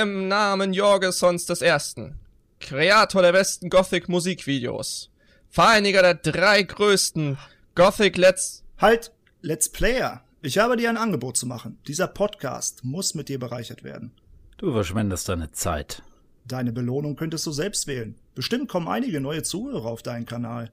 [0.00, 2.18] Im Namen Jorgesons des Ersten,
[2.60, 5.10] Kreator der besten Gothic-Musikvideos,
[5.50, 7.36] Vereiniger der drei größten
[7.74, 8.64] Gothic Let's...
[8.78, 10.24] Halt, Let's Player.
[10.40, 11.76] Ich habe dir ein Angebot zu machen.
[11.86, 14.12] Dieser Podcast muss mit dir bereichert werden.
[14.56, 16.02] Du verschwendest deine Zeit.
[16.46, 18.14] Deine Belohnung könntest du selbst wählen.
[18.34, 20.72] Bestimmt kommen einige neue Zuhörer auf deinen Kanal.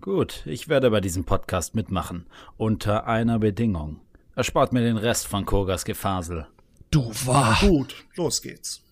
[0.00, 2.26] Gut, ich werde bei diesem Podcast mitmachen.
[2.56, 4.00] Unter einer Bedingung.
[4.36, 6.46] Erspart mir den Rest von Kogas Gefasel.
[6.92, 7.56] Du wahr.
[7.60, 8.82] Gut, los geht's.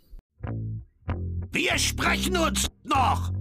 [1.50, 3.32] Wir sprechen uns noch!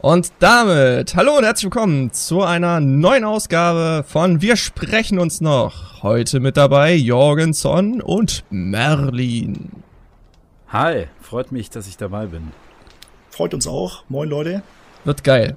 [0.00, 6.02] Und damit, hallo und herzlich willkommen zu einer neuen Ausgabe von Wir sprechen uns noch.
[6.02, 9.84] Heute mit dabei Jorgenson und Merlin.
[10.66, 12.50] Hi, freut mich, dass ich dabei bin.
[13.30, 14.02] Freut uns auch.
[14.08, 14.64] Moin Leute.
[15.04, 15.56] Wird geil.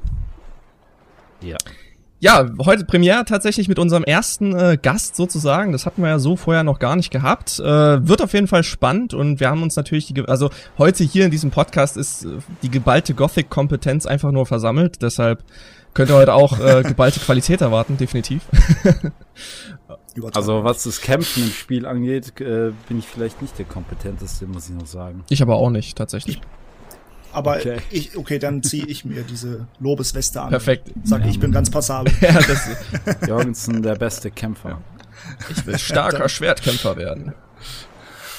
[1.42, 1.58] Ja.
[2.22, 5.72] Ja, heute Premiere tatsächlich mit unserem ersten äh, Gast sozusagen.
[5.72, 7.60] Das hatten wir ja so vorher noch gar nicht gehabt.
[7.60, 11.24] Äh, wird auf jeden Fall spannend und wir haben uns natürlich, die, also heute hier
[11.24, 15.02] in diesem Podcast ist äh, die geballte Gothic-Kompetenz einfach nur versammelt.
[15.02, 15.46] Deshalb
[15.94, 18.42] könnt ihr heute auch äh, geballte Qualität erwarten, definitiv.
[20.34, 24.68] also was das Kämpfen im Spiel angeht, äh, bin ich vielleicht nicht der kompetenteste, muss
[24.68, 25.24] ich noch sagen.
[25.30, 26.36] Ich aber auch nicht, tatsächlich.
[26.36, 26.59] Ich
[27.32, 30.50] aber okay, ich, okay dann ziehe ich mir diese Lobesweste an.
[30.50, 30.92] Perfekt.
[31.04, 31.28] Sag, ja.
[31.30, 32.14] ich bin ganz passabel.
[32.22, 32.70] ja, das
[33.28, 34.82] Jorgensen, der beste Kämpfer.
[35.50, 37.34] Ich will starker Schwertkämpfer werden.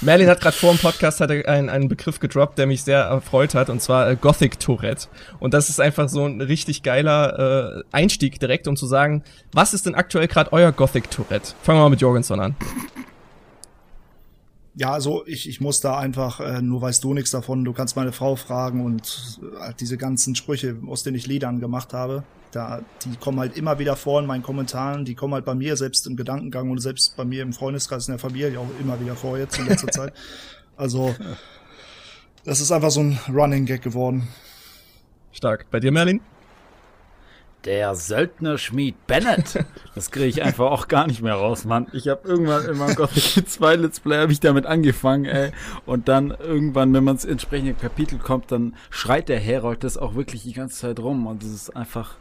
[0.02, 3.54] Merlin hat gerade vor dem Podcast hat einen, einen Begriff gedroppt, der mich sehr erfreut
[3.54, 5.08] hat, und zwar äh, Gothic Tourette.
[5.40, 9.74] Und das ist einfach so ein richtig geiler äh, Einstieg direkt, um zu sagen, was
[9.74, 11.52] ist denn aktuell gerade euer Gothic Tourette?
[11.62, 12.56] Fangen wir mal mit Jorgenson an.
[14.80, 17.96] Ja, also ich, ich muss da einfach, äh, nur weißt du nichts davon, du kannst
[17.96, 22.80] meine Frau fragen und äh, diese ganzen Sprüche, aus denen ich Liedern gemacht habe, da,
[23.04, 26.06] die kommen halt immer wieder vor in meinen Kommentaren, die kommen halt bei mir selbst
[26.06, 29.36] im Gedankengang und selbst bei mir im Freundeskreis in der Familie auch immer wieder vor
[29.36, 30.14] jetzt in letzter Zeit.
[30.78, 31.14] Also,
[32.44, 34.28] das ist einfach so ein Running Gag geworden.
[35.30, 35.66] Stark.
[35.70, 36.22] Bei dir, Merlin?
[37.64, 39.64] Der Söldnerschmied Bennett.
[39.94, 41.88] Das kriege ich einfach auch gar nicht mehr raus, Mann.
[41.92, 45.52] Ich habe irgendwann in meinem Gothic 2 Let's Play habe ich damit angefangen, ey.
[45.84, 50.14] Und dann irgendwann, wenn man ins entsprechende Kapitel kommt, dann schreit der Herold das auch
[50.14, 51.26] wirklich die ganze Zeit rum.
[51.26, 52.14] Und das ist einfach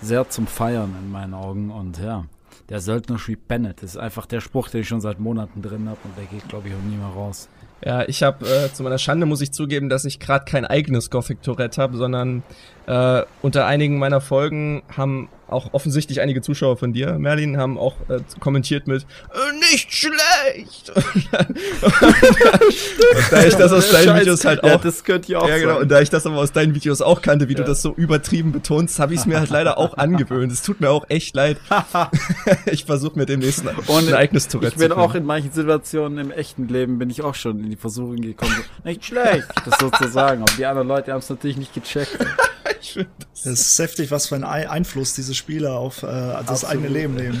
[0.00, 1.70] sehr zum Feiern in meinen Augen.
[1.70, 2.24] Und ja,
[2.70, 5.98] der Söldnerschmied Bennett ist einfach der Spruch, den ich schon seit Monaten drin habe.
[6.04, 7.48] Und der geht, glaube ich, auch nie mehr raus.
[7.84, 11.10] Ja, ich habe äh, zu meiner Schande muss ich zugeben, dass ich gerade kein eigenes
[11.10, 12.42] Gothic Tourette habe, sondern
[12.86, 17.96] äh, unter einigen meiner Folgen haben auch offensichtlich einige Zuschauer von dir, Merlin, haben auch
[18.08, 20.90] äh, kommentiert mit äh, nicht schlecht.
[20.90, 24.20] und, dann, und da ich das aus deinen Scheiß.
[24.20, 26.36] Videos halt auch, ja, das könnte ich auch ja, genau, und da ich das aber
[26.36, 27.60] aus deinen Videos auch kannte, wie ja.
[27.60, 30.52] du das so übertrieben betonst, habe ich es mir halt leider auch angewöhnt.
[30.52, 31.58] Es tut mir auch echt leid.
[32.66, 36.18] ich versuche mir demnächst ein, ein eigenes Tourette zu Ich bin auch in manchen Situationen
[36.18, 40.42] im echten Leben bin ich auch schon in die Versuchung gekommen, nicht schlecht, das sozusagen.
[40.42, 42.18] Aber die anderen Leute haben es natürlich nicht gecheckt.
[42.80, 43.46] ich finde das.
[43.46, 46.74] Es ist heftig, was für einen Einfluss diese Spieler auf äh, das Absolut.
[46.74, 47.38] eigene Leben nehmen.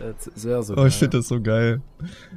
[0.00, 0.06] Ne?
[0.06, 0.76] Ja, sehr so.
[0.76, 1.80] Oh, ich finde das so geil.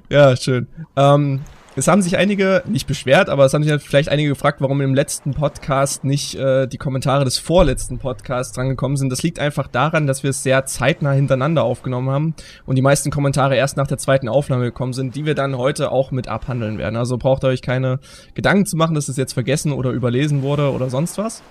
[0.10, 0.68] Ja, schön.
[0.96, 1.42] Ähm,
[1.76, 4.94] es haben sich einige nicht beschwert, aber es haben sich vielleicht einige gefragt, warum im
[4.94, 9.10] letzten Podcast nicht äh, die Kommentare des vorletzten Podcasts drangekommen sind.
[9.12, 12.36] Das liegt einfach daran, dass wir es sehr zeitnah hintereinander aufgenommen haben
[12.68, 15.92] und die meisten Kommentare erst nach der zweiten Aufnahme gekommen sind, die wir dann heute
[15.92, 16.96] auch mit abhandeln werden.
[16.96, 18.00] Also braucht ihr euch keine
[18.36, 21.42] Gedanken zu machen, dass es jetzt vergessen oder überlesen wurde oder sonst was.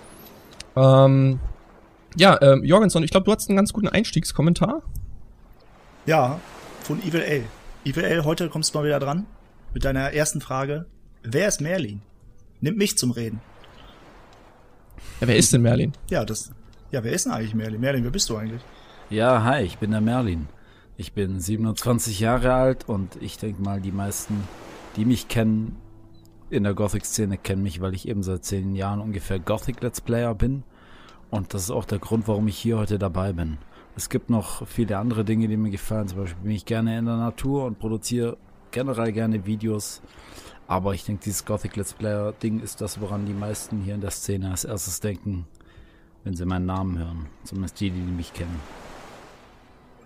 [0.77, 1.41] Ähm,
[2.17, 4.83] ja, ähm, Jorgenson, ich glaube, du hast einen ganz guten Einstiegskommentar.
[6.07, 6.39] Ja,
[6.83, 7.43] von Evil L.
[7.85, 9.27] Evil L, heute kommst du mal wieder dran
[9.75, 10.87] mit deiner ersten Frage.
[11.23, 12.03] Wer ist Merlin?
[12.61, 13.41] Nimm mich zum Reden.
[15.21, 15.93] Ja, wer ist denn Merlin?
[16.11, 16.53] Ja, das.
[16.91, 17.81] Ja, wer ist denn eigentlich Merlin?
[17.81, 18.63] Merlin, wer bist du eigentlich?
[19.11, 20.49] Ja, hi, ich bin der Merlin.
[20.97, 24.43] Ich bin 27 Jahre alt und ich denke mal, die meisten,
[24.97, 25.77] die mich kennen,
[26.51, 30.65] in der Gothic-Szene kennen mich, weil ich eben seit zehn Jahren ungefähr Gothic-Let's Player bin.
[31.31, 33.57] Und das ist auch der Grund, warum ich hier heute dabei bin.
[33.97, 36.09] Es gibt noch viele andere Dinge, die mir gefallen.
[36.09, 38.37] Zum Beispiel bin ich gerne in der Natur und produziere
[38.73, 40.03] generell gerne Videos.
[40.67, 44.01] Aber ich denke, dieses Gothic Let's Player Ding ist das, woran die meisten hier in
[44.01, 45.47] der Szene als erstes denken,
[46.25, 47.27] wenn sie meinen Namen hören.
[47.45, 48.61] Zumindest die, die mich kennen.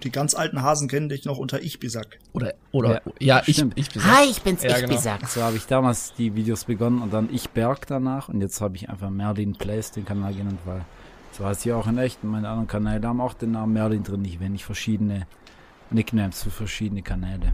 [0.03, 2.19] Die ganz alten Hasen kennen dich noch unter Ich Bisack.
[2.33, 4.17] Oder, oder, ja, ja ich, ich Bisack.
[4.17, 5.01] Hi, ich bin's, ja, Ich genau.
[5.27, 8.77] So habe ich damals die Videos begonnen und dann Ich Berg danach und jetzt habe
[8.77, 10.85] ich einfach Merlin Plays den Kanal genannt, weil
[11.33, 12.25] so heißt hier auch in echt.
[12.25, 14.25] Meine anderen Kanäle haben auch den Namen Merlin drin.
[14.25, 15.27] Ich will nicht verschiedene
[15.91, 17.53] Nicknames für verschiedene Kanäle.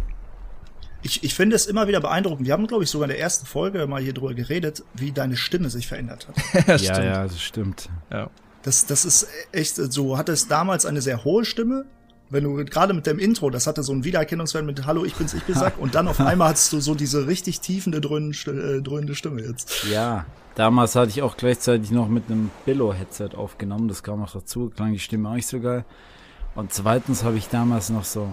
[1.03, 2.47] Ich, ich finde es immer wieder beeindruckend.
[2.47, 5.37] Wir haben, glaube ich, sogar in der ersten Folge mal hier drüber geredet, wie deine
[5.37, 6.69] Stimme sich verändert hat.
[6.83, 7.89] ja, ja, ja, das stimmt.
[8.11, 8.31] Ja.
[8.63, 10.17] Das, das ist echt so.
[10.17, 11.87] Hatte es damals eine sehr hohe Stimme
[12.33, 15.35] wenn du gerade mit dem Intro, das hatte so einen Wiedererkennungswert mit Hallo, ich bin's,
[15.35, 18.83] ich bin Sack und dann auf einmal hattest du so diese richtig tiefende, dröhnende, äh,
[18.83, 19.85] dröhnende Stimme jetzt.
[19.91, 24.71] Ja, damals hatte ich auch gleichzeitig noch mit einem Billo-Headset aufgenommen, das kam noch dazu,
[24.75, 25.85] klang die Stimme auch nicht so geil.
[26.55, 28.29] Und zweitens habe ich damals noch so,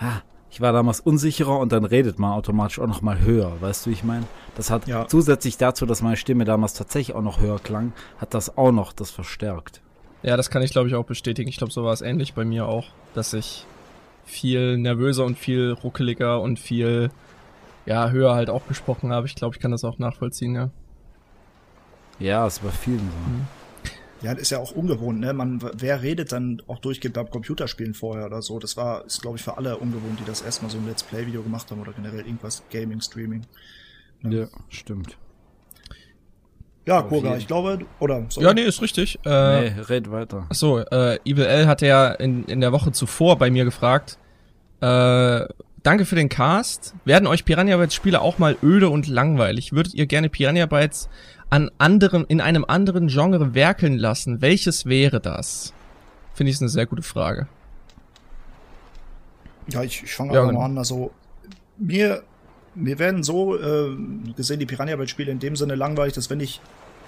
[0.00, 0.22] ja,
[0.54, 3.90] ich war damals unsicherer und dann redet man automatisch auch noch mal höher, weißt du,
[3.90, 4.24] wie ich meine?
[4.54, 5.08] Das hat ja.
[5.08, 8.92] zusätzlich dazu, dass meine Stimme damals tatsächlich auch noch höher klang, hat das auch noch
[8.92, 9.82] das verstärkt.
[10.22, 11.48] Ja, das kann ich glaube ich auch bestätigen.
[11.48, 13.66] Ich glaube, so war es ähnlich bei mir auch, dass ich
[14.24, 17.10] viel nervöser und viel ruckeliger und viel
[17.84, 19.26] ja, höher halt auch gesprochen habe.
[19.26, 20.70] Ich glaube, ich kann das auch nachvollziehen, ja.
[22.20, 23.04] Ja, es war vielen so.
[23.04, 23.46] Mhm.
[24.24, 25.34] Ja, das ist ja auch ungewohnt, ne?
[25.34, 28.58] Man, wer redet dann auch durchgehend beim Computerspielen vorher oder so?
[28.58, 31.42] Das war, ist glaube ich für alle ungewohnt, die das erstmal so ein Let's Play-Video
[31.42, 33.42] gemacht haben oder generell irgendwas Gaming, Streaming.
[34.22, 34.36] Ne?
[34.40, 35.18] Ja, stimmt.
[36.86, 38.24] Ja, Kurga, ich glaube, oder?
[38.30, 38.46] Sorry.
[38.46, 39.18] Ja, nee, ist richtig.
[39.26, 40.46] Äh, nee, red weiter.
[40.48, 44.18] Achso, äh, Evil L hatte ja in, in der Woche zuvor bei mir gefragt,
[44.80, 45.46] äh,
[45.82, 46.94] danke für den Cast.
[47.04, 49.72] Werden euch Piranha Bytes Spiele auch mal öde und langweilig?
[49.72, 51.10] Würdet ihr gerne Piranha Bytes
[51.54, 55.72] an anderen, in einem anderen Genre werkeln lassen, welches wäre das?
[56.34, 57.46] Finde ich eine sehr gute Frage.
[59.68, 60.62] Ja, ich, ich fange ja, mal genau.
[60.62, 60.78] an.
[60.78, 61.12] Also,
[61.78, 62.24] mir,
[62.74, 63.96] mir werden so äh,
[64.36, 66.60] gesehen die Piranha-Bytes-Spiele in dem Sinne langweilig, dass wenn ich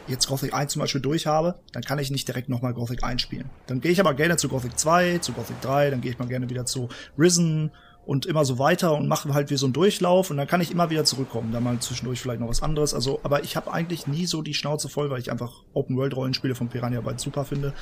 [0.07, 3.21] jetzt Gothic 1 zum Beispiel durch habe, dann kann ich nicht direkt nochmal Gothic 1
[3.21, 3.51] spielen.
[3.67, 6.29] Dann gehe ich aber gerne zu Gothic 2, zu Gothic 3, dann gehe ich mal
[6.29, 6.89] gerne wieder zu
[7.19, 7.73] Risen
[8.07, 10.71] und immer so weiter und mache halt wie so einen Durchlauf und dann kann ich
[10.71, 12.95] immer wieder zurückkommen, da mal zwischendurch vielleicht noch was anderes.
[12.95, 16.15] Also, aber ich habe eigentlich nie so die Schnauze voll, weil ich einfach Open World
[16.15, 17.75] Rollenspiele von Piranha Bytes super finde.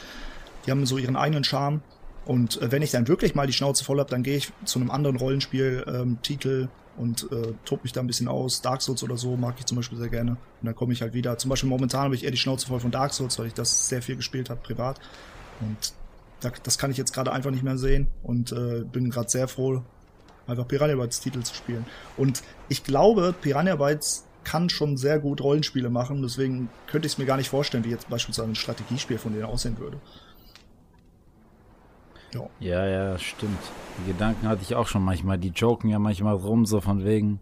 [0.66, 1.82] Die haben so ihren eigenen Charme
[2.24, 4.80] und äh, wenn ich dann wirklich mal die Schnauze voll habe, dann gehe ich zu
[4.80, 8.62] einem anderen Rollenspiel ähm, Titel und äh, tob mich da ein bisschen aus.
[8.62, 11.12] Dark Souls oder so mag ich zum Beispiel sehr gerne und dann komme ich halt
[11.12, 11.36] wieder.
[11.36, 13.88] Zum Beispiel momentan habe ich eher die Schnauze voll von Dark Souls, weil ich das
[13.88, 14.98] sehr viel gespielt habe privat
[15.60, 15.92] und
[16.62, 19.82] das kann ich jetzt gerade einfach nicht mehr sehen und äh, bin gerade sehr froh,
[20.46, 21.84] einfach Piranha Bytes Titel zu spielen.
[22.16, 27.18] Und ich glaube, Piranha Bytes kann schon sehr gut Rollenspiele machen, deswegen könnte ich es
[27.18, 29.98] mir gar nicht vorstellen, wie jetzt beispielsweise ein Strategiespiel von denen aussehen würde.
[32.34, 32.48] Ja.
[32.58, 33.58] ja, ja, stimmt.
[34.00, 35.38] Die Gedanken hatte ich auch schon manchmal.
[35.38, 37.40] Die joken ja manchmal rum, so von wegen,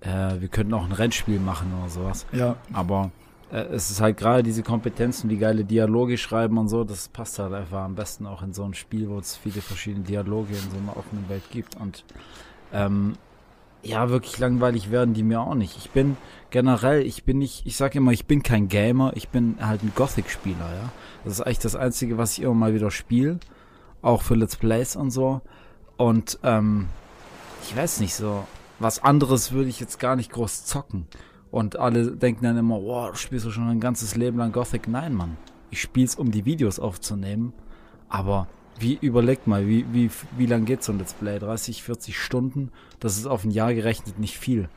[0.00, 2.24] äh, wir könnten auch ein Rennspiel machen oder sowas.
[2.32, 2.56] Ja.
[2.72, 3.10] Aber
[3.50, 7.38] äh, es ist halt gerade diese Kompetenzen, die geile Dialoge schreiben und so, das passt
[7.38, 10.70] halt einfach am besten auch in so ein Spiel, wo es viele verschiedene Dialoge in
[10.70, 11.76] so einer offenen Welt gibt.
[11.76, 12.04] Und
[12.72, 13.14] ähm,
[13.82, 15.76] ja, wirklich langweilig werden die mir auch nicht.
[15.76, 16.16] Ich bin
[16.50, 19.92] generell, ich bin nicht, ich sag immer, ich bin kein Gamer, ich bin halt ein
[19.94, 20.92] Gothic-Spieler, ja.
[21.24, 23.38] Das ist eigentlich das Einzige, was ich immer mal wieder spiele.
[24.02, 25.40] Auch für Let's Plays und so.
[25.96, 26.88] Und ähm,
[27.62, 28.46] ich weiß nicht so,
[28.78, 31.06] was anderes würde ich jetzt gar nicht groß zocken.
[31.50, 34.88] Und alle denken dann immer, wow, du spielst du schon ein ganzes Leben lang Gothic.
[34.88, 35.36] Nein, Mann.
[35.70, 37.52] Ich spiel's, um die Videos aufzunehmen.
[38.08, 38.48] Aber
[38.78, 41.38] wie, überlegt mal, wie, wie, wie lang geht so ein Let's Play?
[41.38, 42.70] 30, 40 Stunden?
[43.00, 44.68] Das ist auf ein Jahr gerechnet nicht viel.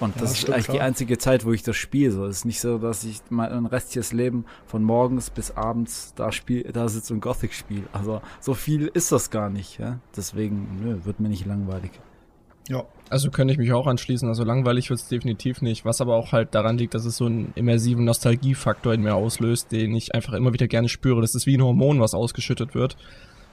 [0.00, 0.76] Und das ja, ist eigentlich klar.
[0.78, 2.10] die einzige Zeit, wo ich das spiele.
[2.10, 6.32] So, es ist nicht so, dass ich mein restliches Leben von morgens bis abends da
[6.32, 7.84] spiel, da sitze und Gothic spiele.
[7.92, 9.78] Also so viel ist das gar nicht.
[9.78, 10.00] Ja?
[10.16, 11.92] Deswegen, nö, wird mir nicht langweilig.
[12.68, 12.84] Ja.
[13.10, 14.28] Also könnte ich mich auch anschließen.
[14.28, 15.84] Also langweilig wird es definitiv nicht.
[15.84, 19.72] Was aber auch halt daran liegt, dass es so einen immersiven Nostalgiefaktor in mir auslöst,
[19.72, 21.20] den ich einfach immer wieder gerne spüre.
[21.20, 22.96] Das ist wie ein Hormon, was ausgeschüttet wird.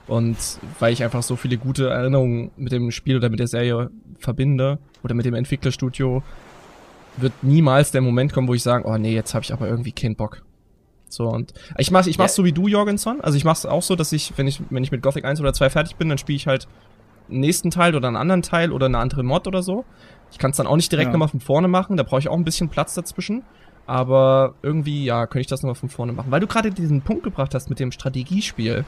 [0.08, 0.38] Und
[0.80, 4.80] weil ich einfach so viele gute Erinnerungen mit dem Spiel oder mit der Serie verbinde
[5.04, 6.24] oder mit dem Entwicklerstudio,
[7.18, 9.92] wird niemals der Moment kommen, wo ich sage, oh nee, jetzt habe ich aber irgendwie
[9.92, 10.42] keinen Bock.
[11.10, 12.44] So und ich mach ich mach's yeah.
[12.44, 14.92] so wie du Jorgenson, also ich mach's auch so, dass ich wenn ich wenn ich
[14.92, 16.68] mit Gothic 1 oder 2 fertig bin, dann spiele ich halt
[17.30, 19.86] nächsten Teil oder einen anderen Teil oder eine andere Mod oder so.
[20.32, 21.12] Ich kann es dann auch nicht direkt ja.
[21.14, 23.44] nochmal von vorne machen, da brauche ich auch ein bisschen Platz dazwischen.
[23.86, 26.30] Aber irgendwie, ja, könnte ich das nochmal von vorne machen.
[26.30, 28.86] Weil du gerade diesen Punkt gebracht hast mit dem Strategiespiel.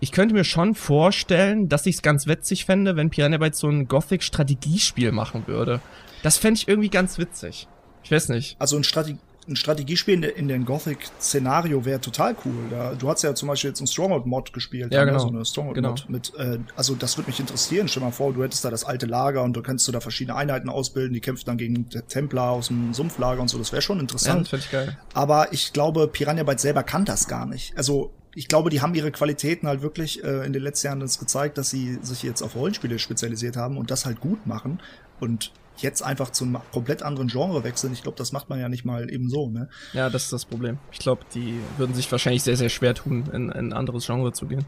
[0.00, 3.68] Ich könnte mir schon vorstellen, dass ich es ganz witzig fände, wenn Piranha Bytes so
[3.68, 5.80] ein Gothic-Strategiespiel machen würde.
[6.22, 7.66] Das fände ich irgendwie ganz witzig.
[8.02, 8.56] Ich weiß nicht.
[8.58, 9.18] Also ein Strategie
[9.48, 12.68] ein Strategiespiel in, in den Gothic-Szenario wäre total cool.
[12.70, 14.92] Da, du hast ja zum Beispiel jetzt ein Stronghold-Mod gespielt.
[14.92, 15.12] Ja, ne?
[15.12, 15.18] genau.
[15.18, 16.12] So eine Stronghold-Mod genau.
[16.12, 17.88] mit, äh, also das würde mich interessieren.
[17.88, 20.36] Stell mal vor, du hättest da das alte Lager und du kannst du da verschiedene
[20.36, 23.58] Einheiten ausbilden, die kämpfen dann gegen Templar aus dem Sumpflager und so.
[23.58, 24.50] Das wäre schon interessant.
[24.50, 24.98] Ja, das ich geil.
[25.14, 27.76] Aber ich glaube, Piranha Bytes selber kann das gar nicht.
[27.76, 31.18] Also ich glaube, die haben ihre Qualitäten halt wirklich äh, in den letzten Jahren das
[31.18, 34.80] gezeigt, dass sie sich jetzt auf Rollenspiele spezialisiert haben und das halt gut machen.
[35.18, 38.68] Und jetzt einfach zu einem komplett anderen Genre wechseln, ich glaube, das macht man ja
[38.68, 39.68] nicht mal eben so, ne?
[39.92, 40.78] Ja, das ist das Problem.
[40.92, 44.32] Ich glaube, die würden sich wahrscheinlich sehr, sehr schwer tun, in, in ein anderes Genre
[44.32, 44.64] zu gehen.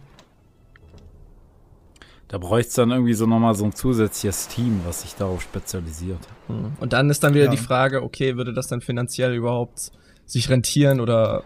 [2.28, 6.20] Da bräuchte es dann irgendwie so nochmal so ein zusätzliches Team, was sich darauf spezialisiert.
[6.46, 6.72] Hm.
[6.80, 7.50] Und dann ist dann wieder ja.
[7.50, 9.92] die Frage, okay, würde das dann finanziell überhaupt
[10.24, 11.44] sich rentieren oder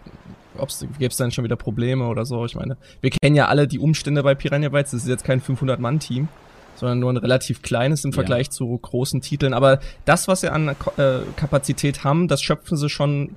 [0.97, 2.45] gäbe es dann schon wieder Probleme oder so.
[2.45, 4.91] Ich meine, wir kennen ja alle die Umstände bei Piranha Bytes.
[4.91, 6.29] Das ist jetzt kein 500-Mann-Team,
[6.77, 8.51] sondern nur ein relativ kleines im Vergleich ja.
[8.51, 9.53] zu großen Titeln.
[9.53, 13.35] Aber das, was sie an äh, Kapazität haben, das schöpfen sie schon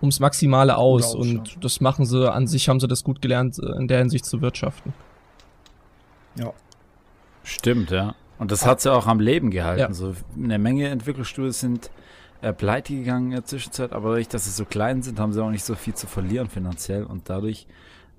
[0.00, 1.14] ums Maximale aus.
[1.14, 4.26] Und das machen sie an sich, haben sie das gut gelernt, äh, in der Hinsicht
[4.26, 4.92] zu wirtschaften.
[6.34, 6.52] Ja.
[7.44, 8.14] Stimmt, ja.
[8.38, 9.80] Und das hat sie auch am Leben gehalten.
[9.80, 9.92] Ja.
[9.92, 11.90] So eine Menge Entwicklungsstudios sind
[12.40, 15.42] äh, pleite gegangen in der Zwischenzeit, aber dadurch, dass sie so klein sind, haben sie
[15.42, 17.68] auch nicht so viel zu verlieren finanziell und dadurch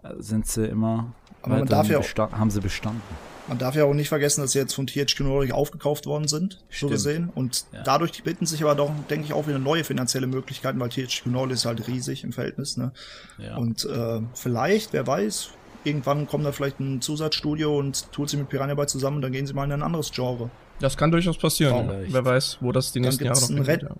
[0.02, 3.02] äh, sind sie immer aber man darf ja auch, haben sie bestanden.
[3.48, 6.64] Man darf ja auch nicht vergessen, dass sie jetzt von THQ Nordic aufgekauft worden sind,
[6.70, 6.80] Stimmt.
[6.80, 7.30] so gesehen.
[7.36, 7.84] Und ja.
[7.84, 11.56] dadurch bitten sich aber doch, denke ich, auch wieder neue finanzielle Möglichkeiten, weil THQ Nordic
[11.56, 12.78] ist halt riesig im Verhältnis.
[12.78, 12.94] Ne?
[13.38, 13.58] Ja.
[13.58, 15.50] Und äh, vielleicht, wer weiß,
[15.84, 19.34] irgendwann kommt da vielleicht ein Zusatzstudio und tut sie mit Piranha Bytes zusammen und dann
[19.34, 20.50] gehen sie mal in ein anderes Genre.
[20.80, 21.92] Das kann durchaus passieren.
[22.08, 23.96] Wer weiß, wo das die nächsten Jahre noch ein, Ren ja.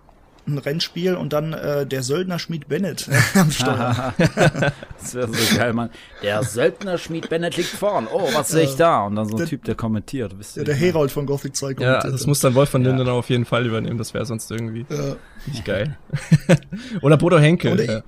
[0.46, 4.14] Ein Rennspiel und dann äh, der Söldnerschmied Bennett am Steuer.
[5.00, 5.90] das wäre so geil, Mann.
[6.22, 8.08] Der Söldnerschmied Bennett liegt vorn.
[8.12, 9.06] Oh, was sehe ich da?
[9.06, 10.38] Und dann so ein der, Typ, der kommentiert.
[10.38, 12.04] Wisst ja, der Herold von Gothic 2 kommentiert.
[12.04, 13.14] Ja, das muss dann Wolf von Linden ja.
[13.14, 13.98] auf jeden Fall übernehmen.
[13.98, 15.16] Das wäre sonst irgendwie ja.
[15.46, 15.98] nicht geil.
[17.02, 17.72] Oder Bodo Henke.
[17.72, 18.04] Oder, ja.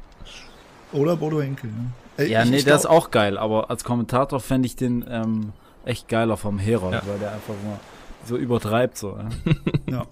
[0.92, 2.24] Oder Bodo Henke, ja.
[2.24, 5.06] Äh, ja, ich, nee, ich der ist auch geil, aber als Kommentator fände ich den
[5.10, 5.54] ähm,
[5.86, 7.01] echt geiler vom Herold, ja.
[7.06, 7.80] weil der einfach nur
[8.25, 9.20] so übertreibt so.
[9.89, 10.06] Ja.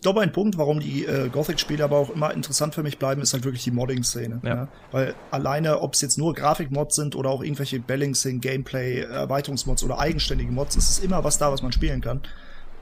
[0.00, 3.20] Ich glaube, ein Punkt, warum die äh, Gothic-Spiele aber auch immer interessant für mich bleiben,
[3.20, 4.40] ist halt wirklich die Modding-Szene.
[4.42, 4.48] Ja.
[4.48, 4.68] ja.
[4.92, 9.98] Weil alleine, ob es jetzt nur Grafik-Mods sind oder auch irgendwelche Balancing, Gameplay, Erweiterungsmods oder
[9.98, 12.22] eigenständige Mods, ist es immer was da, was man spielen kann.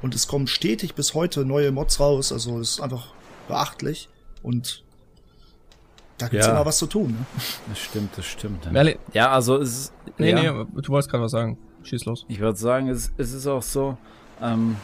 [0.00, 3.08] Und es kommen stetig bis heute neue Mods raus, also es ist einfach
[3.48, 4.08] beachtlich.
[4.44, 4.84] Und
[6.18, 6.52] da gibt's ja.
[6.52, 7.10] immer was zu tun.
[7.10, 7.26] Ne?
[7.68, 8.64] Das stimmt, das stimmt.
[9.12, 9.92] Ja, also es ist.
[10.18, 10.52] Nee, ja.
[10.52, 11.58] nee, du wolltest gerade was sagen.
[11.82, 12.26] Schieß los.
[12.28, 13.98] Ich würde sagen, es, es ist auch so,
[14.40, 14.76] ähm,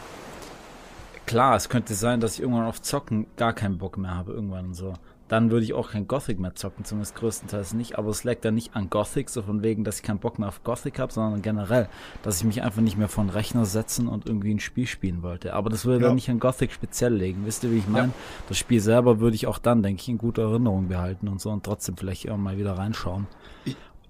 [1.25, 4.73] klar, es könnte sein, dass ich irgendwann auf Zocken gar keinen Bock mehr habe, irgendwann
[4.73, 4.93] so.
[5.27, 7.97] Dann würde ich auch kein Gothic mehr zocken, zumindest größtenteils nicht.
[7.97, 10.47] Aber es lag dann nicht an Gothic, so von wegen, dass ich keinen Bock mehr
[10.47, 11.89] auf Gothic habe, sondern generell,
[12.21, 15.23] dass ich mich einfach nicht mehr vor den Rechner setzen und irgendwie ein Spiel spielen
[15.23, 15.55] wollte.
[15.55, 16.07] Aber das würde ja.
[16.07, 17.41] dann nicht an Gothic speziell legen.
[17.45, 18.09] Wisst ihr, wie ich meine?
[18.09, 18.13] Ja.
[18.49, 21.49] Das Spiel selber würde ich auch dann, denke ich, in guter Erinnerung behalten und so
[21.49, 23.25] und trotzdem vielleicht immer mal wieder reinschauen.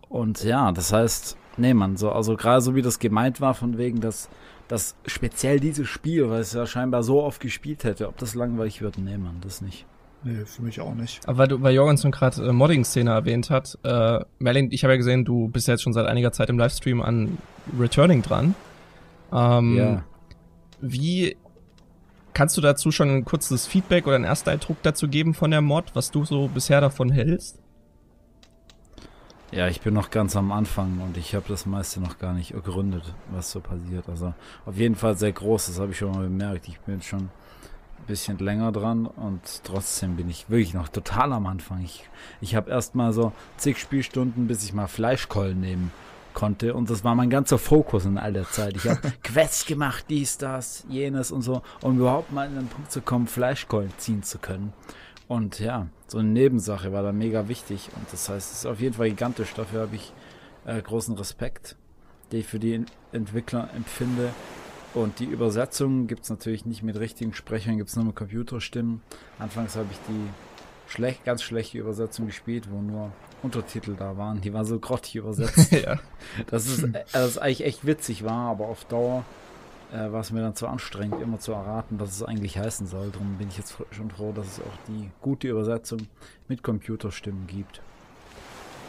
[0.10, 3.77] Und ja, das heißt, Nee, man, so, also gerade so wie das gemeint war, von
[3.77, 4.29] wegen, dass,
[4.67, 8.81] dass speziell dieses Spiel, weil es ja scheinbar so oft gespielt hätte, ob das langweilig
[8.81, 9.86] wird, nee, man, das nicht.
[10.24, 11.27] Nee, für mich auch nicht.
[11.27, 14.98] Aber weil, du, weil Jorgensen gerade äh, Modding-Szene erwähnt hat, äh, Merlin, ich habe ja
[14.98, 17.38] gesehen, du bist ja jetzt schon seit einiger Zeit im Livestream an
[17.79, 18.55] Returning dran.
[19.31, 20.03] Ähm, ja.
[20.81, 21.38] Wie
[22.34, 25.91] kannst du dazu schon ein kurzes Feedback oder einen Ersteindruck dazu geben von der Mod,
[25.93, 27.60] was du so bisher davon hältst?
[29.52, 32.52] Ja, ich bin noch ganz am Anfang und ich habe das meiste noch gar nicht
[32.52, 34.10] ergründet, was so passiert.
[34.10, 34.34] Also
[34.66, 36.68] auf jeden Fall sehr groß, das habe ich schon mal bemerkt.
[36.68, 41.46] Ich bin schon ein bisschen länger dran und trotzdem bin ich wirklich noch total am
[41.46, 41.84] Anfang.
[41.84, 42.10] Ich,
[42.42, 45.92] ich habe erst mal so zig Spielstunden, bis ich mal Fleischkollen nehmen
[46.34, 48.75] konnte und das war mein ganzer Fokus in all der Zeit.
[48.75, 52.92] Ich habe Quests gemacht, dies, das, jenes und so, um überhaupt mal in den Punkt
[52.92, 54.74] zu kommen, Fleischkollen ziehen zu können.
[55.27, 57.89] Und ja, so eine Nebensache war da mega wichtig.
[57.96, 59.53] Und das heißt, es ist auf jeden Fall gigantisch.
[59.53, 60.13] Dafür habe ich
[60.65, 61.75] äh, großen Respekt,
[62.32, 64.29] den ich für die Entwickler empfinde.
[64.94, 69.01] Und die Übersetzung gibt es natürlich nicht mit richtigen Sprechern, gibt es nur mit Computerstimmen.
[69.39, 73.12] Anfangs habe ich die schlecht, ganz schlechte Übersetzung gespielt, wo nur
[73.44, 74.41] Untertitel da waren.
[74.41, 75.72] Die war so grottig übersetzt.
[75.72, 76.00] ja.
[76.48, 79.25] Das ist, äh, das ist eigentlich echt witzig war, aber auf Dauer
[79.94, 83.12] äh, war es mir dann zu anstrengend, immer zu erraten, was es eigentlich heißen soll.
[83.12, 86.08] Darum bin ich jetzt schon froh, dass es auch die gute Übersetzung
[86.48, 87.82] mit Computerstimmen gibt.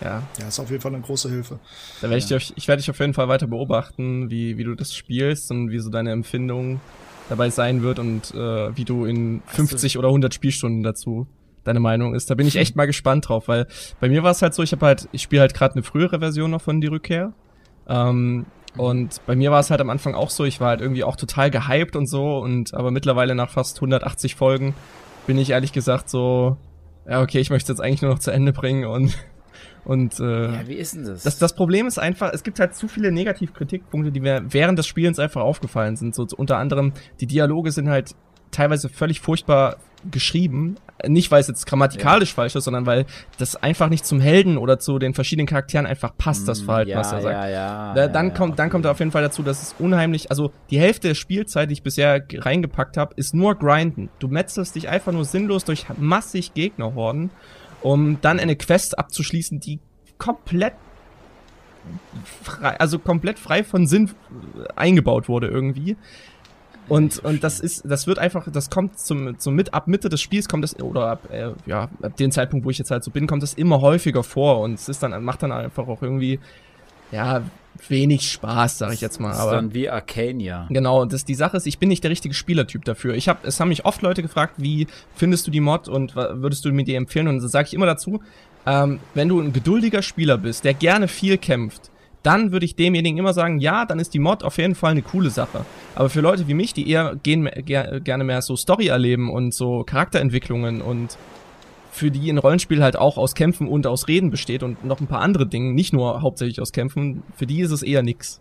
[0.03, 0.23] Ja.
[0.39, 1.59] Ja, ist auf jeden Fall eine große Hilfe.
[2.01, 2.39] Da werde ich, ja.
[2.39, 5.71] dich, ich werde dich auf jeden Fall weiter beobachten, wie, wie du das spielst und
[5.71, 6.81] wie so deine Empfindung
[7.29, 11.27] dabei sein wird und äh, wie du in 50 oder 100 Spielstunden dazu
[11.65, 12.31] deine Meinung ist.
[12.31, 13.67] Da bin ich echt mal gespannt drauf, weil
[14.01, 16.21] bei mir war es halt so, ich habe halt, ich spiele halt gerade eine frühere
[16.21, 17.33] Version noch von Die Rückkehr.
[17.89, 21.05] Ähm, und bei mir war es halt am Anfang auch so, ich war halt irgendwie
[21.05, 24.75] auch total gehypt und so und aber mittlerweile nach fast 180 Folgen
[25.27, 26.57] bin ich ehrlich gesagt so,
[27.09, 29.17] ja okay, ich möchte es jetzt eigentlich nur noch zu Ende bringen und
[29.85, 31.23] und äh, ja, wie ist denn das?
[31.23, 31.39] das?
[31.39, 35.19] Das Problem ist einfach, es gibt halt zu viele Negativkritikpunkte, die mir während des Spielens
[35.19, 36.15] einfach aufgefallen sind.
[36.15, 38.15] So unter anderem, die Dialoge sind halt
[38.51, 39.77] teilweise völlig furchtbar
[40.11, 40.77] geschrieben.
[41.07, 42.35] Nicht, weil es jetzt grammatikalisch ja.
[42.37, 43.05] falsch ist, sondern weil
[43.39, 46.91] das einfach nicht zum Helden oder zu den verschiedenen Charakteren einfach passt, das mm, Verhalten,
[46.91, 47.35] ja, was er sagt.
[47.35, 50.31] Ja, ja, da, dann ja, kommt, dann kommt auf jeden Fall dazu, dass es unheimlich,
[50.31, 54.09] also die Hälfte der Spielzeit, die ich bisher reingepackt habe, ist nur Grinden.
[54.19, 57.31] Du metzelst dich einfach nur sinnlos durch massig Gegnerhorden,
[57.83, 59.81] um dann eine Quest abzuschließen, die
[60.19, 60.73] komplett
[62.43, 64.11] frei, also komplett frei von Sinn
[64.75, 65.97] eingebaut wurde irgendwie
[66.89, 70.21] Und, und das ist, das wird einfach, das kommt zum, zum mit, ab Mitte des
[70.21, 73.11] Spiels kommt es, oder ab, äh, ja, ab dem Zeitpunkt, wo ich jetzt halt so
[73.11, 76.39] bin, kommt es immer häufiger vor und es ist dann, macht dann einfach auch irgendwie,
[77.11, 77.43] ja,
[77.89, 79.31] wenig Spaß, sag ich jetzt mal.
[79.31, 80.67] Das aber ist dann wie Arcania.
[80.71, 83.15] Genau, und das, die Sache ist, ich bin nicht der richtige Spielertyp dafür.
[83.15, 86.65] Ich hab, es haben mich oft Leute gefragt, wie findest du die Mod und würdest
[86.65, 87.29] du mir die empfehlen?
[87.29, 88.21] Und so sage ich immer dazu,
[88.65, 91.91] ähm, wenn du ein geduldiger Spieler bist, der gerne viel kämpft,
[92.27, 95.03] dann würde ich demjenigen immer sagen, ja, dann ist die Mod auf jeden Fall eine
[95.03, 95.65] coole Sache.
[95.95, 99.55] Aber für Leute wie mich, die eher gehen, ger gerne mehr so Story erleben und
[99.55, 101.17] so Charakterentwicklungen und
[101.93, 105.07] für die ein Rollenspiel halt auch aus Kämpfen und aus Reden besteht und noch ein
[105.07, 108.41] paar andere Dinge, nicht nur hauptsächlich aus Kämpfen, für die ist es eher nix.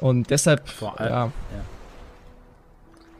[0.00, 1.24] Und deshalb, Vor allem, ja.
[1.24, 1.32] ja.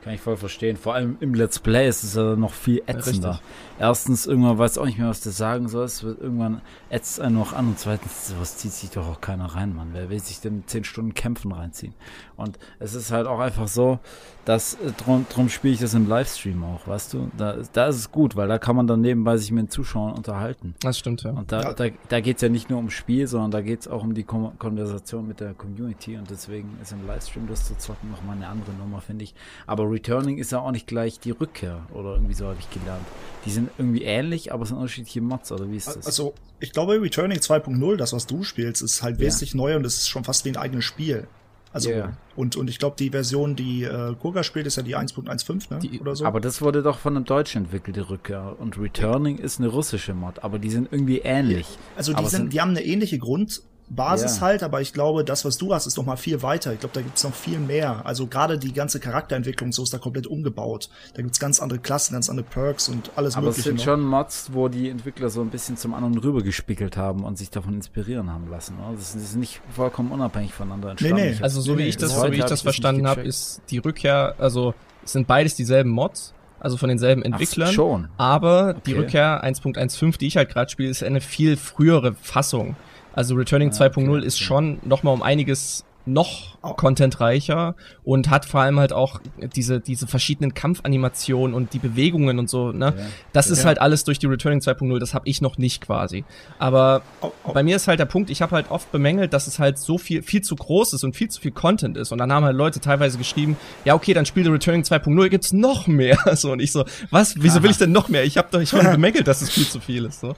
[0.04, 0.76] Kann ich voll verstehen.
[0.76, 3.30] Vor allem im Let's Play ist es ja noch viel ätzender.
[3.30, 3.46] Richtig.
[3.78, 6.02] Erstens, irgendwann weiß auch nicht mehr, was du sagen sollst.
[6.02, 7.68] Irgendwann ätzt einen noch an.
[7.68, 9.90] Und zweitens, sowas zieht sich doch auch keiner rein, Mann.
[9.92, 11.94] Wer will sich denn zehn Stunden Kämpfen reinziehen?
[12.36, 14.00] Und es ist halt auch einfach so,
[14.44, 17.30] dass äh, drum, drum spiele ich das im Livestream auch, weißt du?
[17.36, 20.14] Da, da ist es gut, weil da kann man dann nebenbei sich mit den Zuschauern
[20.14, 20.74] unterhalten.
[20.80, 21.30] Das stimmt, ja.
[21.32, 21.72] Und da, ja.
[21.74, 24.14] da, da geht es ja nicht nur ums Spiel, sondern da geht es auch um
[24.14, 26.16] die Kon Konversation mit der Community.
[26.16, 29.34] Und deswegen ist im Livestream das zu zocken nochmal eine andere Nummer, finde ich.
[29.66, 33.04] Aber Returning ist ja auch nicht gleich die Rückkehr oder irgendwie so habe ich gelernt.
[33.44, 36.06] Die sind irgendwie ähnlich, aber es sind unterschiedliche Mods, oder wie ist das?
[36.06, 39.58] Also, ich glaube, Returning 2.0, das, was du spielst, ist halt wesentlich ja.
[39.58, 41.26] neu und es ist schon fast wie ein eigenes Spiel.
[41.72, 42.16] Also, yeah.
[42.34, 45.78] und, und ich glaube, die Version, die äh, Kurga spielt, ist ja die 1.15, ne?
[45.80, 46.24] Die, oder so.
[46.24, 48.56] Aber das wurde doch von einem Deutschen entwickelt, die Rückkehr.
[48.58, 51.66] Und Returning ist eine russische Mod, aber die sind irgendwie ähnlich.
[51.96, 54.42] Also, die, sind, die haben eine ähnliche Grund, Basis ja.
[54.42, 56.72] halt, aber ich glaube, das, was du hast, ist noch mal viel weiter.
[56.72, 58.04] Ich glaube, da gibt's noch viel mehr.
[58.04, 60.90] Also gerade die ganze Charakterentwicklung, so ist da komplett umgebaut.
[61.14, 63.70] Da gibt's ganz andere Klassen, ganz andere Perks und alles aber mögliche.
[63.70, 63.94] Aber es sind noch.
[63.94, 67.74] schon Mods, wo die Entwickler so ein bisschen zum anderen rübergespickelt haben und sich davon
[67.74, 68.76] inspirieren haben lassen.
[68.78, 68.96] Oder?
[68.96, 71.16] Das ist nicht vollkommen unabhängig voneinander entstanden.
[71.16, 71.42] Nee, nee.
[71.42, 74.34] Also so nee, wie ich das, so wie ich das verstanden habe, ist die Rückkehr,
[74.38, 77.68] also es sind beides dieselben Mods, also von denselben Entwicklern.
[77.70, 78.08] Ach, schon.
[78.16, 79.00] Aber die okay.
[79.00, 82.76] Rückkehr 1.15, die ich halt gerade spiele, ist eine viel frühere Fassung.
[83.18, 88.46] Also Returning ah, 2.0 okay, ist schon noch mal um einiges noch contentreicher und hat
[88.46, 89.20] vor allem halt auch
[89.56, 92.94] diese, diese verschiedenen Kampfanimationen und die Bewegungen und so, ne?
[92.96, 93.04] Ja.
[93.32, 93.66] Das ist ja.
[93.66, 96.24] halt alles durch die Returning 2.0, das habe ich noch nicht quasi.
[96.60, 97.52] Aber oh, oh.
[97.52, 99.98] bei mir ist halt der Punkt, ich habe halt oft bemängelt, dass es halt so
[99.98, 102.12] viel, viel zu groß ist und viel zu viel Content ist.
[102.12, 105.88] Und dann haben halt Leute teilweise geschrieben, ja, okay, dann spiele Returning 2.0, gibt's noch
[105.88, 106.16] mehr.
[106.38, 108.22] So, und ich so, was, wieso will ich denn noch mehr?
[108.22, 110.20] Ich habe doch ich schon bemängelt, dass es viel zu viel ist.
[110.20, 110.36] So.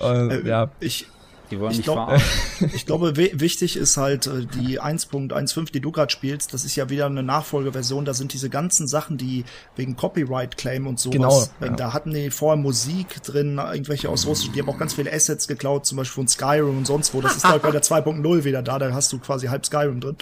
[0.00, 0.70] Äh, äh, ja.
[0.80, 1.06] Ich,
[1.52, 2.18] die wollen ich glaub,
[2.74, 6.54] Ich glaube, wichtig ist halt äh, die 1.15, die du gerade spielst.
[6.54, 8.06] Das ist ja wieder eine Nachfolgeversion.
[8.06, 9.44] Da sind diese ganzen Sachen, die
[9.76, 11.50] wegen Copyright-Claim und sowas.
[11.58, 11.76] Genau, ja.
[11.76, 14.56] Da hatten die vorher Musik drin, irgendwelche aus Russland.
[14.56, 17.20] Die haben auch ganz viele Assets geklaut, zum Beispiel von Skyrim und sonst wo.
[17.20, 18.78] Das ist halt bei der 2.0 wieder da.
[18.78, 20.16] Da hast du quasi halb Skyrim drin.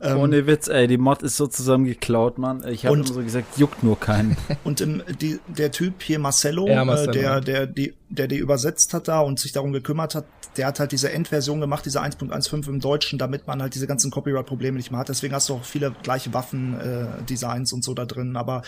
[0.00, 0.86] Ähm, Ohne Witz, ey.
[0.86, 2.64] Die Mod ist so zusammen geklaut, Mann.
[2.68, 4.36] Ich habe immer so gesagt, juckt nur keinen.
[4.64, 7.10] Und im, die, der Typ hier, Marcello, ja, Marcello.
[7.10, 10.66] Äh, der, der, die, der die übersetzt hat da und sich darum gekümmert hat, der
[10.66, 14.76] hat halt diese Endversion gemacht, diese 1.15 im Deutschen, damit man halt diese ganzen Copyright-Probleme
[14.76, 15.08] nicht mehr hat.
[15.08, 18.36] Deswegen hast du auch viele gleiche Waffen-Designs äh, und so da drin.
[18.36, 18.62] Aber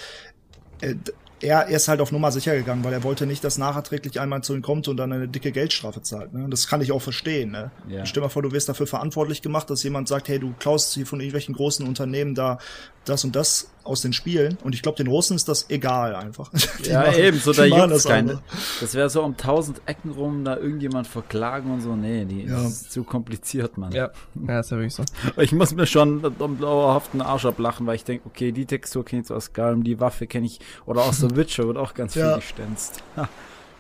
[0.81, 0.95] äh,
[1.43, 4.43] er, er ist halt auf Nummer sicher gegangen, weil er wollte nicht, dass nachträglich einmal
[4.43, 6.33] zu ihm kommt und dann eine dicke Geldstrafe zahlt.
[6.33, 6.47] Ne?
[6.49, 7.51] Das kann ich auch verstehen.
[7.51, 7.73] Ne?
[7.89, 8.07] Ja.
[8.07, 11.05] Stell mal vor, du wirst dafür verantwortlich gemacht, dass jemand sagt, hey, du klaust hier
[11.05, 12.59] von irgendwelchen großen Unternehmen da
[13.05, 14.59] das und das aus den Spielen.
[14.63, 16.51] Und ich glaube, den Russen ist das egal einfach.
[16.85, 18.41] Die ja, machen, eben, so da juckt's keine.
[18.81, 21.97] Das wäre so um tausend Ecken rum, da irgendjemand verklagen und so.
[21.97, 22.65] Nee, die ja.
[22.65, 23.93] ist zu kompliziert, Mann.
[23.93, 24.11] Ja,
[24.47, 25.05] ja ist ja wirklich so.
[25.39, 29.23] Ich muss mir schon am dauerhaften Arsch ablachen, weil ich denke, okay, die Textur kenne
[29.23, 32.13] ich so aus Skyrim, die Waffe kenne ich, oder aus The Witcher wird auch ganz
[32.13, 32.37] viel ja.
[32.37, 33.03] gestänzt.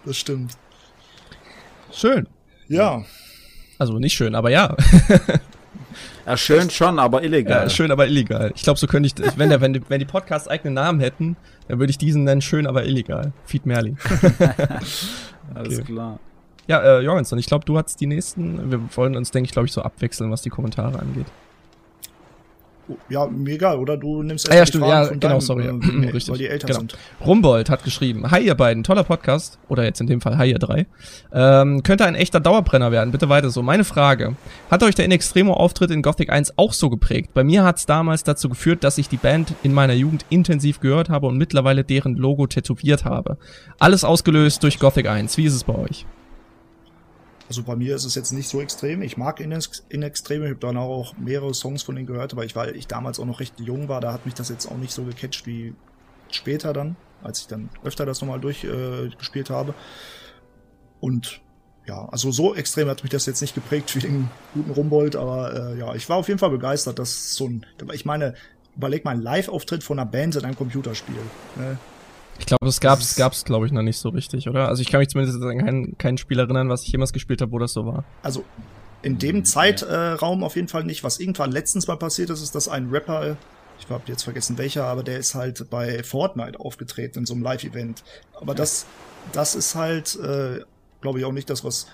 [0.04, 0.52] das stimmt.
[1.92, 2.26] Schön.
[2.68, 3.04] Ja.
[3.78, 4.76] Also nicht schön, aber ja.
[6.26, 7.64] Ja, schön schon, aber illegal.
[7.64, 8.52] Ja, schön, aber illegal.
[8.54, 11.36] Ich glaube, so könnte ich, wenn, der, wenn, die, wenn die Podcasts eigenen Namen hätten,
[11.68, 13.32] dann würde ich diesen nennen, schön, aber illegal.
[13.44, 13.98] Feed Merlin.
[15.54, 15.92] Alles okay.
[15.92, 16.18] klar.
[16.68, 18.70] Ja, äh, Jorgensen, ich glaube, du hattest die nächsten.
[18.70, 21.26] Wir wollen uns, denke ich, glaube ich, so abwechseln, was die Kommentare angeht.
[23.08, 23.96] Ja, mir egal, oder?
[23.96, 25.66] Du nimmst erst ah, ja, stimmt, ja, genau, deinem, sorry.
[25.66, 26.32] Äh, Richtig.
[26.32, 26.80] Weil die älter genau.
[26.80, 26.96] sind.
[27.24, 30.58] Rumbold hat geschrieben, Hi ihr beiden, toller Podcast, oder jetzt in dem Fall Hi ihr
[30.58, 30.86] drei,
[31.32, 33.62] ähm, könnte ein echter Dauerbrenner werden, bitte weiter so.
[33.62, 34.36] Meine Frage,
[34.70, 37.30] hat euch der In Extremo Auftritt in Gothic 1 auch so geprägt?
[37.34, 40.80] Bei mir hat es damals dazu geführt, dass ich die Band in meiner Jugend intensiv
[40.80, 43.36] gehört habe und mittlerweile deren Logo tätowiert habe.
[43.78, 46.04] Alles ausgelöst durch Gothic 1, wie ist es bei euch?
[47.52, 49.02] Also bei mir ist es jetzt nicht so extrem.
[49.02, 49.54] Ich mag in,
[49.90, 50.46] in Extreme.
[50.46, 53.26] Ich habe dann auch mehrere Songs von denen gehört, aber ich, weil ich damals auch
[53.26, 55.74] noch recht jung war, da hat mich das jetzt auch nicht so gecatcht wie
[56.30, 59.74] später dann, als ich dann öfter das nochmal durchgespielt äh, habe.
[60.98, 61.42] Und
[61.86, 65.74] ja, also so extrem hat mich das jetzt nicht geprägt wie den guten Rumbold, aber
[65.74, 68.32] äh, ja, ich war auf jeden Fall begeistert, dass so ein, ich meine,
[68.74, 71.16] überleg mal, ein Live-Auftritt von einer Band in einem Computerspiel.
[71.56, 71.76] Ne?
[72.38, 74.68] Ich glaube, es gab's, es gab's, glaube ich, noch nicht so richtig, oder?
[74.68, 77.52] Also ich kann mich zumindest an kein, kein Spiel erinnern, was ich jemals gespielt habe,
[77.52, 78.04] wo das so war.
[78.22, 78.44] Also
[79.02, 81.04] in dem Zeitraum auf jeden Fall nicht.
[81.04, 83.36] Was irgendwann letztens mal passiert ist, ist, dass ein Rapper,
[83.78, 87.42] ich habe jetzt vergessen welcher, aber der ist halt bei Fortnite aufgetreten in so einem
[87.42, 88.02] Live-Event.
[88.40, 88.86] Aber das,
[89.32, 90.60] das ist halt, äh,
[91.00, 91.86] glaube ich, auch nicht das, was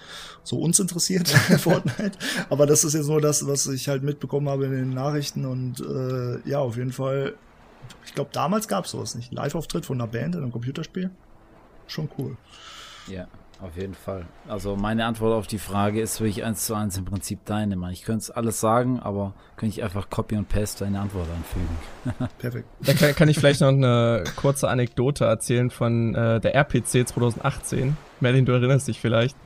[0.44, 2.18] so uns interessiert, Fortnite.
[2.50, 5.46] Aber das ist jetzt nur das, was ich halt mitbekommen habe in den Nachrichten.
[5.46, 7.34] Und äh, ja, auf jeden Fall,
[8.04, 9.32] ich glaube, damals gab es sowas nicht.
[9.32, 11.10] Live-Auftritt von einer Band in einem Computerspiel.
[11.86, 12.36] Schon cool.
[13.06, 13.26] Ja.
[13.60, 14.24] Auf jeden Fall.
[14.46, 17.92] Also meine Antwort auf die Frage ist wirklich eins zu eins im Prinzip deine, Mann.
[17.92, 22.28] Ich könnte es alles sagen, aber könnte ich einfach Copy und Paste deine Antwort anfügen.
[22.38, 22.68] Perfekt.
[22.80, 27.96] Da kann, kann, ich vielleicht noch eine kurze Anekdote erzählen von äh, der RPC 2018.
[28.20, 29.36] Merlin, du erinnerst dich vielleicht.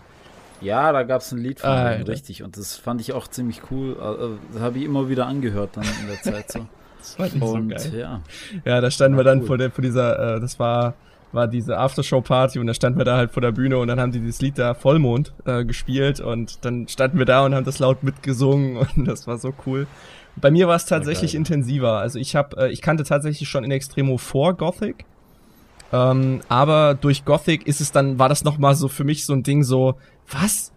[0.61, 2.43] Ja, da gab es ein Lied von ah, ihm, richtig.
[2.43, 3.99] Und das fand ich auch ziemlich cool.
[3.99, 6.67] Also, das habe ich immer wieder angehört dann in der Zeit so.
[7.03, 8.01] das war nicht und, so geil.
[8.01, 8.21] Ja.
[8.65, 9.47] ja, da standen wir dann cool.
[9.47, 10.95] vor, der, vor dieser, äh, das war
[11.33, 14.13] war diese Aftershow-Party und da standen wir da halt vor der Bühne und dann haben
[14.13, 17.79] die dieses Lied da Vollmond äh, gespielt und dann standen wir da und haben das
[17.79, 19.87] laut mitgesungen und das war so cool.
[20.37, 21.99] Bei mir war es tatsächlich intensiver.
[21.99, 25.05] Also ich habe, äh, ich kannte tatsächlich schon in Extremo vor Gothic,
[25.93, 29.33] ähm, aber durch Gothic ist es dann, war das noch mal so für mich so
[29.33, 29.97] ein Ding so,
[30.31, 30.72] was?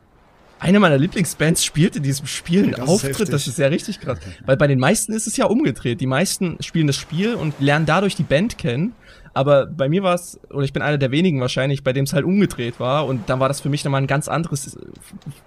[0.59, 3.99] Eine meiner Lieblingsbands spielt in diesem Spiel einen das Auftritt, ist das ist ja richtig
[3.99, 4.19] krass.
[4.45, 5.99] Weil bei den meisten ist es ja umgedreht.
[5.99, 8.95] Die meisten spielen das Spiel und lernen dadurch die Band kennen
[9.35, 12.13] aber bei mir war es, oder ich bin einer der wenigen wahrscheinlich, bei dem es
[12.13, 13.05] halt umgedreht war.
[13.05, 14.79] Und dann war das für mich nochmal ein ganz anderes,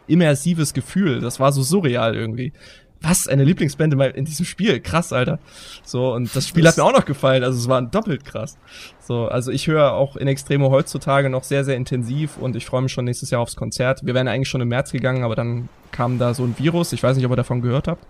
[0.07, 1.21] immersives Gefühl.
[1.21, 2.53] Das war so surreal irgendwie.
[3.01, 3.29] Was?
[3.29, 4.81] Eine Lieblingsband in, in diesem Spiel?
[4.81, 5.39] Krass, Alter.
[5.85, 7.45] So, und das Spiel das hat mir auch noch gefallen.
[7.45, 8.59] Also es war doppelt krass.
[9.01, 12.83] So, also ich höre auch in Extremo heutzutage noch sehr, sehr intensiv und ich freue
[12.83, 14.05] mich schon nächstes Jahr aufs Konzert.
[14.05, 16.93] Wir wären eigentlich schon im März gegangen, aber dann kam da so ein Virus.
[16.93, 18.05] Ich weiß nicht, ob ihr davon gehört habt.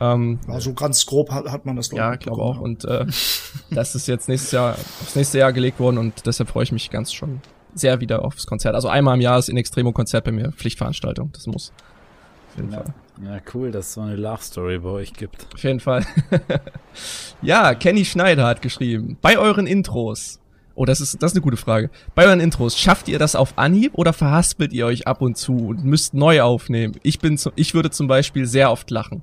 [0.00, 2.60] Ähm, also ganz grob hat, hat man das Ja, ich glaube auch.
[2.60, 3.06] Und äh,
[3.70, 6.90] das ist jetzt nächstes Jahr aufs nächste Jahr gelegt worden und deshalb freue ich mich
[6.90, 7.40] ganz schon
[7.74, 8.74] sehr wieder aufs Konzert.
[8.74, 11.30] Also einmal im Jahr ist in Extremo Konzert bei mir Pflichtveranstaltung.
[11.32, 11.72] Das muss.
[12.50, 12.78] Auf jeden ja.
[12.78, 12.94] Fall.
[13.22, 15.46] Ja, cool, dass es so eine Love Story bei euch gibt.
[15.52, 16.06] Auf jeden Fall.
[17.42, 20.40] ja, Kenny Schneider hat geschrieben, bei euren Intros.
[20.74, 21.90] Oh, das ist, das ist eine gute Frage.
[22.14, 25.68] Bei euren Intros, schafft ihr das auf Anhieb oder verhaspelt ihr euch ab und zu
[25.68, 26.98] und müsst neu aufnehmen?
[27.02, 29.22] Ich bin, ich würde zum Beispiel sehr oft lachen.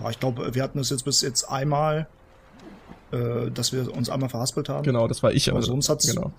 [0.00, 2.08] Ja, ich glaube, wir hatten es jetzt bis jetzt einmal,
[3.12, 4.82] äh, dass wir uns einmal verhaspelt haben.
[4.82, 5.48] Genau, das war ich.
[5.50, 6.32] Aber sonst hat's, genau.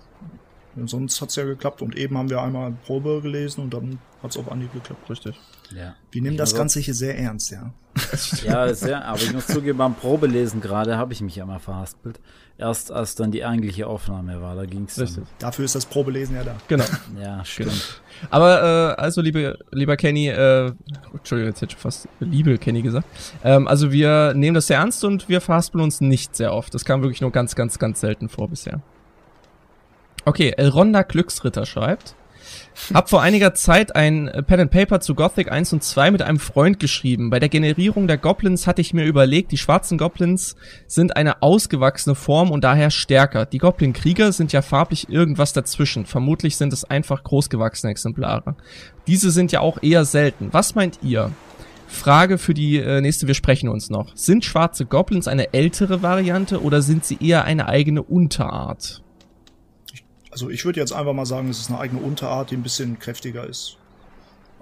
[0.84, 1.80] sonst hat's ja geklappt.
[1.80, 5.08] Und eben haben wir einmal Probe gelesen und dann hat's auf Anhieb geklappt.
[5.08, 5.40] Richtig.
[5.76, 5.94] Ja.
[6.10, 7.72] Wir nehmen das Ganze hier sehr ernst, ja.
[8.44, 12.20] ja, sehr, aber ich muss zugeben, beim Probelesen gerade habe ich mich einmal verhaspelt.
[12.56, 15.24] Erst als dann die eigentliche Aufnahme war, da ging's Richtig.
[15.24, 15.26] Dann.
[15.38, 16.56] Dafür ist das Probelesen ja da.
[16.68, 16.84] Genau.
[17.20, 17.70] Ja, stimmt.
[17.70, 17.82] Genau.
[18.30, 20.72] Aber äh, also, liebe, lieber Kenny, äh,
[21.12, 23.06] Entschuldigung, jetzt hätte ich fast liebe Kenny gesagt.
[23.42, 26.72] Ähm, also wir nehmen das sehr ernst und wir verhaspeln uns nicht sehr oft.
[26.74, 28.80] Das kam wirklich nur ganz, ganz, ganz selten vor bisher.
[30.24, 32.14] Okay, Elronda Glücksritter schreibt.
[32.92, 36.38] Hab vor einiger Zeit ein Pen and Paper zu Gothic 1 und 2 mit einem
[36.38, 37.30] Freund geschrieben.
[37.30, 42.14] Bei der Generierung der Goblins hatte ich mir überlegt, die schwarzen Goblins sind eine ausgewachsene
[42.14, 43.46] Form und daher stärker.
[43.46, 46.06] Die Goblin-Krieger sind ja farblich irgendwas dazwischen.
[46.06, 48.56] Vermutlich sind es einfach großgewachsene Exemplare.
[49.06, 50.48] Diese sind ja auch eher selten.
[50.52, 51.30] Was meint ihr?
[51.92, 54.16] Frage für die äh, nächste, wir sprechen uns noch.
[54.16, 59.01] Sind schwarze Goblins eine ältere Variante oder sind sie eher eine eigene Unterart?
[60.32, 62.98] Also ich würde jetzt einfach mal sagen, es ist eine eigene Unterart, die ein bisschen
[62.98, 63.76] kräftiger ist.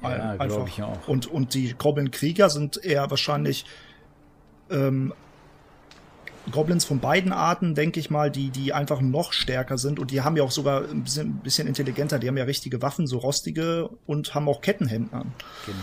[0.02, 1.08] Ja, glaube ich auch.
[1.08, 3.64] Und, und die Goblin-Krieger sind eher wahrscheinlich
[4.70, 5.12] ähm,
[6.50, 10.22] Goblins von beiden Arten, denke ich mal, die, die einfach noch stärker sind und die
[10.22, 13.18] haben ja auch sogar ein bisschen, ein bisschen intelligenter, die haben ja richtige Waffen, so
[13.18, 15.32] rostige und haben auch Kettenhemden an.
[15.66, 15.78] Genau.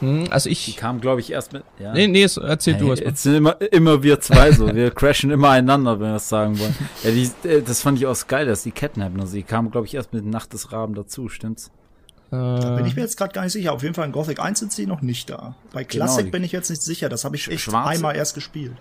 [0.00, 0.64] Hm, also ich.
[0.64, 1.62] Die kam, glaube ich, erst mit.
[1.78, 1.92] Ja.
[1.92, 3.08] Nee, nee, erzähl hey, du erst mal.
[3.08, 4.74] Jetzt sind immer, immer wir zwei so.
[4.74, 6.74] Wir crashen immer einander, wenn wir das sagen wollen.
[7.02, 9.20] Ja, die, äh, das fand ich auch geil, dass die Ketten haben.
[9.20, 11.70] Also die kamen, glaube ich, erst mit Nacht des Raben dazu, stimmt's?
[12.30, 13.72] Da bin ich mir jetzt gerade gar nicht sicher.
[13.72, 15.54] Auf jeden Fall in Gothic 1 sind sie noch nicht da.
[15.72, 17.08] Bei genau, Classic genau, bin ich jetzt nicht sicher.
[17.08, 18.72] Das habe ich echt schwarze, einmal erst gespielt.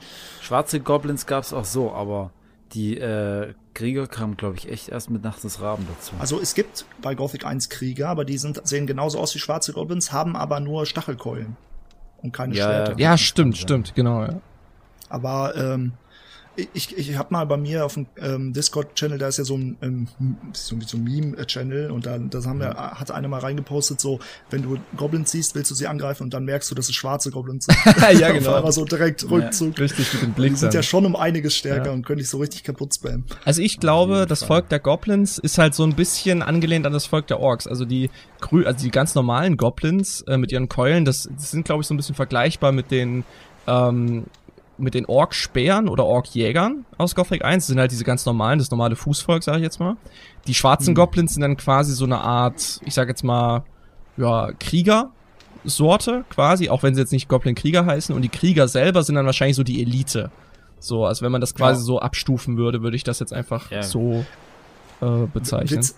[0.41, 2.31] Schwarze Goblins gab's auch so, aber
[2.73, 6.13] die äh, Krieger kamen, glaube ich, echt erst mit Nacht des Raben dazu.
[6.19, 9.73] Also es gibt bei Gothic 1 Krieger, aber die sind, sehen genauso aus wie schwarze
[9.73, 11.55] Goblins, haben aber nur Stachelkeulen
[12.21, 12.99] und keine ja, Schwerter.
[12.99, 14.23] Ja, stimmt, stimmt, genau.
[14.23, 14.41] Ja.
[15.09, 15.93] Aber ähm,
[16.55, 19.77] ich, ich habe mal bei mir auf dem ähm, Discord-Channel, da ist ja so ein,
[19.81, 20.07] ähm,
[20.53, 22.77] so, so ein Meme-Channel und da das haben wir, mhm.
[22.77, 24.19] hat einer mal reingepostet, so,
[24.51, 27.31] wenn du Goblins siehst, willst du sie angreifen und dann merkst du, dass es schwarze
[27.31, 27.77] Goblins sind.
[28.19, 28.51] ja, genau.
[28.51, 29.77] Aber so direkt Rückzug.
[29.77, 30.51] Ja, richtig mit dem Blick.
[30.51, 31.91] Die sind ja schon um einiges stärker ja.
[31.91, 33.25] und können dich so richtig kaputt spammen.
[33.45, 37.07] Also ich glaube, das Volk der Goblins ist halt so ein bisschen angelehnt an das
[37.07, 37.65] Volk der Orks.
[37.65, 38.11] Also die
[38.41, 41.87] grü also die ganz normalen Goblins äh, mit ihren Keulen, das, das sind, glaube ich,
[41.87, 43.23] so ein bisschen vergleichbar mit den
[43.65, 44.25] ähm,
[44.83, 47.63] mit den Ork-Spähern oder Ork-Jägern aus Gothic 1.
[47.63, 49.95] Das sind halt diese ganz normalen, das normale Fußvolk, sage ich jetzt mal.
[50.47, 50.95] Die schwarzen hm.
[50.95, 53.63] Goblins sind dann quasi so eine Art, ich sag jetzt mal,
[54.17, 58.13] ja, Krieger-Sorte quasi, auch wenn sie jetzt nicht Goblin-Krieger heißen.
[58.15, 60.31] Und die Krieger selber sind dann wahrscheinlich so die Elite.
[60.79, 61.85] So, also wenn man das quasi ja.
[61.85, 63.83] so abstufen würde, würde ich das jetzt einfach ja.
[63.83, 64.25] so
[65.01, 65.79] äh, bezeichnen.
[65.79, 65.95] Witz,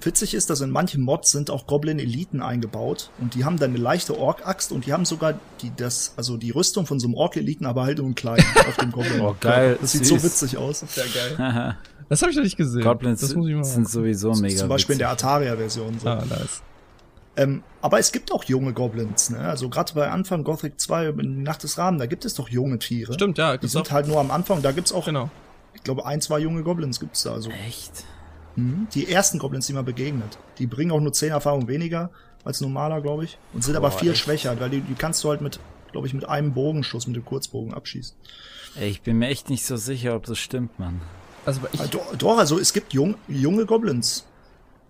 [0.00, 3.78] witzig ist, dass in manchen Mods sind auch Goblin-Eliten eingebaut und die haben dann eine
[3.78, 7.66] leichte Ork-Axt und die haben sogar die, das, also die Rüstung von so einem Ork-Eliten,
[7.66, 9.20] aber halt nur klein auf dem Goblin.
[9.20, 9.78] Oh, geil.
[9.80, 10.80] Das sieht so witzig aus.
[10.80, 11.76] Sehr geil.
[12.08, 12.82] das habe ich noch nicht gesehen.
[12.82, 14.94] Goblins das muss ich mal sind sowieso mega Zum Beispiel witzig.
[14.94, 15.98] in der Ataria-Version.
[15.98, 16.08] So.
[16.08, 16.62] Ah, nice.
[17.38, 19.38] Ähm, aber es gibt auch junge Goblins, ne?
[19.40, 23.12] Also gerade bei Anfang Gothic 2, Nacht des Rahmen, da gibt es doch junge Tiere.
[23.12, 23.56] Stimmt, ja.
[23.58, 23.90] Die sind auch.
[23.90, 24.62] halt nur am Anfang.
[24.62, 25.28] Da gibt's auch, genau.
[25.74, 27.32] ich glaube, ein, zwei junge Goblins gibt's da.
[27.32, 27.50] Also.
[27.66, 28.04] Echt?
[28.56, 28.88] Mhm.
[28.94, 30.38] Die ersten Goblins, die man begegnet.
[30.58, 32.10] Die bringen auch nur zehn Erfahrungen weniger
[32.44, 33.38] als normaler, glaube ich.
[33.52, 34.20] Und sind Boah, aber viel echt?
[34.20, 35.60] schwächer, weil die, die kannst du halt mit,
[35.92, 38.16] glaube ich, mit einem Bogenschuss, mit dem Kurzbogen abschießen.
[38.78, 41.00] Ey, ich bin mir echt nicht so sicher, ob das stimmt, Mann.
[41.44, 44.26] Also ich, also, doch, also es gibt jung, junge Goblins.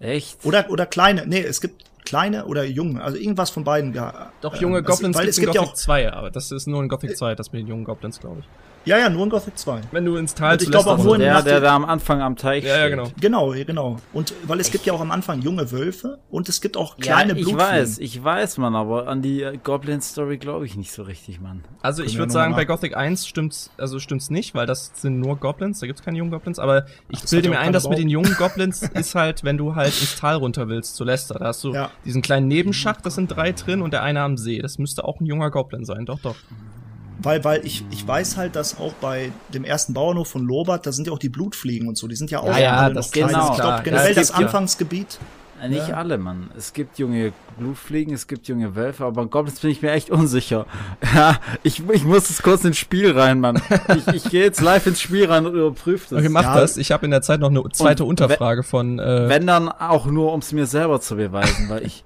[0.00, 0.44] Echt?
[0.44, 1.26] Oder, oder kleine.
[1.26, 3.02] Nee, es gibt kleine oder junge.
[3.02, 3.92] Also irgendwas von beiden.
[3.92, 6.50] Ja, Doch, junge äh, Goblins weil es gibt in Gothic ja auch 2, aber das
[6.52, 8.46] ist nur in Gothic 2, das mit den jungen Goblins, glaube ich.
[8.86, 9.80] Ja, ja, nur in Gothic 2.
[9.90, 12.36] Wenn du ins Tal ich glaube auch nur in der, der da am Anfang am
[12.36, 13.10] Teich Ja, ja, genau.
[13.20, 13.96] Genau, genau.
[14.12, 14.72] Und weil es Echt?
[14.74, 17.58] gibt ja auch am Anfang junge Wölfe und es gibt auch kleine ja, ich Blutfliegen.
[17.58, 21.64] weiß, ich weiß, man, aber an die Goblin Story glaube ich nicht so richtig, Mann.
[21.82, 25.36] Also ich würde sagen, bei Gothic 1 stimmt's, also stimmt's nicht, weil das sind nur
[25.36, 28.08] Goblins, da gibt's keine jungen Goblins, aber ich Ach, bilde mir ein, dass mit den
[28.08, 31.64] jungen Goblins ist halt, wenn du halt ins Tal runter willst, zu Lester, da hast
[31.64, 31.90] du ja.
[32.04, 34.60] diesen kleinen Nebenschacht, das sind drei drin und der eine am See.
[34.62, 36.36] Das müsste auch ein junger Goblin sein, doch, doch.
[37.26, 40.92] Weil, weil ich, ich weiß halt, dass auch bei dem ersten Bauernhof von Lobert, da
[40.92, 43.12] sind ja auch die Blutfliegen und so, die sind ja auch ja, ja, das noch
[43.12, 45.18] genau, Ich glaube generell das, das Anfangsgebiet.
[45.60, 45.68] Ja.
[45.68, 45.96] Nicht ja.
[45.96, 46.50] alle, Mann.
[46.56, 50.66] Es gibt junge Blutfliegen, es gibt junge Wölfe, aber Goblins bin ich mir echt unsicher.
[51.14, 53.60] Ja, ich, ich muss es kurz ins Spiel rein, Mann.
[53.96, 56.20] Ich, ich gehe jetzt live ins Spiel rein und überprüfe das.
[56.20, 56.60] Okay, mach ja.
[56.60, 56.76] das.
[56.76, 59.00] Ich habe in der Zeit noch eine zweite und Unterfrage von.
[59.00, 62.04] Äh wenn dann auch nur, um es mir selber zu beweisen, weil ich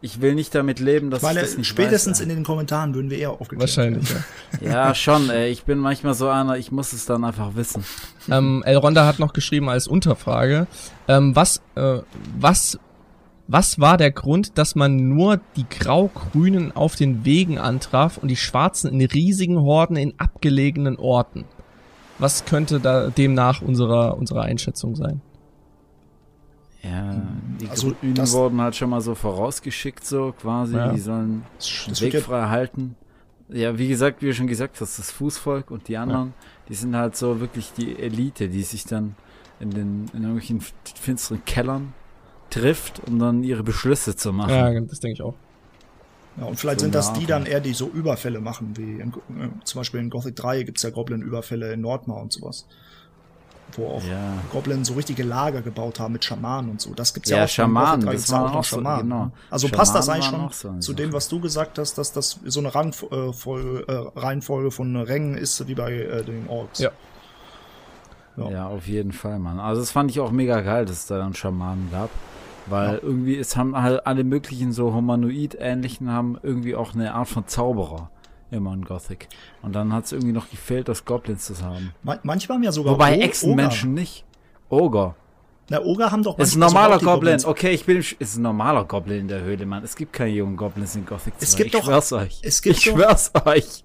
[0.00, 2.44] ich will nicht damit leben, dass ich, meine, ich das nicht spätestens weiß, in den
[2.44, 4.08] Kommentaren würden wir eher aufgeklärt Wahrscheinlich,
[4.60, 4.70] ja.
[4.70, 5.50] ja, schon, ey.
[5.50, 7.84] Ich bin manchmal so einer, ich muss es dann einfach wissen.
[8.30, 10.66] Ähm, Elronda hat noch geschrieben als Unterfrage,
[11.08, 12.00] ähm, was, äh,
[12.38, 12.78] was,
[13.48, 18.36] was war der Grund, dass man nur die Grau-Grünen auf den Wegen antraf und die
[18.36, 21.44] Schwarzen in riesigen Horden in abgelegenen Orten?
[22.18, 25.22] Was könnte da demnach unserer, unserer Einschätzung sein?
[26.82, 27.26] Ja,
[27.60, 30.76] die also Grünen wurden halt schon mal so vorausgeschickt, so quasi.
[30.76, 30.92] Ja.
[30.92, 32.94] Die sollen das Weg frei halten.
[33.48, 36.46] Ja, wie gesagt, wie du schon gesagt hast, das Fußvolk und die anderen, ja.
[36.68, 39.16] die sind halt so wirklich die Elite, die sich dann
[39.58, 41.94] in den in irgendwelchen finsteren Kellern
[42.50, 44.50] trifft, um dann ihre Beschlüsse zu machen.
[44.50, 45.34] Ja, das denke ich auch.
[46.36, 49.08] Ja, und vielleicht so sind das die dann eher, die so Überfälle machen, wie in,
[49.08, 52.66] äh, zum Beispiel in Gothic 3 gibt's ja Goblin-Überfälle in Nordmar und sowas
[53.76, 54.34] wo auch ja.
[54.52, 56.94] Goblin so richtige Lager gebaut haben mit Schamanen und so.
[56.94, 58.98] Das gibt's ja, ja auch Schamanen, das war auch Schamanen.
[58.98, 59.30] So, genau.
[59.50, 62.40] Also Schamanen passt das eigentlich schon so zu dem, was du gesagt hast, dass das
[62.44, 66.78] so eine Rangfolge, äh, Reihenfolge von Rängen ist, wie bei äh, den Orks.
[66.78, 66.90] Ja.
[68.36, 68.50] ja.
[68.50, 69.58] Ja, auf jeden Fall, Mann.
[69.58, 72.10] Also das fand ich auch mega geil, dass es da dann Schamanen gab.
[72.66, 72.98] Weil ja.
[73.02, 78.10] irgendwie, es haben halt alle möglichen so Humanoid-ähnlichen haben irgendwie auch eine Art von Zauberer
[78.50, 79.28] immer in Gothic.
[79.62, 81.92] Und dann hat es irgendwie noch gefehlt, das Goblins zu haben.
[82.22, 84.24] manchmal haben ja sogar Wobei Echsenmenschen nicht.
[84.68, 85.14] Ogre.
[85.70, 87.38] Na, Ogre haben doch Ist ein normaler Goblin.
[87.44, 89.84] Okay, ich bin ist ein normaler Goblin in der Höhle, Mann.
[89.84, 91.44] Es gibt keine jungen Goblins in Gothic 2.
[91.44, 92.40] Es gibt ich doch, schwör's euch.
[92.42, 93.84] Es gibt ich schwör's euch.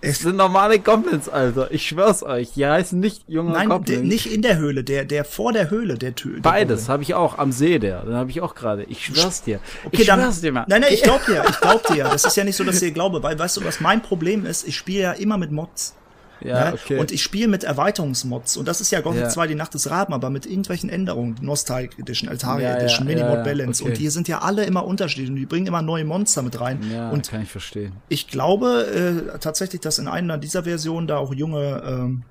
[0.00, 1.72] Es sind normale Goblins, Alter.
[1.72, 2.52] Ich schwör's euch.
[2.52, 3.98] Die heißen nicht junge Nein, Goblins.
[3.98, 4.84] Nein, nicht in der Höhle.
[4.84, 6.40] Der, der vor der Höhle, der Tür.
[6.40, 8.02] Beides habe ich auch am See, der.
[8.02, 8.84] Den habe ich auch gerade.
[8.84, 9.58] Ich schwör's dir.
[9.84, 10.66] Okay, ich dann, schwör's dir mal.
[10.68, 11.44] Nein, nein, ich glaub dir.
[11.48, 12.04] Ich glaub dir.
[12.04, 14.68] Das ist ja nicht so, dass ihr glaube, weil, weißt du, was mein Problem ist?
[14.68, 15.96] Ich spiele ja immer mit Mods.
[16.40, 16.74] Ja, ne?
[16.74, 16.98] okay.
[16.98, 18.56] Und ich spiele mit Erweiterungsmods.
[18.56, 19.28] Und das ist ja Gothic ja.
[19.28, 21.36] 2 die Nacht des Raben, aber mit irgendwelchen Änderungen.
[21.40, 23.82] Nostalgic Edition, Altaria ja, Edition, ja, Minimod Balance.
[23.82, 23.92] Okay.
[23.92, 25.30] Und die sind ja alle immer unterschiedlich.
[25.30, 26.80] Und die bringen immer neue Monster mit rein.
[26.92, 27.92] Ja, und kann ich verstehen.
[28.08, 32.22] Ich glaube äh, tatsächlich, dass in einer dieser Versionen da auch junge ähm,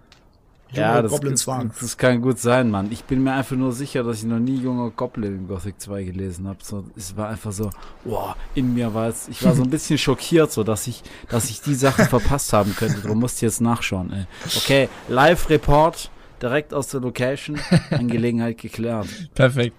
[0.72, 1.72] ja, das, Goblins waren.
[1.80, 2.92] Das kann gut sein, Mann.
[2.92, 6.04] Ich bin mir einfach nur sicher, dass ich noch nie junge Goblin in Gothic 2
[6.04, 6.60] gelesen habe.
[6.62, 7.70] So, es war einfach so,
[8.04, 11.50] wow, in mir war es, ich war so ein bisschen schockiert, so dass ich, dass
[11.50, 13.02] ich die Sachen verpasst haben könnte.
[13.02, 14.12] Darum musste ich jetzt nachschauen.
[14.12, 14.26] Ey.
[14.58, 19.08] Okay, Live-Report direkt aus der Location, Angelegenheit geklärt.
[19.36, 19.76] Perfekt,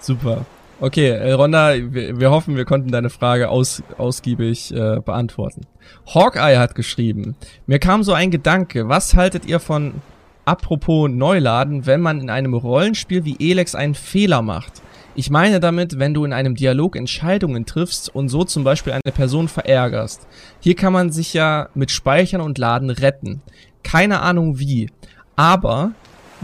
[0.00, 0.44] super.
[0.80, 5.66] Okay, äh, Ronda, wir, wir, hoffen, wir konnten deine Frage aus, ausgiebig äh, beantworten.
[6.12, 9.94] Hawkeye hat geschrieben, mir kam so ein Gedanke, was haltet ihr von
[10.44, 14.82] Apropos Neuladen, wenn man in einem Rollenspiel wie Elex einen Fehler macht.
[15.14, 19.12] Ich meine damit, wenn du in einem Dialog Entscheidungen triffst und so zum Beispiel eine
[19.14, 20.26] Person verärgerst.
[20.60, 23.42] Hier kann man sich ja mit Speichern und Laden retten.
[23.82, 24.90] Keine Ahnung wie.
[25.36, 25.92] Aber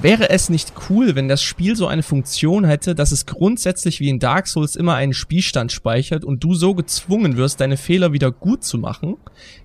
[0.00, 4.08] Wäre es nicht cool, wenn das Spiel so eine Funktion hätte, dass es grundsätzlich wie
[4.08, 8.30] in Dark Souls immer einen Spielstand speichert und du so gezwungen wirst, deine Fehler wieder
[8.30, 9.16] gut zu machen?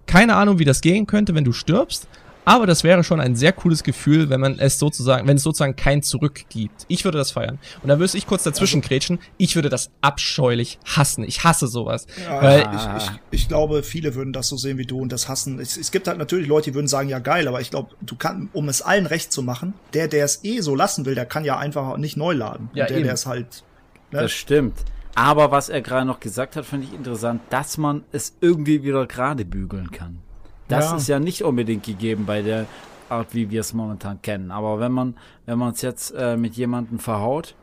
[0.08, 2.08] Keine Ahnung, wie das gehen könnte, wenn du stirbst,
[2.46, 5.76] aber das wäre schon ein sehr cooles Gefühl, wenn man es sozusagen, wenn es sozusagen
[5.76, 6.86] kein Zurück gibt.
[6.88, 7.60] Ich würde das feiern.
[7.82, 9.20] Und da würde ich kurz dazwischen also, kretschen.
[9.38, 11.24] Ich würde das abscheulich hassen.
[11.24, 12.06] Ich hasse sowas.
[12.24, 15.30] Ja, weil ich, ich, ich, glaube, viele würden das so sehen wie du und das
[15.30, 15.60] hassen.
[15.60, 18.16] Es, es gibt halt natürlich Leute, die würden sagen, ja geil, aber ich glaube, du
[18.16, 21.26] kannst, um es allen recht zu machen, der, der es eh so lassen will, der
[21.26, 22.70] kann ja einfach nicht neu laden.
[22.74, 23.06] Ja, und der, eben.
[23.06, 23.64] der es halt.
[24.12, 24.22] Ne?
[24.22, 24.84] Das stimmt.
[25.16, 29.06] Aber was er gerade noch gesagt hat, finde ich interessant, dass man es irgendwie wieder
[29.06, 30.20] gerade bügeln kann.
[30.68, 30.98] Das ja.
[30.98, 32.66] ist ja nicht unbedingt gegeben bei der
[33.10, 34.52] Art, wie wir es momentan kennen.
[34.52, 37.56] Aber wenn man, wenn man es jetzt äh, mit jemandem verhaut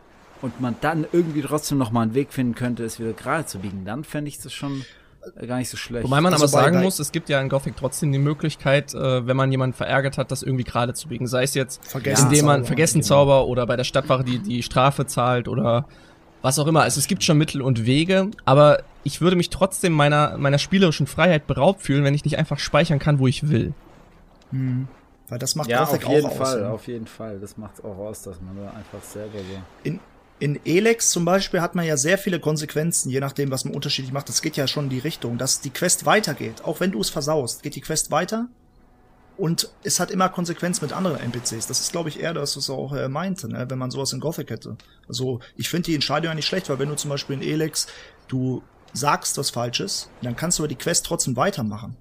[0.43, 3.59] und man dann irgendwie trotzdem noch mal einen Weg finden könnte, es wieder gerade zu
[3.59, 4.85] biegen, dann fände ich das schon
[5.37, 6.05] äh, gar nicht so schlecht.
[6.05, 9.27] Wobei man also aber sagen muss, es gibt ja in Gothic trotzdem die Möglichkeit, äh,
[9.27, 11.27] wenn man jemanden verärgert hat, das irgendwie gerade zu biegen.
[11.27, 15.49] Sei es jetzt, indem man vergessen Zauber oder bei der Stadtwache die, die Strafe zahlt
[15.49, 15.87] oder
[16.43, 16.83] was auch immer.
[16.83, 21.07] Also es gibt schon Mittel und Wege, aber ich würde mich trotzdem meiner, meiner spielerischen
[21.07, 23.73] Freiheit beraubt fühlen, wenn ich nicht einfach speichern kann, wo ich will.
[24.51, 24.89] Hm.
[25.29, 26.61] Weil das macht ja, Gothic auf jeden auch Fall, aus.
[26.61, 26.71] Ne?
[26.71, 29.63] Auf jeden Fall, das macht es auch aus, dass man da einfach selber so.
[29.85, 30.01] In,
[30.41, 34.13] in Elex zum Beispiel hat man ja sehr viele Konsequenzen, je nachdem, was man unterschiedlich
[34.13, 34.29] macht.
[34.29, 36.65] Das geht ja schon in die Richtung, dass die Quest weitergeht.
[36.65, 38.49] Auch wenn du es versaust, geht die Quest weiter
[39.41, 41.67] und es hat immer Konsequenz mit anderen NPCs.
[41.67, 43.65] Das ist, glaube ich, eher das, was er auch äh, meinte, ne?
[43.69, 44.77] wenn man sowas in Gothic hätte.
[45.09, 47.87] Also ich finde die Entscheidung ja nicht schlecht, weil wenn du zum Beispiel in Elex,
[48.29, 51.97] du sagst was Falsches, dann kannst du aber die Quest trotzdem weitermachen.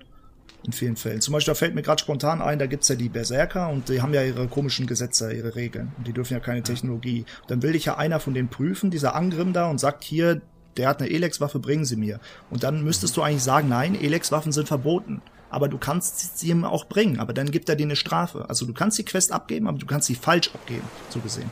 [0.63, 1.21] In vielen Fällen.
[1.21, 4.01] Zum Beispiel, da fällt mir gerade spontan ein, da gibt's ja die Berserker und die
[4.01, 5.93] haben ja ihre komischen Gesetze, ihre Regeln.
[5.97, 7.25] Und die dürfen ja keine Technologie.
[7.47, 10.41] Dann will dich ja einer von denen prüfen, dieser Angrim da, und sagt hier,
[10.75, 12.19] der hat eine Elex-Waffe, bringen sie mir.
[12.49, 16.63] Und dann müsstest du eigentlich sagen, nein, Elex-Waffen sind verboten aber du kannst sie ihm
[16.63, 18.45] auch bringen, aber dann gibt er dir eine Strafe.
[18.49, 21.51] Also du kannst die Quest abgeben, aber du kannst sie falsch abgeben, so gesehen.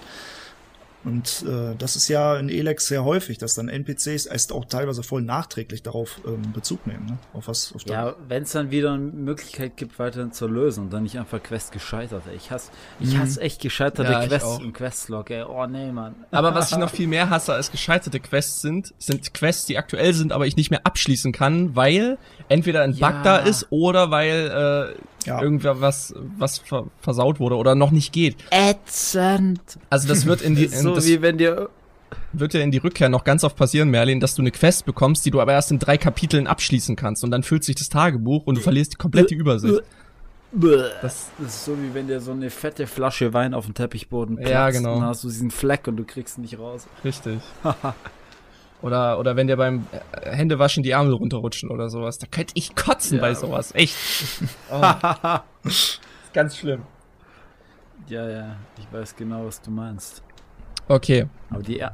[1.04, 5.04] Und äh, das ist ja in Elex sehr häufig, dass dann NPCs erst auch teilweise
[5.04, 7.06] voll nachträglich darauf ähm, Bezug nehmen.
[7.06, 7.18] Ne?
[7.34, 10.94] Auf was, auf ja, wenn es dann wieder eine Möglichkeit gibt, weiterhin zu lösen und
[10.94, 12.24] dann nicht einfach Quest gescheitert.
[12.30, 12.36] Ey.
[12.36, 13.20] Ich hasse, ich mhm.
[13.20, 15.30] hasse echt gescheiterte ja, Quests im Questlog.
[15.30, 15.44] Ey.
[15.44, 16.16] Oh nee, Mann.
[16.32, 20.14] Aber was ich noch viel mehr hasse als gescheiterte Quests sind, sind Quests, die aktuell
[20.14, 22.18] sind, aber ich nicht mehr abschließen kann, weil
[22.50, 23.10] entweder ein ja.
[23.10, 25.42] Bug da ist oder weil äh, ja.
[25.42, 28.38] irgendwer was, was ver versaut wurde oder noch nicht geht.
[28.50, 29.62] Ätzend.
[29.90, 31.70] Also das wird in die, in, so das wie wenn dir
[32.32, 35.26] wird ja in die Rückkehr noch ganz oft passieren, Merlin, dass du eine Quest bekommst,
[35.26, 38.46] die du aber erst in drei Kapiteln abschließen kannst und dann füllt sich das Tagebuch
[38.46, 39.82] und du verlierst die komplette Übersicht.
[40.54, 44.38] Das, das, ist so wie wenn dir so eine fette Flasche Wein auf dem Teppichboden
[44.38, 44.94] platzt ja, genau.
[44.94, 46.88] und dann hast du diesen Fleck und du kriegst ihn nicht raus.
[47.04, 47.40] Richtig.
[48.84, 52.20] Oder, oder wenn dir beim äh, Händewaschen die Ärmel runterrutschen oder sowas.
[52.20, 53.22] Da könnte ich kotzen ja.
[53.22, 53.74] bei sowas.
[53.74, 53.96] Echt.
[54.72, 55.40] Oh.
[56.34, 56.84] Ganz schlimm.
[58.08, 60.22] Ja, ja, ich weiß genau, was du meinst.
[60.88, 61.28] Okay.
[61.50, 61.94] Aber die, ja,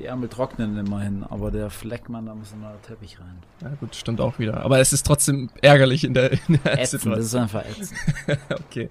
[0.00, 3.38] die Ärmel trocknen immerhin, aber der Fleckmann, da muss ein neuer Teppich rein.
[3.60, 4.62] Ja gut, stimmt auch wieder.
[4.62, 7.14] Aber es ist trotzdem ärgerlich in der, in der ätzend, Situation.
[7.16, 7.98] Das ist einfach ätzend.
[8.66, 8.90] okay.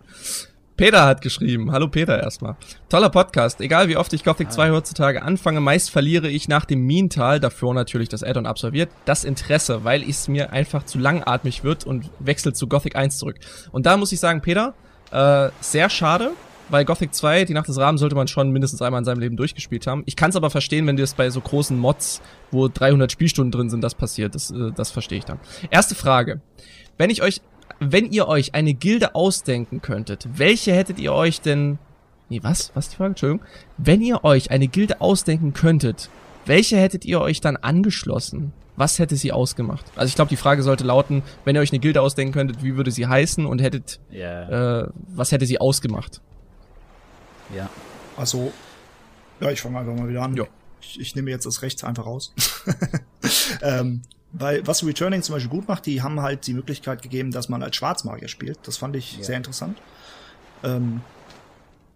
[0.77, 1.71] Peter hat geschrieben.
[1.71, 2.55] Hallo Peter erstmal.
[2.87, 3.59] Toller Podcast.
[3.59, 7.73] Egal wie oft ich Gothic 2 heutzutage anfange, meist verliere ich nach dem Minental, davor
[7.73, 12.55] natürlich das Addon absolviert, das Interesse, weil es mir einfach zu langatmig wird und wechselt
[12.55, 13.39] zu Gothic 1 zurück.
[13.71, 14.73] Und da muss ich sagen, Peter,
[15.11, 16.31] äh, sehr schade,
[16.69, 19.37] weil Gothic 2, die Nacht des Raben, sollte man schon mindestens einmal in seinem Leben
[19.37, 20.03] durchgespielt haben.
[20.05, 23.69] Ich kann es aber verstehen, wenn das bei so großen Mods, wo 300 Spielstunden drin
[23.69, 24.35] sind, das passiert.
[24.35, 25.39] Das, äh, das verstehe ich dann.
[25.69, 26.41] Erste Frage.
[26.97, 27.41] Wenn ich euch
[27.79, 31.79] wenn ihr euch eine Gilde ausdenken könntet, welche hättet ihr euch denn...
[32.27, 32.71] Nee, was?
[32.75, 33.11] Was die Frage?
[33.11, 33.45] Entschuldigung.
[33.77, 36.09] Wenn ihr euch eine Gilde ausdenken könntet,
[36.45, 38.53] welche hättet ihr euch dann angeschlossen?
[38.75, 39.85] Was hätte sie ausgemacht?
[39.95, 42.77] Also ich glaube, die Frage sollte lauten, wenn ihr euch eine Gilde ausdenken könntet, wie
[42.77, 44.83] würde sie heißen und hättet, yeah.
[44.83, 46.21] äh, was hätte sie ausgemacht?
[47.55, 47.69] Ja.
[48.17, 48.51] Also,
[49.39, 50.35] ja, ich fange einfach mal wieder an.
[50.35, 50.45] Ja.
[50.81, 52.33] Ich, ich nehme jetzt das Recht einfach raus.
[53.61, 57.49] ähm, weil was Returning zum Beispiel gut macht, die haben halt die Möglichkeit gegeben, dass
[57.49, 58.59] man als Schwarzmagier spielt.
[58.63, 59.23] Das fand ich ja.
[59.23, 59.77] sehr interessant.
[60.63, 61.01] Ähm,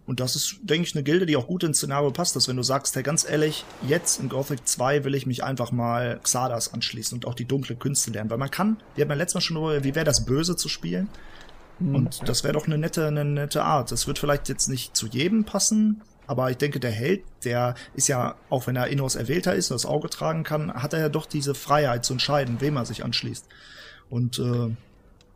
[0.06, 2.56] und das ist, denke ich, eine Gilde, die auch gut ins Szenario passt, dass wenn
[2.56, 6.74] du sagst, hey, ganz ehrlich, jetzt in Gothic 2 will ich mich einfach mal Xardas
[6.74, 8.28] anschließen und auch die dunkle Künste lernen.
[8.28, 10.68] Weil man kann, wir haben ja letztes Mal schon darüber, wie wäre das Böse zu
[10.68, 11.08] spielen.
[11.78, 11.94] Mhm.
[11.94, 13.92] Und das wäre doch eine nette, eine nette Art.
[13.92, 18.08] Das wird vielleicht jetzt nicht zu jedem passen, aber ich denke, der Held, der ist
[18.08, 21.08] ja, auch wenn er Innos Erwählter ist und das Auge tragen kann, hat er ja
[21.08, 23.46] doch diese Freiheit zu entscheiden, wem er sich anschließt.
[24.08, 24.74] Und äh,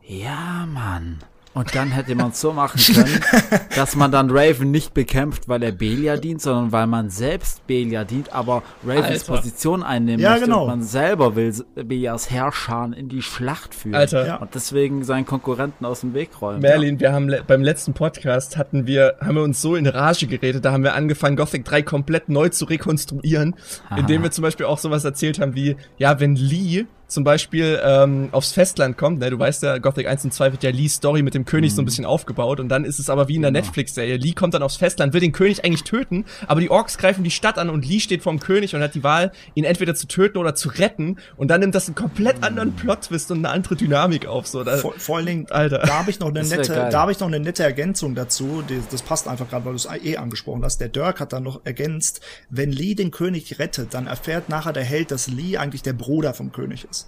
[0.01, 1.19] ja, Mann.
[1.53, 3.19] Und dann hätte man es so machen können,
[3.75, 8.03] dass man dann Raven nicht bekämpft, weil er Belia dient, sondern weil man selbst Belia
[8.03, 9.35] dient, aber Ravens Alter.
[9.35, 10.61] Position einnehmen Ja, möchte genau.
[10.61, 13.95] und man selber will Belias Herrscher in die Schlacht führen.
[13.95, 14.27] Alter.
[14.27, 14.35] Ja.
[14.37, 16.61] Und deswegen seinen Konkurrenten aus dem Weg räumen.
[16.61, 20.27] Merlin, wir haben le beim letzten Podcast hatten wir, haben wir uns so in Rage
[20.27, 23.55] geredet, da haben wir angefangen, Gothic 3 komplett neu zu rekonstruieren,
[23.97, 28.29] indem wir zum Beispiel auch sowas erzählt haben wie, ja, wenn Lee zum Beispiel ähm,
[28.31, 31.21] aufs Festland kommt, ne, du weißt ja, Gothic 1 und 2 wird ja Lees Story
[31.23, 33.51] mit dem König so ein bisschen aufgebaut und dann ist es aber wie in der
[33.51, 34.17] Netflix-Serie.
[34.17, 37.31] Lee kommt dann aufs Festland, will den König eigentlich töten, aber die Orks greifen die
[37.31, 40.37] Stadt an und Lee steht vorm König und hat die Wahl, ihn entweder zu töten
[40.37, 44.25] oder zu retten und dann nimmt das einen komplett anderen Plot-Twist und eine andere Dynamik
[44.27, 44.47] auf.
[44.47, 44.63] So.
[44.63, 45.79] Da, Vor, vor allen Dingen, Alter.
[45.79, 46.89] da habe ich noch eine Das nette, geil.
[46.91, 48.63] da habe ich noch eine nette Ergänzung dazu.
[48.69, 50.79] Die, das passt einfach gerade, weil du es eh angesprochen hast.
[50.79, 54.83] Der Dirk hat dann noch ergänzt, wenn Lee den König rettet, dann erfährt nachher der
[54.83, 56.98] Held, dass Lee eigentlich der Bruder vom König ist.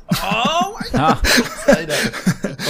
[0.93, 1.19] Ja,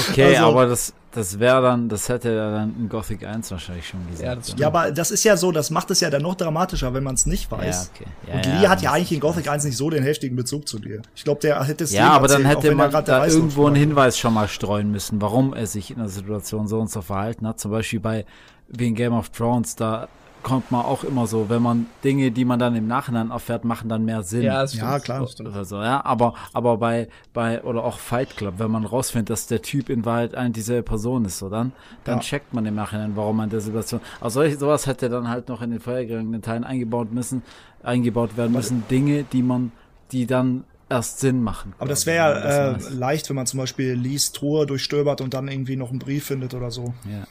[0.10, 3.88] okay, Also- aber das, das wäre dann, das hätte er dann in Gothic 1 wahrscheinlich
[3.88, 4.50] schon gesagt.
[4.50, 4.56] Ja.
[4.58, 7.16] Ja, aber das ist ja so, das macht es ja dann noch dramatischer, wenn man
[7.16, 7.92] es nicht weiß.
[8.00, 8.12] Ja, okay.
[8.28, 10.80] Ja, Und Lee hat ja eigentlich in Gothic 1 nicht so den heftigen Bezug zu
[10.80, 11.02] dir.
[11.16, 13.76] Ich glaube, der hätte es Ja, aber dann erzählt, auch hätte man da irgendwo einen.
[13.76, 17.48] Hinweis schon mal streuen müssen, warum er sich in der Situation so und so verhalten
[17.48, 17.60] hat.
[17.60, 18.26] Zum Beispiel bei,
[18.70, 20.08] wie in Game of Thrones, da
[20.44, 23.90] kommt man auch immer so, wenn man Dinge, die man dann im Nachhinein erfährt, machen
[23.90, 24.44] dann mehr Sinn.
[24.44, 25.22] Ja, Ja, klar.
[25.22, 25.50] Das stimmt.
[25.50, 29.48] oder so, ja, aber, aber bei, bei, oder auch Fight Club, wenn man rausfindet, dass
[29.48, 31.74] der Typ in Wahrheit eine dieselbe Person ist, so dann,
[32.04, 32.22] dann Ja.
[32.22, 35.48] checkt man im Nachhinein, warum man in der Situation, also solch, sowas hätte dann halt
[35.50, 37.44] noch in den vorhergehenden Teilen eingebaut müssen,
[37.84, 39.74] eingebaut werden müssen, Dinge, die man,
[40.12, 41.74] die dann erst Sinn machen.
[41.78, 45.78] Aber das wäre äh, leicht, wenn man zum Beispiel Lees Truhe durchstöbert und dann irgendwie
[45.78, 46.94] noch einen Brief findet oder so.
[47.06, 47.24] ja,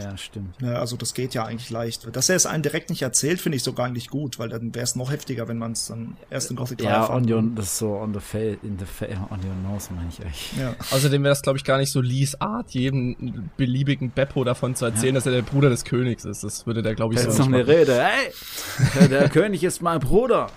[0.00, 0.54] ja, stimmt.
[0.60, 2.14] Ja, also das geht ja eigentlich leicht.
[2.14, 4.84] Dass er es einen direkt nicht erzählt, finde ich sogar eigentlich gut, weil dann wäre
[4.84, 7.66] es noch heftiger, wenn man es dann erst in Gothic 3 Ja, on your, das
[7.66, 10.52] ist so on the face, in the face, on your nose, meine ich eigentlich.
[10.58, 10.74] Ja.
[10.90, 14.84] Außerdem wäre das, glaube ich, gar nicht so Lees Art, jedem beliebigen Beppo davon zu
[14.84, 16.44] erzählen, dass er der Bruder des Königs ist.
[16.44, 17.76] Das würde der, glaube ich, so Jetzt nicht noch eine machen.
[17.76, 20.48] Rede, hey, der König ist mein Bruder.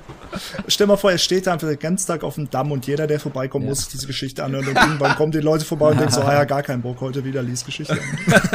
[0.68, 3.08] Stell mal vor, er steht da einfach den ganzen Tag auf dem Damm und jeder,
[3.08, 6.14] der vorbeikommt, muss sich diese Geschichte anhören und irgendwann kommen die Leute vorbei und denken
[6.14, 7.98] so, ah ja, gar keinen Bock, heute wieder Lees Geschichte.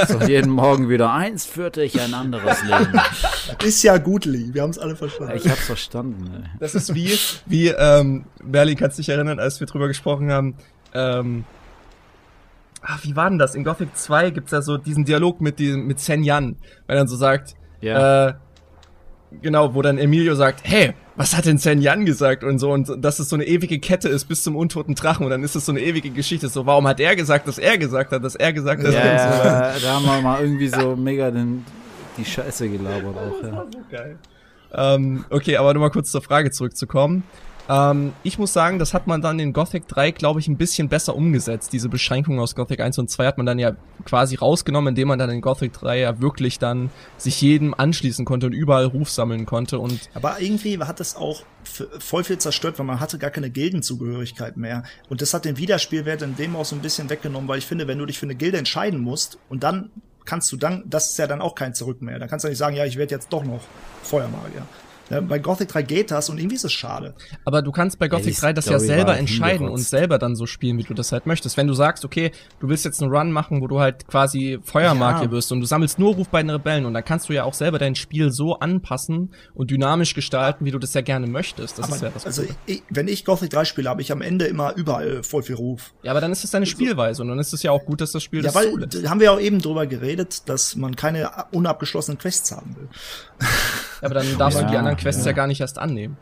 [0.09, 3.01] So jeden Morgen wieder eins führte ich ein anderes Leben.
[3.65, 5.35] Ist ja gut, Lee, wir haben es alle verstanden.
[5.37, 6.31] Ich hab's verstanden.
[6.45, 6.51] Ey.
[6.61, 7.17] Das ist wie,
[7.47, 10.57] wie, ähm, Berlin, kannst du dich erinnern, als wir drüber gesprochen haben,
[10.95, 11.45] ähm,
[12.83, 13.55] ah, wie war denn das?
[13.55, 16.57] In Gothic 2 gibt's ja so diesen Dialog mit diesem, mit Sen Yan,
[16.87, 18.29] weil er dann so sagt, Ja.
[18.29, 18.35] äh,
[19.43, 23.05] genau, wo dann Emilio sagt, hey, was hat denn Sen Yan gesagt und so und
[23.05, 25.67] dass es so eine ewige Kette ist bis zum untoten Drachen und dann ist es
[25.67, 26.49] so eine ewige Geschichte.
[26.49, 29.01] So, warum hat er gesagt, dass er gesagt hat, dass er gesagt hat, dass Ja,
[29.01, 31.65] er so ja, da haben wir mal irgendwie so mega den,
[32.17, 33.67] die Scheiße gelabert auch, ja.
[33.73, 34.19] so geil.
[34.77, 37.23] Ähm, okay, aber nochmal kurz zur Frage zurückzukommen.
[37.69, 40.89] Ähm, ich muss sagen, das hat man dann in Gothic 3, glaube ich, ein bisschen
[40.89, 41.73] besser umgesetzt.
[41.73, 43.73] Diese Beschränkungen aus Gothic 1 und 2 hat man dann ja
[44.05, 48.47] quasi rausgenommen, indem man dann in Gothic 3 ja wirklich dann sich jedem anschließen konnte
[48.47, 52.87] und überall Ruf sammeln konnte und Aber irgendwie hat es auch voll viel zerstört, weil
[52.87, 54.85] man hatte gar keine Gildenzugehörigkeit mehr.
[55.09, 57.89] Und das hat den Wiederspielwert in dem auch so ein bisschen weggenommen, weil ich finde,
[57.89, 59.91] wenn du dich für eine Gilde entscheiden musst und dann
[60.25, 62.19] kannst du dann, das ist ja dann auch kein Zurück mehr.
[62.19, 63.61] Da kannst du nicht sagen, ja, ich werde jetzt doch noch
[64.03, 64.63] Feuermagier.
[65.11, 67.15] Ja, bei Gothic 3 geht das und irgendwie ist es schade.
[67.45, 70.47] Aber du kannst bei Gothic die 3 das ja selber entscheiden und selber dann so
[70.47, 71.57] spielen, wie du das halt möchtest.
[71.59, 75.25] Wenn du sagst, okay, du willst jetzt einen Run machen, wo du halt quasi Feuermagier
[75.27, 75.31] Ja.
[75.31, 77.53] wirst und du sammelst nur Ruf bei den Rebellen und dann kannst du ja auch
[77.55, 81.79] selber dein Spiel so anpassen und dynamisch gestalten, wie du das ja gerne möchtest.
[81.79, 84.47] Das ist ja das also ich, wenn ich Gothic 3 spiele, habe ich am Ende
[84.47, 85.93] immer überall voll viel Ruf.
[86.03, 88.13] Ja, aber dann ist es deine Spielweise und dann ist es ja auch gut, dass
[88.13, 89.05] das Spiel Ja, das weil zulässt.
[89.05, 92.89] da haben wir auch eben drüber geredet, dass man keine unabgeschlossenen Quests haben will.
[94.01, 95.31] Ja, aber dann darfst Ja, du die anderen Quests ja.
[95.31, 95.37] ja.
[95.37, 96.17] gar nicht erst annehmen.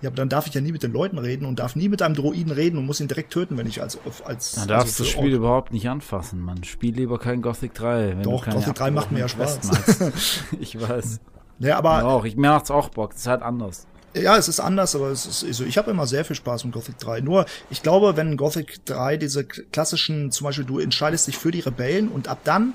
[0.00, 2.02] Ja, aber dann darf ich ja nie mit den Leuten reden und darf nie mit
[2.02, 4.72] einem Droiden reden und muss ihn direkt töten, wenn ich als als Dann darfst du
[4.72, 6.62] also das für Spiel Ork- überhaupt nicht anfassen, man.
[6.62, 8.10] Spiel lieber kein Gothic 3.
[8.10, 9.58] Wenn Doch, du keine Gothic 3 macht mir ja Spaß.
[10.60, 11.18] Ich weiß.
[11.58, 12.24] Ja, aber auch.
[12.24, 13.10] Ich, mir macht's auch Bock.
[13.10, 13.88] Das ist halt anders.
[14.14, 16.72] Ja, es ist anders, aber es ist, also ich habe immer sehr viel Spaß mit
[16.74, 17.20] Gothic 3.
[17.20, 21.60] Nur, ich glaube, wenn Gothic 3 diese klassischen, zum Beispiel du entscheidest dich für die
[21.60, 22.74] Rebellen und ab dann,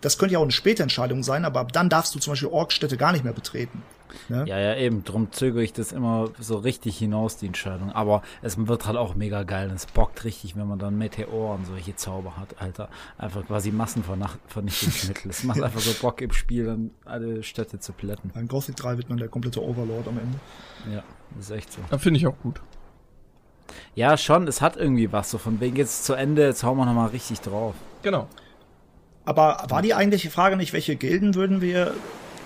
[0.00, 2.48] das könnte ja auch eine späte Entscheidung sein, aber ab dann darfst du zum Beispiel
[2.48, 3.82] Orkstädte gar nicht mehr betreten.
[4.28, 4.44] Ne?
[4.46, 5.04] Ja, ja, eben.
[5.04, 7.92] Drum zögere ich das immer so richtig hinaus, die Entscheidung.
[7.92, 9.70] Aber es wird halt auch mega geil.
[9.74, 12.88] Es bockt richtig, wenn man dann Meteor und solche Zauber hat, Alter.
[13.18, 15.30] Einfach quasi Massenvernichtungsmittel.
[15.30, 18.30] es macht einfach so Bock im Spiel, dann alle Städte zu plätten.
[18.34, 20.38] In Gothic 3 wird man der komplette Overlord am Ende.
[20.92, 21.02] Ja,
[21.36, 21.80] das ist echt so.
[21.90, 22.60] Da finde ich auch gut.
[23.94, 24.46] Ja, schon.
[24.46, 25.30] Es hat irgendwie was.
[25.30, 27.74] So von wegen jetzt zu Ende, jetzt hauen wir nochmal richtig drauf.
[28.02, 28.28] Genau.
[29.24, 31.94] Aber war die eigentliche Frage nicht, welche Gilden würden wir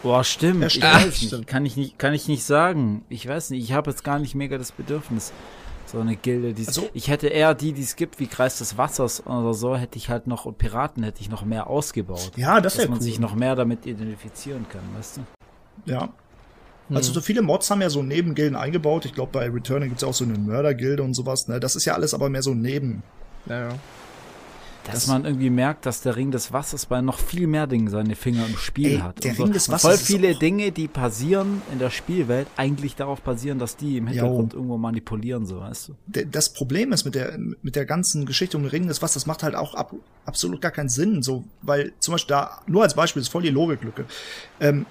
[0.03, 0.61] Boah, stimmt.
[0.61, 0.85] Ja, ich stimmt.
[0.95, 1.27] weiß nicht.
[1.27, 1.47] stimmt.
[1.47, 3.05] Kann ich nicht, kann ich nicht sagen.
[3.09, 3.63] Ich weiß nicht.
[3.63, 5.33] Ich habe jetzt gar nicht mega das Bedürfnis,
[5.87, 8.79] So eine Gilde, die Also- ich hätte eher die, die es gibt, wie Kreis des
[8.79, 12.31] Wassers oder so, hätte ich halt noch und Piraten hätte ich noch mehr ausgebaut.
[12.37, 13.05] Ja, das dass wäre man cool.
[13.05, 15.91] sich noch mehr damit identifizieren kann, weißt du?
[15.91, 16.11] Ja.
[16.89, 16.97] Hm.
[16.97, 19.05] Also so viele Mods haben ja so Nebengilden eingebaut.
[19.05, 21.49] Ich glaube, bei Returning gibt's ja auch so eine Mördergilde und sowas.
[21.49, 21.59] Ne?
[21.59, 23.03] Das ist ja alles aber mehr so neben.
[23.47, 23.75] Ja, ja.
[24.85, 27.89] Dass Das- man irgendwie merkt, dass der Ring des Wassers bei noch viel mehr Dingen
[27.89, 29.23] seine Finger im Spiel Ey, hat.
[29.23, 29.43] der und so.
[29.45, 33.59] Ring des Und Wassers Voll viele Dinge, die passieren in der Spielwelt, eigentlich darauf basieren,
[33.59, 36.25] dass die im Hintergrund irgendwo manipulieren, so weißt du.
[36.25, 39.27] Das Problem ist mit der, mit der ganzen Geschichte um den Ring des Wassers, das
[39.27, 41.23] macht halt auch ab, absolut gar keinen Sinn.
[41.23, 44.07] So, weil zum Beispiel da, nur als Beispiel, ist voll die Logiklücke.
[44.61, 44.87] Ähm,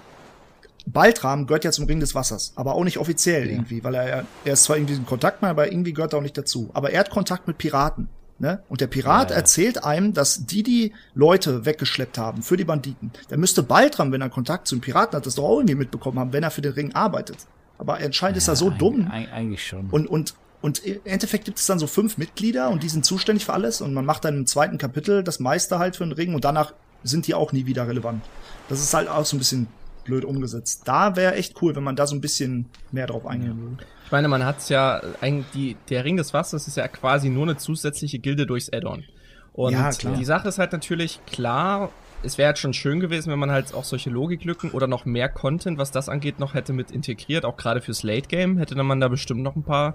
[0.86, 3.52] Baltram gehört ja zum Ring des Wassers, aber auch nicht offiziell Ja.
[3.52, 6.38] irgendwie, weil er, er ist zwar irgendwie ein Kontaktmann, aber irgendwie gehört er auch nicht
[6.38, 6.70] dazu.
[6.72, 8.08] Aber er hat Kontakt mit Piraten.
[8.40, 8.62] Ne?
[8.68, 9.40] Und der Pirat Ja, ja.
[9.40, 13.12] erzählt einem, dass die die Leute weggeschleppt haben für die Banditen.
[13.28, 16.18] Der müsste Baltram, wenn er Kontakt zu den Piraten hat, das doch auch irgendwie mitbekommen
[16.18, 17.36] haben, wenn er für den Ring arbeitet.
[17.78, 19.08] Aber anscheinend ist er so dumm.
[19.12, 19.90] eig- Eigentlich schon.
[19.90, 23.44] Und, und, und im Endeffekt gibt es dann so fünf Mitglieder und die sind zuständig
[23.44, 26.34] für alles und man macht dann im zweiten Kapitel das meiste halt für den Ring
[26.34, 26.72] und danach
[27.04, 28.22] sind die auch nie wieder relevant.
[28.70, 29.66] Das ist halt auch so ein bisschen
[30.04, 30.82] blöd umgesetzt.
[30.86, 33.84] Da wäre echt cool, wenn man da so ein bisschen mehr drauf eingehen würde.
[34.10, 37.44] Ich meine, man hat's ja, eigentlich, die, der Ring des Wassers ist ja quasi nur
[37.44, 39.04] eine zusätzliche Gilde durchs Add-on.
[39.52, 41.90] Und Ja, die Sache ist halt natürlich klar,
[42.24, 45.28] es wäre halt schon schön gewesen, wenn man halt auch solche Logiklücken oder noch mehr
[45.28, 47.44] Content, was das angeht, noch hätte mit integriert.
[47.44, 49.94] Auch gerade fürs Late Game hätte man da bestimmt noch ein paar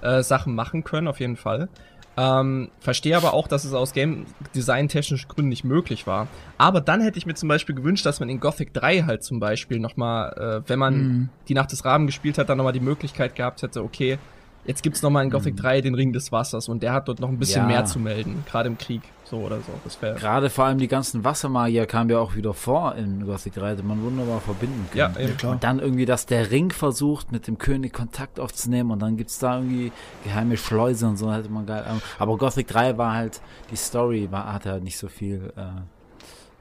[0.00, 1.68] äh, Sachen machen können, auf jeden Fall.
[2.16, 6.28] Ähm, verstehe aber auch, dass es aus Game Design technischen Gründen nicht möglich war.
[6.58, 9.40] Aber dann hätte ich mir zum Beispiel gewünscht, dass man in Gothic 3 halt zum
[9.40, 11.28] Beispiel nochmal, äh, wenn man Mhm.
[11.48, 14.18] die Nacht des Raben gespielt hat, dann nochmal die Möglichkeit gehabt hätte, okay,
[14.64, 17.18] jetzt gibt's noch nochmal in Gothic 3 den Ring des Wassers und der hat dort
[17.18, 17.66] noch ein bisschen Ja.
[17.66, 19.72] mehr zu melden, gerade im Krieg, so oder so.
[19.82, 23.54] Das wäre Gerade vor allem die ganzen Wassermagier kamen ja auch wieder vor in Gothic
[23.54, 25.28] 3, hätte man wunderbar verbinden ja, können.
[25.28, 25.36] eben.
[25.38, 25.52] klar.
[25.52, 29.38] Und dann irgendwie, dass der Ring versucht, mit dem König Kontakt aufzunehmen und dann gibt's
[29.38, 29.90] da irgendwie
[30.22, 31.84] geheime Schleuse und so, hätte man geil.
[32.18, 35.62] Aber Gothic 3 war halt, die Story war, hatte halt nicht so viel äh,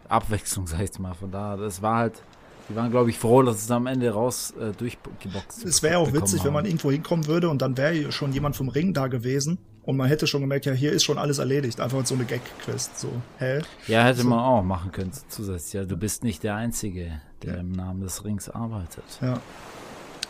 [0.08, 1.14] Abwechslung, sag ich mal.
[1.14, 2.24] Von da, das war halt,
[2.70, 6.14] die waren, glaube ich, froh, dass es am Ende raus äh, durchgeboxt Es wäre auch
[6.14, 6.70] witzig, wenn man haben.
[6.70, 10.28] irgendwo hinkommen würde und dann wäre schon jemand vom Ring da gewesen und man hätte
[10.28, 11.80] schon gemerkt, ja, hier ist schon alles erledigt.
[11.80, 13.00] Einfach so eine Gag-Quest.
[13.00, 13.10] So,
[13.40, 13.62] hä?
[13.88, 15.74] Ja, hätte man auch machen können zusätzlich.
[15.74, 19.04] Ja, du bist nicht der Einzige, der im Namen des Rings arbeitet.
[19.22, 19.40] Ja.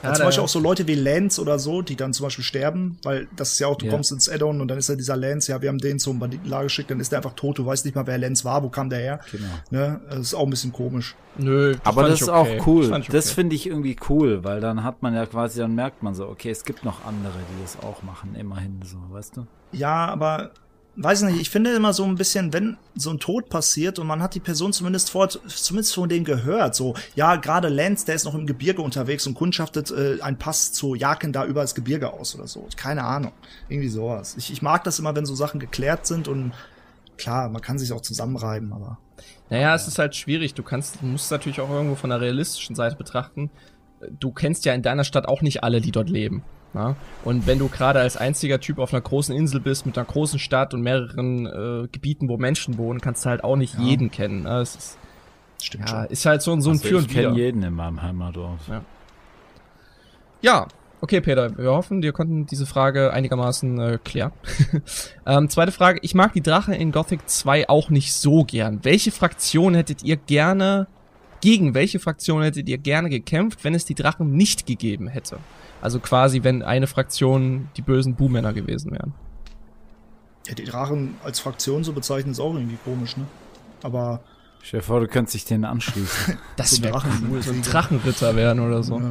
[0.04, 2.44] Ja, Ja, zum Beispiel auch so Leute wie Lance oder so, die dann zum Beispiel
[2.44, 3.92] sterben, weil das ist ja auch, du Ja.
[3.92, 6.64] kommst ins Addon und dann ist ja dieser Lance, ja, wir haben den zum Banditenlager
[6.64, 8.90] geschickt, dann ist der einfach tot, du weißt nicht mal, wer Lance war, wo kam
[8.90, 9.20] der her.
[9.32, 9.46] Genau.
[9.70, 10.02] Ne?
[10.10, 11.16] Das ist auch ein bisschen komisch.
[11.38, 12.60] Nö, Aber fand das ist okay.
[12.60, 12.90] auch cool.
[12.90, 13.36] Das okay.
[13.36, 16.50] finde ich irgendwie cool, weil dann hat man ja quasi, dann merkt man so, okay,
[16.50, 19.48] es gibt noch andere, die das auch machen, immerhin so, weißt du?
[19.72, 20.52] Ja, aber
[21.04, 24.22] weiß nicht, ich finde immer so ein bisschen, wenn so ein Tod passiert und man
[24.22, 28.26] hat die Person zumindest vor, zumindest von denen gehört, so, ja, gerade Lance, der ist
[28.26, 32.12] noch im Gebirge unterwegs und kundschaftet äh, einen Pass zu Jaken da über das Gebirge
[32.12, 32.68] aus oder so.
[32.76, 33.32] Keine Ahnung.
[33.70, 34.36] Irgendwie sowas.
[34.38, 36.52] Ich, ich mag das immer, wenn so Sachen geklärt sind und
[37.18, 38.98] klar, man kann sich auch zusammenreiben, aber.
[39.50, 40.54] Naja, es ist halt schwierig.
[40.54, 43.50] Du kannst, du musst natürlich auch irgendwo von der realistischen Seite betrachten.
[44.20, 46.44] Du kennst ja in deiner Stadt auch nicht alle, die dort leben.
[46.74, 46.96] Na?
[47.26, 50.40] Und wenn du gerade als einziger Typ auf einer großen Insel bist, mit einer großen
[50.40, 53.82] Stadt und mehreren äh, Gebieten, wo Menschen wohnen, kannst du halt auch nicht Ja.
[53.84, 54.44] jeden kennen.
[54.44, 54.60] Ne?
[54.62, 54.98] Es ist,
[55.62, 56.06] Stimmt ja, schon.
[56.12, 58.60] ist halt so, ein- so ein Also Für ich kenne jeden in meinem Heimatdorf.
[60.42, 60.68] Ja,
[61.02, 64.32] okay, Peter, wir hoffen, wir konnten diese Frage einigermaßen äh, klären.
[65.26, 68.80] ähm, zweite Frage, ich mag die Drache in Gothic 2 auch nicht so gern.
[68.84, 70.88] Welche Fraktion hättet ihr gerne,
[71.42, 75.38] gegen welche Fraktion hättet ihr gerne gekämpft, wenn es die Drachen nicht gegeben hätte?
[75.82, 79.14] Also quasi, wenn eine Fraktion die bösen Buhmänner gewesen wären.
[80.48, 83.26] Ja, die Drachen als Fraktion so bezeichnen ist auch irgendwie komisch, ne?
[83.84, 84.22] Aber
[84.64, 86.38] Stell dir vor, du könntest dich denen anschließen.
[86.56, 89.00] Das So wäre Drachen- cool, so ein Drachenritter werden oder so.
[89.00, 89.04] äh,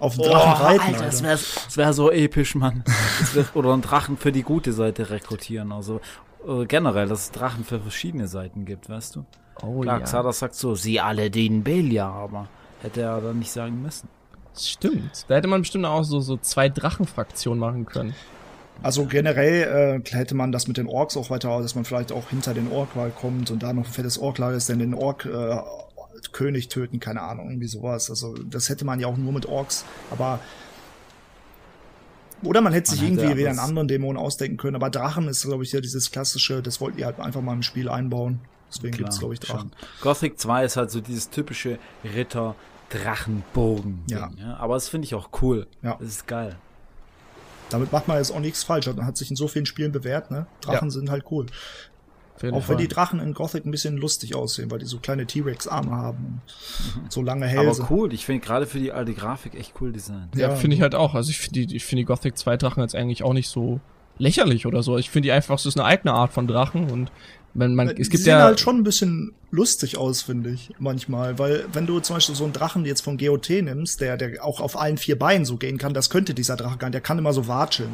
[0.00, 1.24] auf den Drachen reiten, Alter, das Alter.
[1.24, 2.82] wäre das wär so episch, Mann.
[3.34, 5.70] Wär, oder einen Drachen für die gute Seite rekrutieren.
[5.72, 6.00] Also
[6.46, 9.24] äh, generell, dass es Drachen für verschiedene Seiten gibt, weißt du?
[9.62, 12.48] Oh Klar, ja, Xardas sagt so, sie alle dienen Belia, aber
[12.82, 14.08] hätte er dann nicht sagen müssen.
[14.56, 15.24] stimmt.
[15.28, 18.14] Da hätte man bestimmt auch so, so zwei Drachenfraktionen machen können.
[18.82, 22.30] Also generell äh, hätte man das mit den Orks auch weiter, dass man vielleicht auch
[22.30, 25.56] hinter den Orkwall kommt und da noch ein fettes Orklager ist, denn den Ork äh,
[26.32, 28.10] König töten, keine Ahnung, irgendwie sowas.
[28.10, 30.38] Also das hätte man ja auch nur mit Orks, aber
[32.44, 35.26] oder man hätte Man sich hätte irgendwie wieder einen anderen Dämon ausdenken können, aber Drachen
[35.26, 38.40] ist, glaube ich, ja dieses klassische, das wollten die halt einfach mal im Spiel einbauen.
[38.70, 39.70] Deswegen Klar, gibt's glaube ich, Drachen.
[39.70, 40.00] schon.
[40.02, 42.54] Gothic 2 ist halt so dieses typische Ritter
[42.90, 44.02] Drachenbogen.
[44.08, 44.30] Ja.
[44.38, 44.56] ja.
[44.56, 45.66] Aber das finde ich auch cool.
[45.82, 45.96] Ja.
[45.98, 46.56] Das ist geil.
[47.70, 48.86] Damit macht man jetzt auch nichts falsch.
[48.86, 50.46] Hat hat sich in so vielen Spielen bewährt, ne?
[50.62, 50.90] Drachen Ja.
[50.90, 51.46] sind halt cool.
[52.36, 52.68] Auch Fall.
[52.68, 56.40] wenn die Drachen in Gothic ein bisschen lustig aussehen, weil die so kleine T-Rex-Arme haben
[57.02, 57.82] und so lange Hälse.
[57.82, 60.28] Aber cool, ich finde gerade für die alte Grafik echt cool Design.
[60.36, 61.14] Ja, ja finde ich halt auch.
[61.14, 63.80] Also ich finde die, ich finde die Gothic 2 Drachen jetzt eigentlich auch nicht so
[64.18, 64.98] lächerlich oder so.
[64.98, 67.10] Ich finde die einfach, es ist eine eigene Art von Drachen und
[67.54, 70.70] wenn man, es gibt die sehen ja halt schon ein bisschen lustig aus, finde ich,
[70.78, 71.38] manchmal.
[71.38, 74.60] Weil, wenn du zum Beispiel so einen Drachen jetzt von GOT nimmst, der, der auch
[74.60, 76.94] auf allen vier Beinen so gehen kann, das könnte dieser Drache gar nicht.
[76.94, 77.90] Der kann immer so watscheln.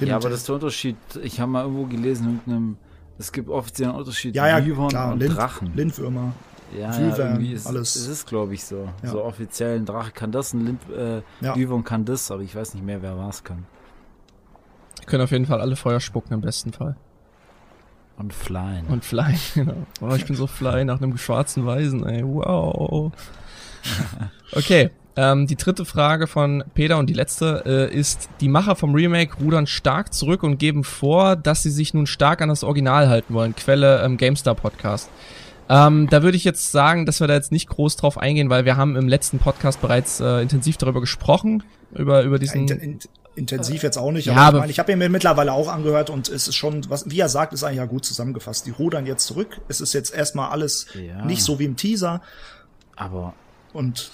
[0.00, 0.96] Ja, aber das ist der Unterschied.
[1.22, 2.76] Ich habe mal irgendwo gelesen, mit einem,
[3.18, 5.72] es gibt offiziell einen Unterschied ja, ja, Wyvern klar, und Lind, Drachen.
[5.74, 6.32] Lindwürmer.
[6.78, 7.96] Ja, ja irgendwie ist, alles.
[7.96, 8.88] Es ist, glaube ich, so.
[9.02, 9.10] Ja.
[9.10, 11.82] So offiziell ein Drache kann das, ein Lind, äh, ja.
[11.82, 13.66] Kann das, aber ich weiß nicht mehr, wer was kann.
[15.00, 16.96] Die können auf jeden Fall alle Feuer spucken, im besten Fall.
[18.22, 18.86] Und flyen.
[18.86, 19.86] Und flyen, genau.
[20.00, 22.22] Oh, ich bin so fly nach einem schwarzen Weisen, ey.
[22.24, 23.12] Wow.
[24.54, 28.94] Okay, ähm, die dritte Frage von Peter und die letzte äh, ist, die Macher vom
[28.94, 33.08] Remake rudern stark zurück und geben vor, dass sie sich nun stark an das Original
[33.08, 33.56] halten wollen.
[33.56, 35.10] Quelle ähm, GameStar Podcast.
[35.68, 38.64] Ähm, da würde ich jetzt sagen, dass wir da jetzt nicht groß drauf eingehen, weil
[38.64, 41.62] wir haben im letzten Podcast bereits äh, intensiv darüber gesprochen,
[41.94, 42.66] über, über diesen...
[42.68, 42.98] Ja, in, in,
[43.34, 45.68] intensiv jetzt auch nicht, aber, ja, aber ich, mein, ich habe ihn mir mittlerweile auch
[45.68, 48.66] angehört und es ist schon, was, wie er sagt, ist eigentlich ja gut zusammengefasst.
[48.66, 49.60] Die rudern jetzt zurück.
[49.68, 51.24] Es ist jetzt erstmal alles ja.
[51.24, 52.22] nicht so wie im Teaser.
[52.96, 53.34] Aber.
[53.72, 54.10] Und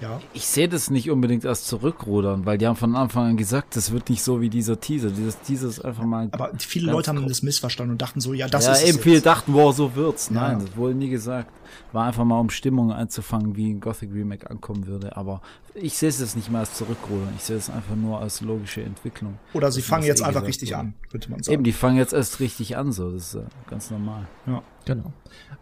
[0.00, 0.20] ja.
[0.32, 3.92] Ich sehe das nicht unbedingt als zurückrudern, weil die haben von Anfang an gesagt, das
[3.92, 5.10] wird nicht so wie dieser Teaser.
[5.10, 6.28] Dieses Teaser ist einfach mal.
[6.32, 8.82] Aber viele Leute haben das missverstanden und dachten so, ja, das ja, ist.
[8.82, 10.30] Ja, eben viele dachten, wow, so wird's.
[10.30, 10.64] Nein, ja.
[10.64, 11.52] das wurde nie gesagt.
[11.92, 15.16] War einfach mal, um Stimmung einzufangen, wie ein Gothic Remake ankommen würde.
[15.16, 15.42] Aber
[15.74, 17.32] ich sehe es nicht mal als zurückrudern.
[17.36, 19.38] Ich sehe es einfach nur als logische Entwicklung.
[19.52, 21.54] Oder sie fangen jetzt eh einfach richtig an, könnte man sagen.
[21.54, 23.10] Eben, die fangen jetzt erst richtig an, so.
[23.10, 24.26] Das ist äh, ganz normal.
[24.46, 24.62] Ja.
[24.84, 25.12] Genau.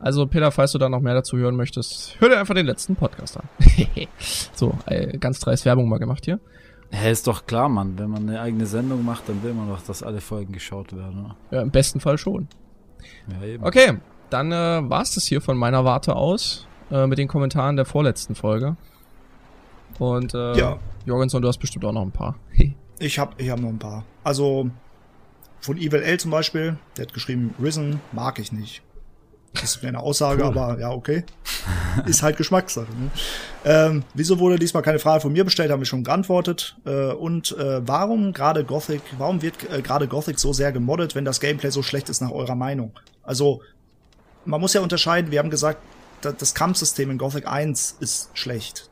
[0.00, 2.96] Also Peter, falls du da noch mehr dazu hören möchtest, hör dir einfach den letzten
[2.96, 3.48] Podcast an.
[4.54, 6.40] so, äh, ganz dreist Werbung mal gemacht hier.
[6.90, 7.98] Ja, ist doch klar, Mann.
[7.98, 11.24] Wenn man eine eigene Sendung macht, dann will man doch, dass alle Folgen geschaut werden.
[11.24, 11.36] Oder?
[11.50, 12.48] Ja, im besten Fall schon.
[13.28, 13.64] Ja, eben.
[13.64, 13.98] Okay,
[14.30, 18.34] dann äh, war's das hier von meiner Warte aus äh, mit den Kommentaren der vorletzten
[18.34, 18.76] Folge.
[19.98, 20.78] Und äh, ja.
[21.06, 22.36] Jorgensen, du hast bestimmt auch noch ein paar.
[22.98, 24.04] ich habe ich hab noch ein paar.
[24.24, 24.70] Also
[25.60, 28.82] von Evil L zum Beispiel, der hat geschrieben, Risen mag ich nicht.
[29.54, 30.48] Das ist eine Aussage, cool.
[30.48, 31.24] aber ja, okay.
[32.06, 32.86] Ist halt Geschmackssache.
[32.86, 33.10] Ne?
[33.64, 36.76] Ähm, wieso wurde diesmal keine Frage von mir bestellt, haben wir schon geantwortet.
[36.84, 41.24] Äh, und äh, warum gerade Gothic, warum wird äh, gerade Gothic so sehr gemoddet, wenn
[41.24, 42.92] das Gameplay so schlecht ist nach eurer Meinung?
[43.22, 43.62] Also,
[44.44, 45.80] man muss ja unterscheiden, wir haben gesagt,
[46.20, 48.87] das Kampfsystem in Gothic 1 ist schlecht.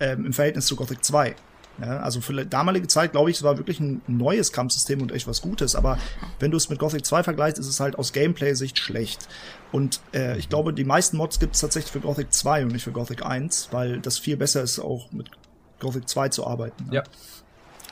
[0.00, 1.34] Ähm, Im Verhältnis zu Gothic 2.
[1.80, 5.12] Ja, also für die damalige Zeit, glaube ich, es war wirklich ein neues Kampfsystem und
[5.12, 5.76] echt was Gutes.
[5.76, 5.98] Aber
[6.40, 9.28] wenn du es mit Gothic 2 vergleichst, ist es halt aus Gameplay-Sicht schlecht.
[9.70, 12.82] Und äh, ich glaube, die meisten Mods gibt es tatsächlich für Gothic 2 und nicht
[12.82, 15.30] für Gothic 1, weil das viel besser ist, auch mit
[15.78, 16.86] Gothic 2 zu arbeiten.
[16.86, 16.96] Ne?
[16.96, 17.04] Ja.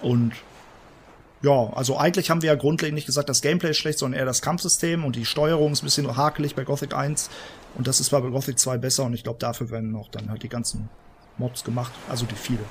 [0.03, 0.33] Und
[1.43, 4.27] ja, also eigentlich haben wir ja grundlegend nicht gesagt, das Gameplay ist schlecht, sondern eher
[4.27, 7.31] das Kampfsystem und die Steuerung ist ein bisschen hakelig bei Gothic 1.
[7.77, 10.43] Und das ist bei Gothic 2 besser und ich glaube, dafür werden auch dann halt
[10.43, 10.89] die ganzen
[11.39, 12.65] Mods gemacht, also die viele.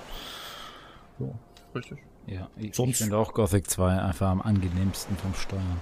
[1.20, 1.34] So.
[1.74, 2.00] Richtig.
[2.28, 5.82] Ja, ich, ich finde auch Gothic 2 einfach am angenehmsten vom Steuern.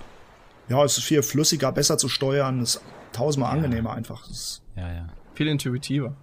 [0.68, 2.82] Ja, es ist viel flüssiger, besser zu steuern, ist
[3.12, 3.56] tausendmal ja.
[3.56, 4.28] angenehmer einfach.
[4.76, 5.08] ja, ja.
[5.36, 6.16] Viel intuitiver.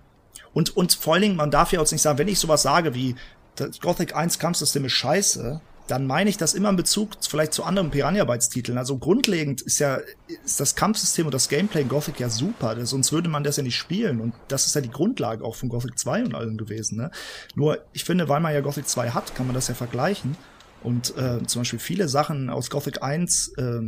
[0.52, 2.94] Und, und vor allen Dingen, man darf ja auch nicht sagen, wenn ich sowas sage
[2.94, 3.14] wie,
[3.56, 7.64] das Gothic 1 Kampfsystem ist scheiße, dann meine ich das immer in Bezug vielleicht zu
[7.64, 8.78] anderen Piranha Bytes Titeln.
[8.78, 9.98] Also grundlegend ist ja
[10.44, 13.62] ist das Kampfsystem und das Gameplay in Gothic ja super, sonst würde man das ja
[13.62, 16.98] nicht spielen und das ist ja die Grundlage auch von Gothic 2 und allem gewesen.
[16.98, 17.10] Ne?
[17.54, 20.36] Nur ich finde, weil man ja Gothic 2 hat, kann man das ja vergleichen
[20.82, 23.80] und äh, zum Beispiel viele Sachen aus Gothic 1 äh,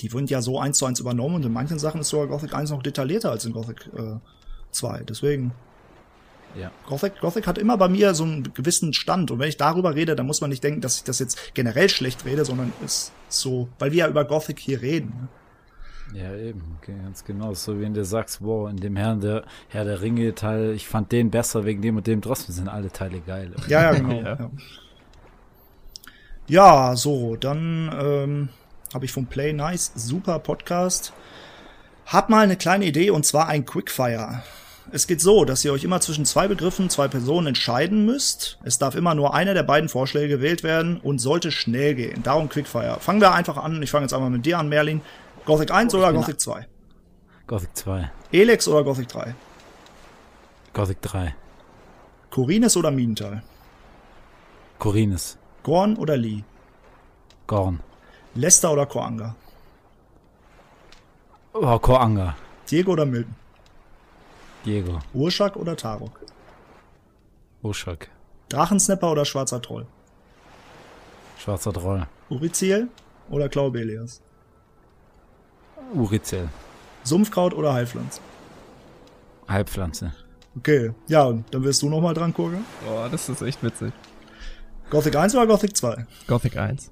[0.00, 2.54] die wurden ja so eins zu eins übernommen und in manchen Sachen ist sogar Gothic
[2.54, 4.16] 1 noch detaillierter als in Gothic äh,
[4.72, 5.04] 2.
[5.04, 5.52] Deswegen
[6.54, 6.70] ja.
[6.86, 9.30] Gothic, Gothic hat immer bei mir so einen gewissen Stand.
[9.30, 11.88] Und wenn ich darüber rede, dann muss man nicht denken, dass ich das jetzt generell
[11.88, 15.12] schlecht rede, sondern ist so, weil wir ja über Gothic hier reden.
[15.20, 15.28] Ne?
[16.14, 17.54] Ja, eben, okay, ganz genau.
[17.54, 20.86] So wie wenn du sagst, wow, in dem Herrn der Herr der Ringe Teil, ich
[20.86, 23.52] fand den besser wegen dem und dem, trotzdem sind alle Teile geil.
[23.68, 24.20] Ja, ja, genau.
[24.20, 24.38] ja.
[24.38, 24.50] Ja.
[26.48, 26.96] ja.
[26.96, 28.48] so, dann ähm,
[28.92, 31.14] habe ich vom Play Nice super Podcast.
[32.04, 34.42] Hab mal eine kleine Idee und zwar ein Quickfire.
[34.94, 38.58] Es geht so, dass ihr euch immer zwischen zwei Begriffen, zwei Personen entscheiden müsst.
[38.62, 42.22] Es darf immer nur einer der beiden Vorschläge gewählt werden und sollte schnell gehen.
[42.22, 42.98] Darum Quickfire.
[43.00, 43.82] Fangen wir einfach an.
[43.82, 45.00] Ich fange jetzt einmal mit dir an, Merlin.
[45.46, 46.66] Gothic 1 oh, oder Gothic 2?
[47.46, 48.10] Gothic 2.
[48.32, 49.34] Elex oder Gothic 3?
[50.74, 51.34] Gothic 3.
[52.28, 53.42] Corines oder Minental?
[54.78, 55.38] Corines.
[55.62, 56.44] Gorn oder Lee?
[57.46, 57.80] Gorn.
[58.34, 59.36] Lester oder Koanga?
[61.54, 62.36] Oh, Koanga.
[62.70, 63.41] Diego oder Milton?
[64.64, 64.98] Diego.
[65.14, 66.20] Urschak oder Tarok?
[67.62, 68.08] Urschak.
[68.48, 69.86] Drachensnapper oder schwarzer Troll?
[71.38, 72.06] Schwarzer Troll.
[72.30, 72.88] Uriziel
[73.30, 74.22] oder Claubelias?
[75.94, 76.48] Urizel.
[77.04, 78.20] Sumpfkraut oder Heilpflanze?
[79.48, 80.12] Heilpflanze.
[80.56, 82.58] Okay, ja, und dann wirst du nochmal dran, Kurge.
[82.86, 83.92] Boah, das ist echt witzig.
[84.90, 86.06] Gothic 1 oder Gothic 2?
[86.26, 86.90] Gothic 1.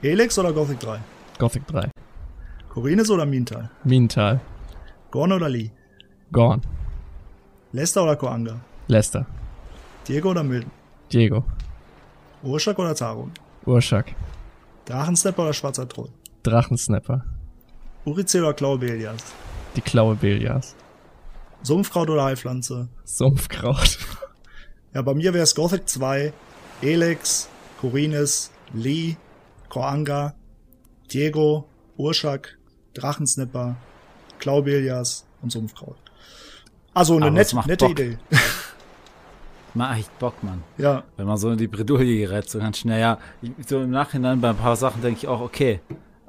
[0.00, 1.00] Helix oder Gothic 3?
[1.38, 1.90] Gothic 3.
[2.68, 3.70] Corines oder Mintal?
[3.84, 4.40] Minental.
[5.10, 5.72] Gorn oder Lee?
[6.32, 6.62] Gorn.
[7.72, 8.58] Lester oder Koanga?
[8.88, 9.26] Lester.
[10.08, 10.70] Diego oder Milton?
[11.12, 11.44] Diego.
[12.42, 13.30] Urschak oder Tarun?
[13.66, 14.14] Urschak.
[14.86, 16.08] Drachenstepper oder Schwarzer Troll?
[16.42, 17.24] Drachensnapper.
[18.06, 19.22] Urizel oder Klaue Belias?
[19.76, 20.74] Die Klaue Belias.
[21.62, 22.88] Sumpfkraut oder Heilpflanze?
[23.04, 23.98] Sumpfkraut.
[24.94, 26.32] Ja, bei mir wäre es Gothic 2,
[26.80, 27.48] Elex,
[27.80, 29.16] Corines, Lee,
[29.68, 30.34] Koanga,
[31.12, 32.58] Diego, Urschak,
[32.94, 33.76] Drachensnipper,
[34.38, 36.01] Klaubelias und Sumpfkraut.
[36.94, 37.92] Also eine Aber net, es macht nette Bock.
[37.92, 38.18] Idee.
[39.74, 40.62] Macht echt Bock, Mann.
[40.76, 43.00] ja, Wenn man so in die Bredouille gerät, so ganz schnell.
[43.00, 45.80] Ja, ich- so im Nachhinein bei ein paar Sachen denke ich auch, okay,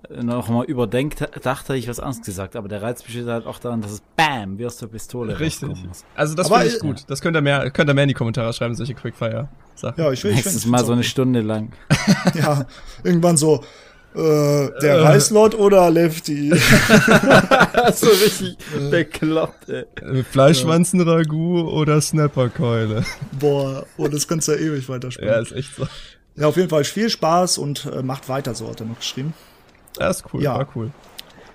[0.09, 3.82] noch mal überdenkt, dachte ich was anderes gesagt, aber der Reiz besteht halt auch daran,
[3.82, 5.70] dass es BAM, wie aus der Pistole Richtig.
[6.16, 7.03] Also das finde ich gut.
[7.07, 10.01] Das könnt ihr mehr, könnt ihr mehr in die Kommentare schreiben, solche Quickfire-Sachen.
[10.01, 11.74] ja, ich will, ich Nächstes find- Mal so eine Stunde lang.
[12.36, 12.66] Ja,
[13.03, 13.61] irgendwann so,
[14.16, 15.01] äh, der Äh.
[15.01, 16.49] Reißlord oder Lefty?
[17.93, 18.57] so richtig
[18.89, 19.86] bekloppt, ey.
[20.01, 23.03] Äh, Fleischwanzen-Ragout oder Snapperkeule.
[23.39, 25.30] Boah, oh, das kannst du ja ewig weiterspielen.
[25.30, 26.45] Ja, Ja, ist echt so.
[26.45, 29.34] auf jeden Fall viel Spaß und äh, macht weiter, so hat er noch geschrieben.
[29.95, 30.55] Das ist cool, Ja.
[30.57, 30.91] war cool.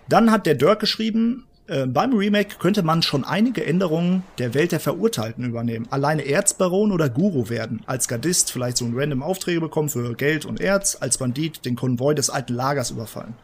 [0.08, 4.72] Dann hat der Dirk geschrieben, äh, beim Remake könnte man schon einige Änderungen der Welt
[4.72, 5.86] der Verurteilten übernehmen.
[5.90, 7.82] Alleine Erzbaron oder Guru werden.
[7.86, 10.96] Als Gardist vielleicht so ein random Aufträge bekommen für Geld und Erz.
[11.00, 13.34] Als Bandit den Konvoi des alten Lagers überfallen.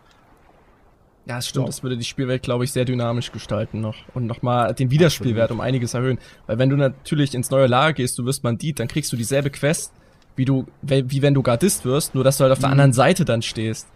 [1.27, 1.65] Ja, das stimmt.
[1.65, 1.67] Ja.
[1.67, 3.97] Das würde die Spielwelt, glaube ich, sehr dynamisch gestalten noch.
[4.15, 6.19] Und nochmal den Wiederspielwert um einiges erhöhen.
[6.47, 9.51] Weil wenn du natürlich ins neue Lager gehst, du wirst Bandit, dann kriegst du dieselbe
[9.51, 9.93] Quest,
[10.37, 12.93] wie du, wie wie wenn du Gardist wirst, nur dass du halt auf der anderen
[12.93, 13.87] Seite dann stehst.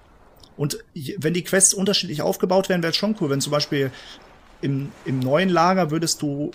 [0.59, 0.79] Und
[1.19, 3.31] wenn die Quests unterschiedlich aufgebaut werden, wäre es schon cool.
[3.31, 3.91] Wenn zum Beispiel
[4.61, 6.51] im, im neuen Lager würdest du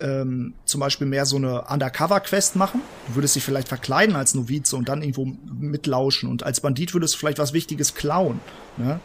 [0.00, 2.82] ähm, zum Beispiel mehr so eine Undercover-Quest machen.
[3.08, 6.28] Du würdest dich vielleicht verkleiden als Novize und dann irgendwo mitlauschen.
[6.28, 8.40] Und als Bandit würdest du vielleicht was Wichtiges klauen.
[8.76, 9.00] Ne?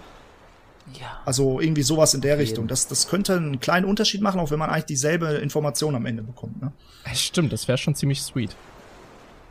[0.99, 1.21] Ja.
[1.25, 2.41] Also irgendwie sowas in der jeden.
[2.41, 2.67] Richtung.
[2.67, 6.23] Das, das könnte einen kleinen Unterschied machen, auch wenn man eigentlich dieselbe Information am Ende
[6.23, 6.61] bekommt.
[6.61, 6.71] Ne?
[7.13, 8.55] Stimmt, das wäre schon ziemlich sweet.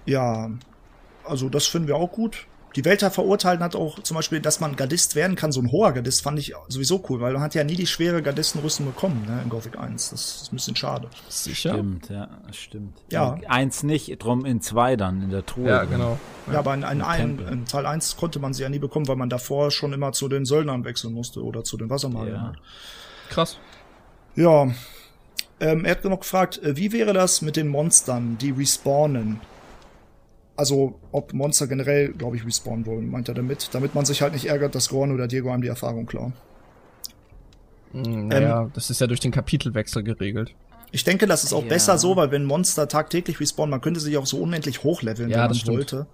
[0.04, 0.50] Ja,
[1.24, 2.46] also das finden wir auch gut.
[2.76, 5.72] Die Welt der Verurteilten hat auch zum Beispiel, dass man Gardist werden kann, so ein
[5.72, 9.24] hoher Gardist, fand ich sowieso cool, weil man hat ja nie die schwere Gardistenrüstung bekommen,
[9.26, 10.10] ne, in Gothic 1.
[10.10, 11.08] Das ist ein bisschen schade.
[11.28, 11.74] Sicher?
[11.74, 12.98] Stimmt, ja, stimmt.
[13.10, 13.36] Ja.
[13.48, 15.68] Eins nicht, drum in zwei dann in der Truhe.
[15.68, 16.18] Ja, genau.
[16.52, 19.16] Ja, aber in, in, ein, in Teil 1 konnte man sie ja nie bekommen, weil
[19.16, 22.34] man davor schon immer zu den Söldnern wechseln musste oder zu den Wassermagiern.
[22.34, 22.52] Ja.
[23.30, 23.58] Krass.
[24.36, 24.68] Ja.
[25.60, 29.40] Ähm, er hat noch gefragt, äh, wie wäre das mit den Monstern, die respawnen?
[30.60, 33.70] Also, ob Monster generell, glaube ich, respawnen wollen, meint er damit.
[33.72, 36.34] Damit man sich halt nicht ärgert, dass Gorn oder Diego einem die Erfahrung klauen.
[37.92, 40.54] Hm, Naja, das ist ja durch den Kapitelwechsel geregelt.
[40.92, 41.68] Ich denke, das ist auch Ja.
[41.70, 45.36] besser so, weil wenn Monster tagtäglich respawnen, man könnte sich auch so unendlich hochleveln, Ja,
[45.36, 45.76] wenn man das stimmt.
[45.78, 46.06] wollte.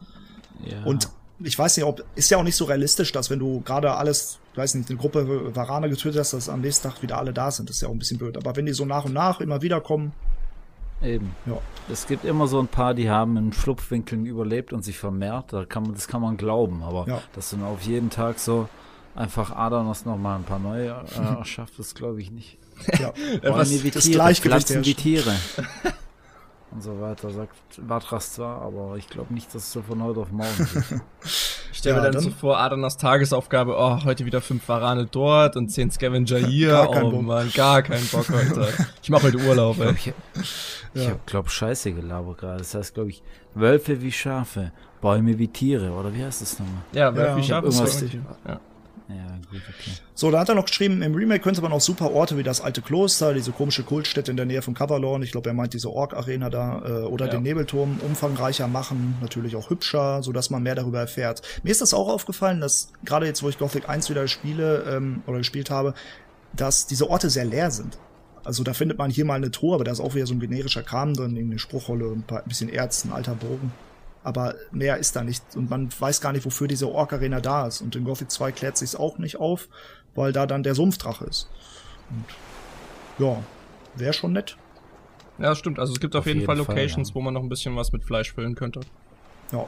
[0.64, 0.84] Ja.
[0.84, 1.08] Und
[1.40, 4.38] ich weiß nicht, ob, ist ja auch nicht so realistisch, dass wenn du gerade alles,
[4.52, 7.50] ich weiß nicht, eine Gruppe Varane getötet hast, dass am nächsten Tag wieder alle da
[7.50, 7.68] sind.
[7.68, 8.36] Das ist ja auch ein bisschen blöd.
[8.36, 10.12] Aber wenn die so nach und nach immer wieder kommen,
[11.02, 11.34] Eben.
[11.46, 11.58] Ja.
[11.90, 15.52] Es gibt immer so ein paar, die haben in Schlupfwinkeln überlebt und sich vermehrt.
[15.52, 16.82] Da kann man, das kann man glauben.
[16.82, 17.20] Aber Ja.
[17.34, 18.68] dass du dann auf jeden Tag so
[19.14, 22.58] einfach Adanos noch mal ein paar neue äh, erschafft, das glaube ich nicht.
[22.98, 23.12] ja.
[23.14, 24.94] Wie das Tiere, Gleichgewicht Pflanzen wie.
[24.94, 25.32] Tiere.
[26.76, 27.54] und so weiter, sagt
[27.88, 31.00] Vatras zwar, aber ich glaube nicht, dass es so von heute auf morgen geht.
[31.72, 35.04] Ich stelle Ja, mir dann, dann- so vor, Adanas Tagesaufgabe, oh, heute wieder fünf Varane
[35.10, 36.86] dort und zehn Scavenger hier.
[36.88, 37.22] Oh Bock.
[37.22, 38.68] Mann, gar keinen Bock heute.
[39.02, 39.90] Ich mache heute Urlaub, ey.
[39.92, 40.06] Ich,
[40.94, 41.10] ich Ja.
[41.10, 42.58] habe, glaube Scheiße gelabert gerade.
[42.58, 43.22] Das heißt, glaube ich,
[43.54, 44.72] Wölfe wie Schafe,
[45.02, 46.82] Bäume wie Tiere, oder wie heißt das nochmal?
[46.92, 48.36] Ja, Ja, Wölfe hab schaffen es irgendwas-.
[48.48, 48.60] Ja.
[49.08, 49.92] Ja, gut, okay.
[50.14, 52.60] So, da hat er noch geschrieben, im Remake könnte man auch super Orte wie das
[52.60, 55.92] alte Kloster, diese komische Kultstätte in der Nähe von Cavalorn, ich glaube, er meint diese
[55.92, 57.32] Ork-Arena da, äh, oder Ja.
[57.32, 61.42] den Nebelturm umfangreicher machen, natürlich auch hübscher, so dass man mehr darüber erfährt.
[61.62, 65.22] Mir ist das auch aufgefallen, dass gerade jetzt, wo ich Gothic 1 wieder spiele ähm,
[65.28, 65.94] oder gespielt habe,
[66.52, 67.98] dass diese Orte sehr leer sind.
[68.42, 70.40] Also da findet man hier mal eine Truhe, aber da ist auch wieder so ein
[70.40, 73.72] generischer Kram drin, irgendeine Spruchrolle, ein, paar, ein bisschen Erz, ein alter Bogen.
[74.26, 75.44] Aber mehr ist da nicht.
[75.54, 77.80] Und man weiß gar nicht, wofür diese Ork-Arena da ist.
[77.80, 79.68] Und in Gothic 2 klärt sich's auch nicht auf,
[80.16, 81.48] weil da dann der Sumpfdrache ist.
[82.10, 82.24] Und
[83.24, 83.40] ja,
[83.94, 84.56] wäre schon nett.
[85.38, 85.78] ja, stimmt.
[85.78, 87.14] Also es gibt auf, Auf jeden, jeden Fall Fall, Locations, ja.
[87.14, 88.80] wo man noch ein bisschen was mit Fleisch füllen könnte.
[89.52, 89.64] Ja.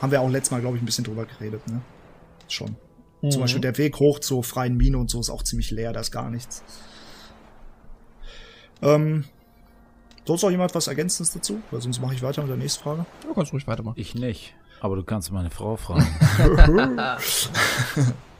[0.00, 1.82] Haben wir auch letztes Mal, glaube ich, ein bisschen drüber geredet, ne?
[2.48, 2.76] Schon.
[3.20, 3.30] Mhm.
[3.30, 6.00] Zum Beispiel der Weg hoch zur freien Mine und so ist auch ziemlich leer, da
[6.00, 6.62] ist gar nichts.
[8.80, 9.24] Ähm,
[10.26, 11.60] sonst noch jemand was Ergänzendes dazu?
[11.70, 13.06] Weil sonst mache ich weiter mit der nächsten Frage.
[13.22, 13.98] Du kannst ruhig weitermachen.
[13.98, 14.54] Ich nicht.
[14.80, 16.06] Aber du kannst meine Frau fragen.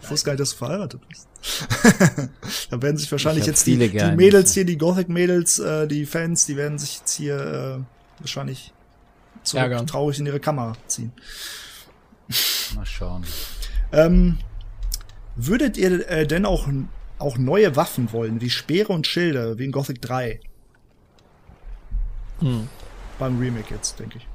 [0.03, 1.29] ich wusste gar nicht, dass du verheiratet bist.
[2.71, 4.17] da werden sich wahrscheinlich jetzt die, die.
[4.17, 7.37] Mädels hier, die Gothic-Mädels, äh, die Fans, die werden sich jetzt hier
[7.79, 8.73] äh, wahrscheinlich
[9.43, 11.13] zurück traurig in ihre Kammer ziehen.
[12.75, 13.25] Mal schauen.
[13.93, 14.39] Ähm,
[15.37, 16.69] würdet ihr äh, denn auch,
[17.19, 20.41] auch neue Waffen wollen, wie Speere und Schilde, wie in Gothic 3?
[22.41, 22.69] Hm.
[23.19, 24.27] Beim Remake jetzt, denke ich.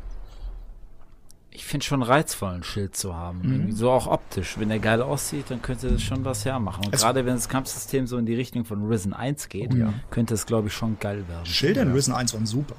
[1.54, 3.66] Ich finde schon reizvoll, ein Schild zu haben.
[3.68, 3.72] Mhm.
[3.74, 4.58] So auch optisch.
[4.58, 6.86] Wenn der geil aussieht, dann könnte das schon was hermachen.
[6.86, 9.94] Und gerade wenn das Kampfsystem so in die Richtung von Risen 1 geht, Oh ja.
[10.10, 11.46] könnte es, glaube ich, schon geil werden.
[11.46, 12.76] Schilde in Risen 1 waren super.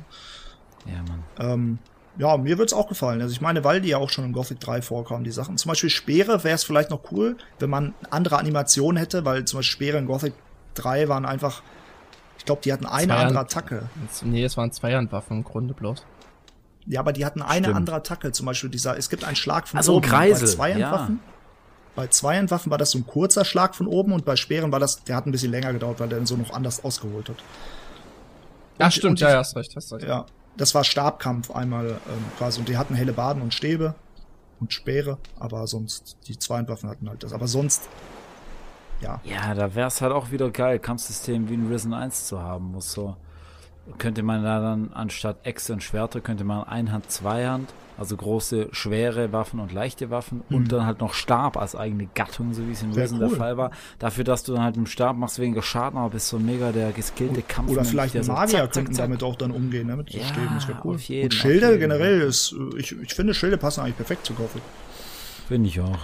[0.87, 1.23] Ja, Mann.
[1.39, 1.79] Ähm,
[2.19, 3.21] ja, mir wird's auch gefallen.
[3.21, 5.59] Also ich meine, weil die ja auch schon in Gothic 3 vorkamen, die Sachen.
[5.59, 9.59] Zum Beispiel Speere wäre es vielleicht noch cool, wenn man andere Animationen hätte, weil zum
[9.59, 10.33] Beispiel Speere in Gothic
[10.75, 11.63] 3 waren einfach,
[12.43, 13.89] ich glaube, die hatten eine Zwei andere Attacke.
[14.23, 16.05] Nee, es waren Zweihandwaffen im Grunde bloß.
[16.87, 17.77] Ja, aber die hatten eine Stimmt.
[17.77, 18.33] andere Attacke.
[18.33, 20.09] Zum Beispiel dieser, es gibt einen Schlag von Also oben.
[20.09, 21.21] Kreisel, Bei Zweihandwaffen,
[21.95, 25.05] bei Zweihandwaffen war das so ein kurzer Schlag von oben und bei Speeren war das,
[25.05, 27.37] der hat ein bisschen länger gedauert, weil der dann so noch anders ausgeholt hat.
[28.81, 30.05] Ja, Und- stimmt, und ja, ich- ja, hast recht, hast recht.
[30.09, 30.27] Ja,
[30.57, 31.97] das war Stabkampf einmal ähm,
[32.39, 33.95] quasi und die hatten helle Baden und Stäbe
[34.59, 37.33] und Speere, aber sonst die Zweihandwaffen hatten halt das.
[37.33, 37.83] Aber sonst
[39.03, 42.41] ja, Ja, da wäre es halt auch wieder geil, Kampfsystem wie in Risen 1 zu
[42.41, 42.73] haben.
[42.73, 43.17] Muss so,
[43.99, 49.33] könnte man da dann anstatt Äxte und Schwerter, könnte man Einhand, Zweihand, also große, schwere
[49.33, 52.83] Waffen und leichte Waffen und dann halt noch Stab als eigene Gattung, so wie es
[52.83, 52.95] in Mhm.
[52.95, 53.29] Risen cool.
[53.29, 53.71] der Fall war.
[53.99, 56.73] Dafür, dass du dann halt mit dem Stab machst weniger Schaden, aber bist so mega
[56.73, 57.71] der geskillte Kampf.
[57.71, 59.05] oder vielleicht der so Magier zack, zack, könnten zack.
[59.07, 60.95] damit auch dann umgehen, ne, mit so Ja, Stäben, das wäre cool.
[60.95, 61.81] auf jeden, und Schilde jeden.
[61.81, 64.63] generell ist, äh, ich, ich finde Schilde passen eigentlich perfekt zu Gothic.
[65.49, 65.99] Finde ich auch.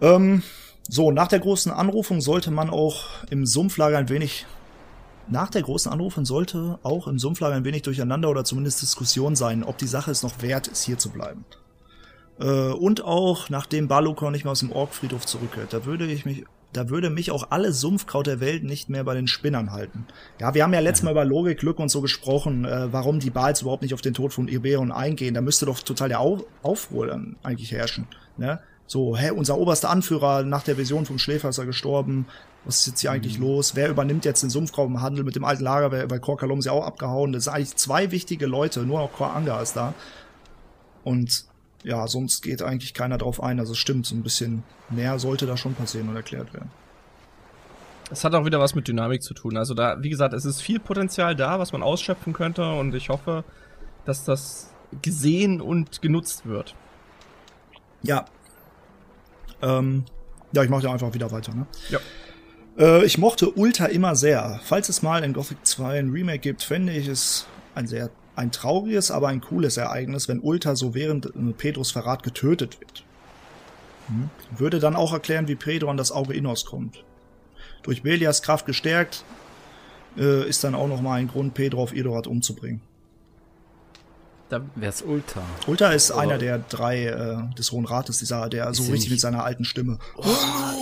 [0.00, 0.42] Ähm,
[0.88, 4.46] so, nach der großen Anrufung sollte man auch im Sumpflager ein wenig.
[5.28, 9.64] Nach der großen Anrufung sollte auch im Sumpflager ein wenig durcheinander oder zumindest Diskussion sein,
[9.64, 11.46] ob die Sache es noch wert ist, hier zu bleiben.
[12.38, 16.44] Äh, und auch nachdem Balukor nicht mehr aus dem Orkfriedhof zurückkehrt, da würde ich mich,
[16.74, 20.06] da würde mich auch alle Sumpfkraut der Welt nicht mehr bei den Spinnern halten.
[20.38, 23.30] Ja, wir haben ja letztes Mal über Logik, Glück und so gesprochen, äh, warum die
[23.30, 25.32] Bals überhaupt nicht auf den Tod von Iberon eingehen.
[25.32, 28.06] Da müsste doch total der Au Aufruhr dann eigentlich herrschen.
[28.36, 28.60] Ne?
[28.86, 32.26] So, hä, unser oberster Anführer nach der Vision vom Schläfer ist er gestorben.
[32.64, 33.74] Was ist jetzt hier eigentlich los?
[33.74, 35.90] Wer übernimmt jetzt den Sumpfkraubenhandel mit dem alten Lager?
[35.92, 37.32] Weil weil Kor Kalom ist ja auch abgehauen.
[37.32, 38.80] Das sind eigentlich zwei wichtige Leute.
[38.80, 39.94] Nur noch Kor Anga ist da.
[41.02, 41.46] Und
[41.82, 43.60] ja, sonst geht eigentlich keiner drauf ein.
[43.60, 46.70] Also es stimmt, so ein bisschen mehr sollte da schon passieren und erklärt werden.
[48.10, 49.56] Es hat auch wieder was mit Dynamik zu tun.
[49.56, 53.08] Also da, wie gesagt, es ist viel Potenzial da, was man ausschöpfen könnte und ich
[53.08, 53.44] hoffe,
[54.04, 54.70] dass das
[55.02, 56.74] gesehen und genutzt wird.
[58.02, 58.26] Ja.
[59.62, 60.04] Ähm,
[60.52, 61.66] ja, ich mache da einfach wieder weiter, ne?
[61.90, 61.98] Ja.
[62.78, 64.60] Äh, ich mochte Ulta immer sehr.
[64.64, 68.50] Falls es mal in Gothic 2 ein Remake gibt, fände ich es ein sehr ein
[68.50, 73.04] trauriges, aber ein cooles Ereignis, wenn Ulta so während äh, Pedros Verrat getötet wird.
[74.08, 74.28] Hm.
[74.58, 77.04] Würde dann auch erklären, wie Pedro an das Auge Innos kommt.
[77.82, 79.24] Durch Belias Kraft gestärkt,
[80.16, 82.80] äh, ist dann auch noch mal ein Grund, Pedro auf Edorat umzubringen.
[84.50, 85.40] Da, Wer ist Ulta?
[85.66, 89.00] Ulta ist Aber- einer der drei äh, des Hohen Rates, dieser, der so Ist richtig
[89.04, 89.98] nicht- mit seiner alten Stimme.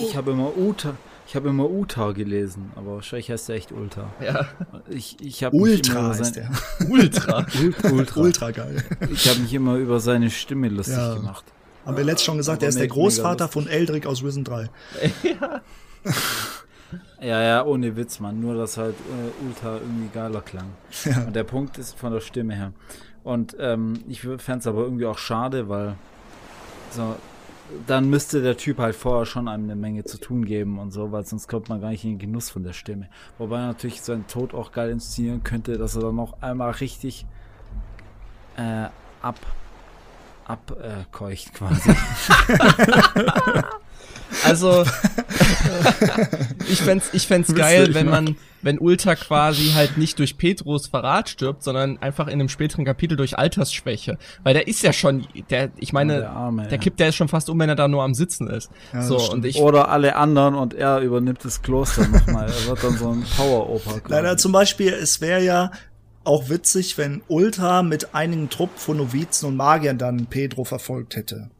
[0.08, 0.94] Ich habe immer Uta,
[1.26, 4.10] ich habe immer Uta gelesen, aber wahrscheinlich heißt der echt Ulta.
[4.20, 4.46] ja,
[4.90, 6.48] Ich, ich habe mich immer Ultra über ist sein,
[6.80, 6.88] der.
[6.90, 7.46] ultra.
[7.62, 8.20] Ult, Ultra.
[8.20, 8.84] Ultra geil.
[9.12, 11.14] Ich habe mich immer über seine Stimme lustig Ja.
[11.14, 11.44] gemacht.
[11.86, 14.68] Haben wir letztes schon gesagt, Aber der ist der Großvater von Eldrick aus Risen 3.
[17.20, 18.40] Ja, ja, ohne Witz, Mann.
[18.40, 20.66] Nur, dass halt äh, Ultra irgendwie geiler klang.
[21.26, 22.72] Und der Punkt ist von der Stimme her.
[23.24, 25.96] Und ähm, ich fände es aber irgendwie auch schade, weil
[26.90, 27.16] so,
[27.86, 31.24] dann müsste der Typ halt vorher schon eine Menge zu tun geben und so, weil
[31.24, 33.08] sonst kommt man gar nicht in den Genuss von der Stimme.
[33.38, 37.26] Wobei natürlich seinen Tod auch geil inszenieren könnte, dass er dann noch einmal richtig
[38.56, 38.88] äh,
[39.22, 39.36] ab
[40.52, 41.90] abkeucht quasi.
[44.44, 44.84] Also,
[46.68, 50.86] ich fänd's, ich fänd's geil, wenn mag- man, wenn Ulta quasi halt nicht durch Petros
[50.86, 54.18] Verrat stirbt, sondern einfach in einem späteren Kapitel durch Altersschwäche.
[54.42, 56.76] Weil der ist ja schon, der, ich meine, der der, Arme, ja.
[56.78, 58.70] kippt der ist schon fast um, wenn er da nur am Sitzen ist.
[58.92, 62.46] Ja, so, und ich, Oder alle anderen und er übernimmt das Kloster nochmal.
[62.46, 64.00] Er wird dann so ein Power-Oper.
[64.08, 65.70] Leider zum Beispiel, es wäre ja
[66.24, 71.50] auch witzig, wenn Ultra mit einigen Trupp von Novizen und Magiern dann Pedro verfolgt hätte.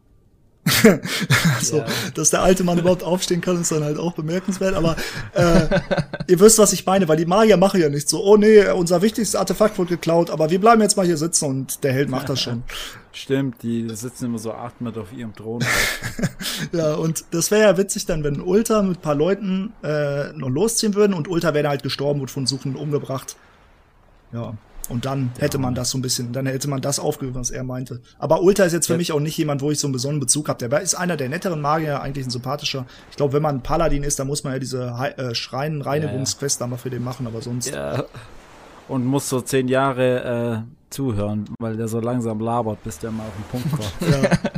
[1.61, 1.87] so, Ja.
[2.15, 4.75] dass der alte Mann überhaupt aufstehen kann, ist dann halt auch bemerkenswert.
[4.75, 4.95] Aber
[5.35, 5.81] äh,
[6.29, 9.03] ihr wisst, was ich meine, weil die Magier machen ja nicht so, oh nee, unser
[9.03, 12.29] wichtigstes Artefakt wurde geklaut, aber wir bleiben jetzt mal hier sitzen und der Held macht
[12.29, 12.63] das schon.
[13.13, 15.65] Stimmt, die sitzen immer so Meter auf ihrem Thron.
[16.73, 20.49] Ja, und das wäre ja witzig dann, wenn Ulta mit ein paar Leuten äh, noch
[20.49, 23.37] losziehen würden und Ulta wäre halt gestorben, wurde von Suchenden umgebracht.
[24.33, 24.55] Ja.
[24.89, 27.63] Und dann hätte man das so ein bisschen, dann hätte man das aufgegriffen, was er
[27.63, 28.01] meinte.
[28.19, 28.97] Aber Ulta ist jetzt für Ja.
[28.99, 30.69] mich auch nicht jemand, wo ich so einen besonderen Bezug habe.
[30.69, 32.85] Der ist einer der netteren Magier, eigentlich ein sympathischer.
[33.11, 36.67] Ich glaube, wenn man ein Paladin ist, dann muss man ja diese äh, Schrein-Reinigungsquest da
[36.67, 37.71] mal für den machen, aber sonst.
[37.71, 38.05] Ja.
[38.89, 43.25] Und muss so zehn Jahre äh, zuhören, weil der so langsam labert, bis der mal
[43.25, 43.93] auf den Punkt kommt.
[44.45, 44.51] Ja,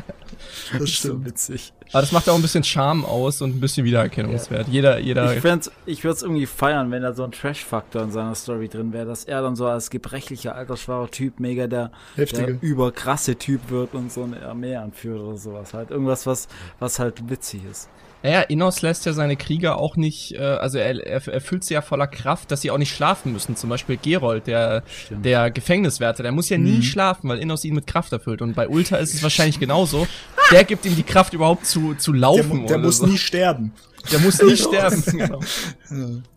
[0.73, 1.27] das so stimmt.
[1.27, 1.73] witzig.
[1.93, 4.69] Aber das macht auch ein bisschen Charme aus und ein bisschen Wiedererkennungswert.
[4.69, 5.35] Jeder, jeder.
[5.35, 8.69] Ich, fänd's- ich würde es irgendwie feiern, wenn da so ein Trash-Faktor in seiner Story
[8.69, 13.71] drin wäre, dass er dann so als gebrechlicher, altersschwacher Typ mega der, der überkrasse Typ
[13.71, 15.75] wird und so eine Armee anführt oder sowas.
[15.75, 16.49] Halt irgendwas, was,
[16.81, 17.89] was halt witzig ist.
[18.25, 21.75] Naja, Innos lässt ja seine Krieger auch nicht, äh, also er, er, er füllt sie
[21.75, 23.55] ja voller Kraft, dass sie auch nicht schlafen müssen.
[23.55, 25.27] Zum Beispiel Gerold, der, Stimmt.
[25.27, 28.41] der Gefängniswärter, der muss ja nie schlafen, weil Innos ihn mit Kraft erfüllt.
[28.41, 30.07] Und bei Ulta ist es wahrscheinlich genauso.
[30.51, 32.49] Der gibt ihm die Kraft überhaupt zu, zu Der, laufen.
[32.62, 33.07] mu- der oder muss so.
[33.07, 33.72] nie sterben.
[34.11, 35.03] der muss nie sterben.
[35.07, 35.41] Genau.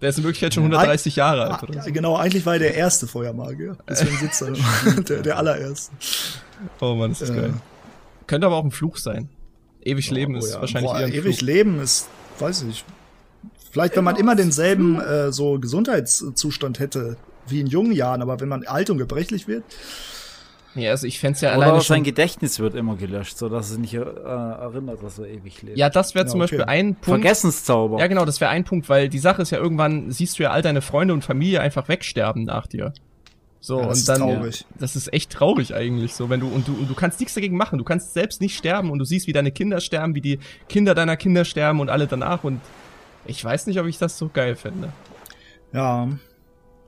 [0.02, 1.64] Der ist in Wirklichkeit schon 130 Jahre alt.
[1.64, 1.92] Oder so.
[1.94, 3.78] genau, eigentlich war er der erste Feuermagier.
[3.88, 4.52] Deswegen sitzt er
[5.04, 5.94] der, der allererste.
[6.82, 7.36] Oh Mann, das ist Ja.
[7.36, 7.54] geil.
[8.28, 9.30] Könnte aber auch ein Fluch sein.
[9.88, 10.62] Ewig Leben Oh ist ja.
[10.62, 11.48] wahrscheinlich Boah, eher ewig Fluch.
[11.48, 12.08] Leben ist,
[12.40, 12.84] weiß ich.
[13.72, 17.18] Vielleicht, wenn man immer denselben äh, so Gesundheitszustand hätte
[17.48, 19.64] wie in jungen Jahren, aber wenn man alt und gebrechlich wird,
[20.76, 22.04] Ja, also ich fänd's ja Oder alleine auch sein schon.
[22.04, 25.78] Gedächtnis wird immer gelöscht, sodass es nicht äh, erinnert, dass er ewig lebt.
[25.78, 26.58] Ja, das wäre Ja, zum okay.
[26.58, 27.22] Beispiel ein Punkt.
[27.22, 28.00] Vergessenszauber.
[28.00, 30.52] Ja, genau, das wäre ein Punkt, weil die Sache ist ja irgendwann, siehst du ja
[30.52, 32.94] all deine Freunde und Familie einfach wegsterben nach dir.
[33.60, 34.66] So, Ja, das und ist dann, traurig.
[34.80, 37.58] das ist echt traurig eigentlich, so, wenn du, und du, und du kannst nichts dagegen
[37.58, 40.40] machen, du kannst selbst nicht sterben und du siehst, wie deine Kinder sterben, wie die
[40.70, 42.72] Kinder deiner Kinder sterben und alle danach und
[43.24, 44.96] ich weiß nicht, ob ich das so geil finde.
[45.74, 46.08] ja,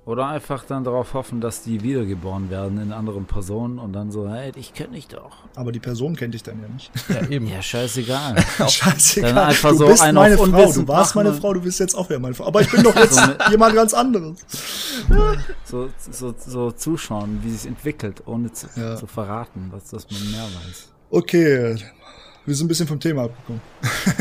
[0.09, 4.27] Oder einfach dann darauf hoffen, dass die wiedergeboren werden in anderen Personen und dann so,
[4.27, 5.37] hey, ich kenne dich doch.
[5.55, 6.91] aber die Person kennt dich dann ja nicht.
[7.09, 7.45] Ja, eben.
[7.47, 8.35] Ja, scheißegal.
[8.67, 9.33] Scheißegal.
[9.35, 11.93] Dann einfach du so bist meine Frau, du warst machen meine Frau, du bist jetzt
[11.93, 12.47] auch wieder meine Frau.
[12.47, 14.39] Aber ich bin doch jetzt So jemand ganz anderes.
[15.65, 18.95] so, so, so zuschauen, wie es sich entwickelt, ohne zu, Ja.
[18.95, 20.89] zu verraten, dass, dass man mehr weiß.
[21.11, 21.75] Okay,
[22.47, 23.61] wir sind ein bisschen vom Thema abgekommen.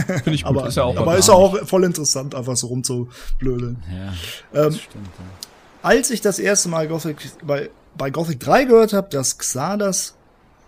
[0.07, 2.67] Finde ich gut, Aber, ist ja auch aber ist ja auch voll interessant, einfach so
[2.67, 3.83] rumzublödeln.
[3.91, 5.07] Ja, Ähm, das stimmt.
[5.19, 5.48] Ja.
[5.83, 10.15] Als ich das erste Mal Gothic bei, bei Gothic 3 gehört habe, dass Xardas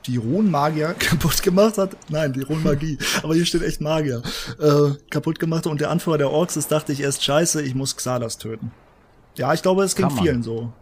[0.06, 4.22] die Runenmagier kaputt gemacht hat, nein, die Runenmagie, aber hier steht echt Magier,
[4.58, 7.74] äh, kaputt gemacht hat und der Anführer der Orks ist, dachte ich erst, scheiße, ich
[7.74, 8.72] muss Xardas töten.
[9.36, 10.72] Ja, ich glaube, es ging vielen so.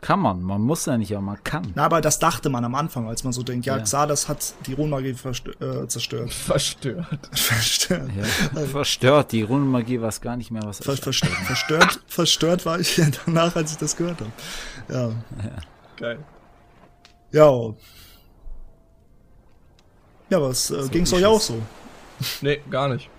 [0.00, 1.72] Kann man, man muss ja nicht, aber man kann.
[1.74, 3.82] Na, aber das dachte man am Anfang, als man so denkt, ja, Ja.
[3.82, 6.32] Xardas hat die Runenmagie äh, zerstört.
[6.32, 7.28] verstört.
[7.36, 8.10] Verstört.
[8.16, 8.64] Ja.
[8.66, 11.02] Verstört, die Runenmagie weiß gar nicht mehr, was Ver ist.
[11.02, 14.32] verstört, verstört, verstört war ich ja danach, als ich das gehört habe.
[14.88, 15.10] Ja.
[15.96, 16.18] Geil.
[17.32, 17.74] Ja.
[20.30, 21.62] Ja, was äh, ging's wie euch es auch so?
[22.40, 23.10] Nee, gar nicht.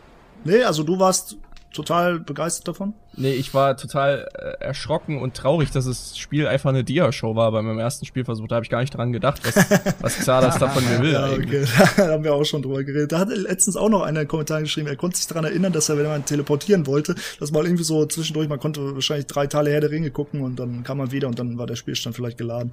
[0.43, 1.37] Nee, also du warst
[1.73, 2.93] total begeistert davon?
[3.17, 7.51] Nee, ich war total äh, erschrocken und traurig, dass das Spiel einfach eine Dia-Show war
[7.51, 8.47] bei meinem ersten Spielversuch.
[8.47, 9.55] Da habe ich gar nicht dran gedacht, was,
[10.01, 11.65] was Xardas da von mir will Ja, okay.
[11.97, 13.11] Da haben wir auch schon drüber geredet.
[13.11, 15.73] Da hat letztens auch noch einer in den Kommentaren geschrieben, er konnte sich daran erinnern,
[15.73, 19.45] dass er, wenn man teleportieren wollte, dass mal irgendwie so zwischendurch, man konnte wahrscheinlich drei
[19.47, 22.15] Teile Herr der Ringe gucken und dann kam man wieder und dann war der Spielstand
[22.15, 22.71] vielleicht geladen.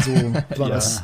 [0.00, 0.10] So
[0.58, 0.74] war Ja.
[0.74, 1.02] das.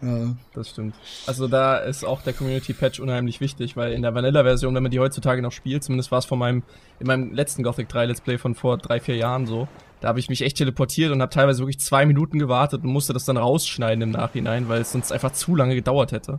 [0.00, 0.36] Ja.
[0.54, 0.94] Das stimmt.
[1.26, 4.92] Also da ist auch der Community Patch unheimlich wichtig, weil in der Vanilla-Version, wenn man
[4.92, 6.62] die heutzutage noch spielt, zumindest war es von meinem,
[7.00, 9.66] in meinem letzten Gothic 3 Let's Play von vor drei, vier Jahren so,
[10.00, 13.12] da habe ich mich echt teleportiert und habe teilweise wirklich zwei Minuten gewartet und musste
[13.12, 16.38] das dann rausschneiden im Nachhinein, weil es sonst einfach zu lange gedauert hätte.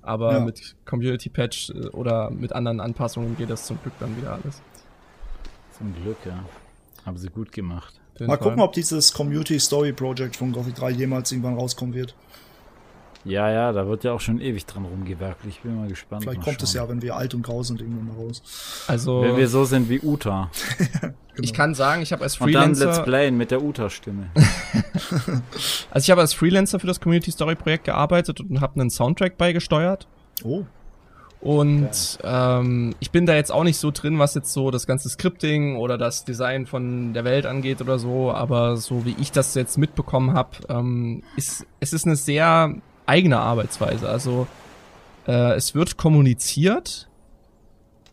[0.00, 0.40] Aber Ja.
[0.40, 4.62] mit Community Patch äh, oder mit anderen Anpassungen geht das zum Glück dann wieder alles.
[5.76, 6.44] Zum Glück, ja.
[7.04, 8.00] Haben sie gut gemacht.
[8.18, 8.38] Mal Fall.
[8.38, 12.14] gucken, ob dieses Community Story Project von Gothic 3 jemals irgendwann rauskommen wird.
[13.26, 15.52] Ja, ja, da wird ja auch schon ewig dran rumgewerkelt.
[15.52, 16.22] Ich bin mal gespannt.
[16.22, 16.82] Vielleicht mal kommt es schauen.
[16.82, 18.40] ja, wenn wir alt und grau sind, irgendwann mal raus.
[18.86, 20.48] Also Wenn wir so sind wie Uta.
[21.42, 24.30] ich kann sagen, ich habe als Und dann Freelancer Let's Playen mit der Uta-Stimme.
[25.90, 29.36] Also ich habe als Freelancer für das Community Story Projekt gearbeitet und habe einen Soundtrack
[29.36, 30.06] beigesteuert.
[30.42, 30.64] Oh,
[31.40, 35.08] Und ähm, ich bin da jetzt auch nicht so drin, was jetzt so das ganze
[35.08, 39.54] Scripting oder das Design von der Welt angeht oder so, aber so wie ich das
[39.54, 42.74] jetzt mitbekommen habe, ähm, ist es ist eine sehr
[43.06, 44.08] eigene Arbeitsweise.
[44.08, 44.46] Also
[45.26, 47.08] äh, es wird kommuniziert,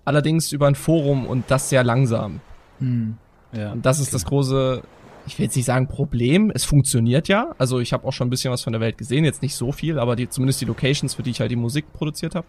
[0.06, 2.42] allerdings über ein Forum und das sehr langsam.
[2.80, 3.18] hm.
[3.56, 3.72] Ja.
[3.72, 4.82] Und das ist das große,
[5.28, 7.54] ich will jetzt nicht sagen Problem, es funktioniert ja.
[7.60, 9.72] Also ich habe auch schon ein bisschen was von der Welt gesehen, jetzt nicht so
[9.72, 12.48] viel, aber die, zumindest die Locations, für die ich halt die Musik produziert habe.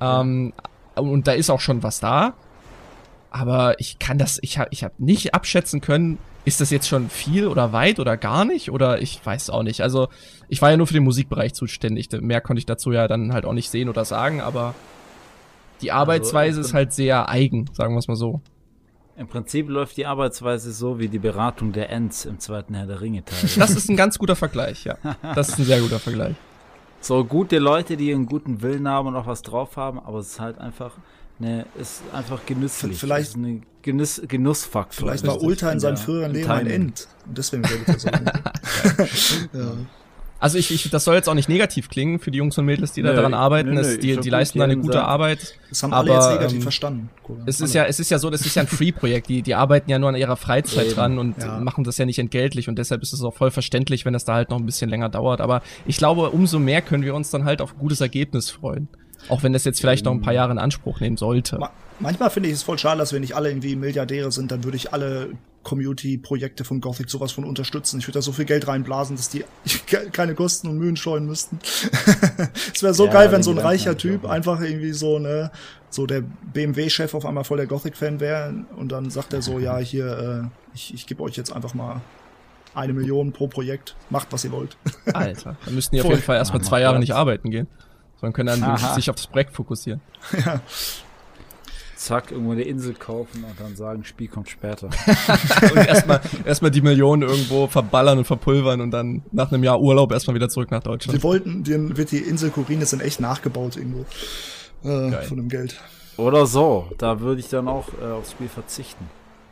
[0.00, 0.52] Ähm,
[0.96, 2.34] und da ist auch schon was da.
[3.30, 7.10] Aber ich kann das, ich habe ich hab nicht abschätzen können, ist das jetzt schon
[7.10, 8.70] viel oder weit oder gar nicht?
[8.70, 9.82] Oder ich weiß auch nicht.
[9.82, 10.08] Also
[10.48, 12.08] ich war ja nur für den Musikbereich zuständig.
[12.20, 14.74] Mehr konnte ich dazu ja dann halt auch nicht sehen oder sagen, aber
[15.82, 18.40] die Arbeitsweise ich ist halt sehr eigen, sagen wir es mal so.
[19.16, 23.00] Im Prinzip läuft die Arbeitsweise so wie die Beratung der Ents im zweiten Herr der
[23.00, 23.50] Ringe Teil.
[23.58, 24.96] Das ist ein ganz guter Vergleich, ja.
[25.34, 26.36] Das ist ein sehr guter Vergleich.
[27.00, 30.28] So gute Leute, die einen guten Willen haben und auch was drauf haben, aber es
[30.28, 30.92] ist halt einfach
[31.38, 32.98] ne, ist einfach genüsslich.
[32.98, 35.08] Vielleicht ist eine Genuss, Genussfaktor.
[35.08, 37.08] Vielleicht war Ulta in seinem früheren Leben ein End.
[37.26, 38.08] Und deswegen redet er so.
[38.08, 39.76] ja.
[40.40, 42.92] Also ich, ich, das soll jetzt auch nicht negativ klingen für die Jungs und Mädels,
[42.92, 43.70] die da dran arbeiten.
[43.70, 45.06] Nö, nö, es, die, die leisten da eine gute sagen.
[45.06, 45.58] Arbeit.
[45.68, 47.10] Das haben alle jetzt negativ ähm, verstanden.
[47.28, 47.38] Cool.
[47.46, 49.28] Es ist ja, es ist ja so, das ist ja ein Free-Projekt.
[49.28, 50.94] Die, die arbeiten ja nur an ihrer Freizeit Eben.
[50.94, 51.58] dran und ja.
[51.58, 54.34] machen das ja nicht entgeltlich und deshalb ist es auch voll verständlich, wenn das da
[54.34, 55.40] halt noch ein bisschen länger dauert.
[55.40, 58.88] Aber ich glaube, umso mehr können wir uns dann halt auf ein gutes Ergebnis freuen.
[59.28, 61.58] Auch wenn das jetzt vielleicht noch ein paar Jahre in Anspruch nehmen sollte.
[62.00, 64.76] Manchmal finde ich es voll schade, dass wir nicht alle irgendwie Milliardäre sind, dann würde
[64.76, 65.30] ich alle
[65.64, 67.98] Community-Projekte von Gothic sowas von unterstützen.
[67.98, 69.44] Ich würde da so viel Geld reinblasen, dass die
[70.12, 71.58] keine Kosten und Mühen scheuen müssten.
[72.74, 75.50] es wäre so ja, geil, wenn so ein reicher Typ einfach irgendwie so, ne,
[75.90, 76.22] so der
[76.54, 80.74] BMW-Chef auf einmal voll der Gothic-Fan wäre und dann sagt er so, ja, hier, äh,
[80.74, 82.00] ich, ich gebe euch jetzt einfach mal
[82.74, 84.76] eine Million pro Projekt, macht was ihr wollt.
[85.12, 87.66] Alter, dann müssten die auf jeden Fall erstmal zwei Jahre nicht arbeiten gehen.
[88.20, 88.94] Sondern können dann Aha.
[88.94, 90.00] sich auf das Projekt fokussieren.
[90.44, 90.60] ja
[91.98, 94.86] zack, irgendwo eine Insel kaufen und dann sagen, Spiel kommt später.
[95.74, 100.12] und erstmal erstmal die Millionen irgendwo verballern und verpulvern und dann nach einem Jahr Urlaub
[100.12, 101.18] erstmal wieder zurück nach Deutschland.
[101.18, 104.04] Die wollten, denen wird die Insel Kurines in echt nachgebaut irgendwo.
[104.84, 105.80] Äh, von dem Geld.
[106.16, 106.88] Oder so.
[106.98, 109.04] Da würde ich dann auch äh, aufs Spiel verzichten.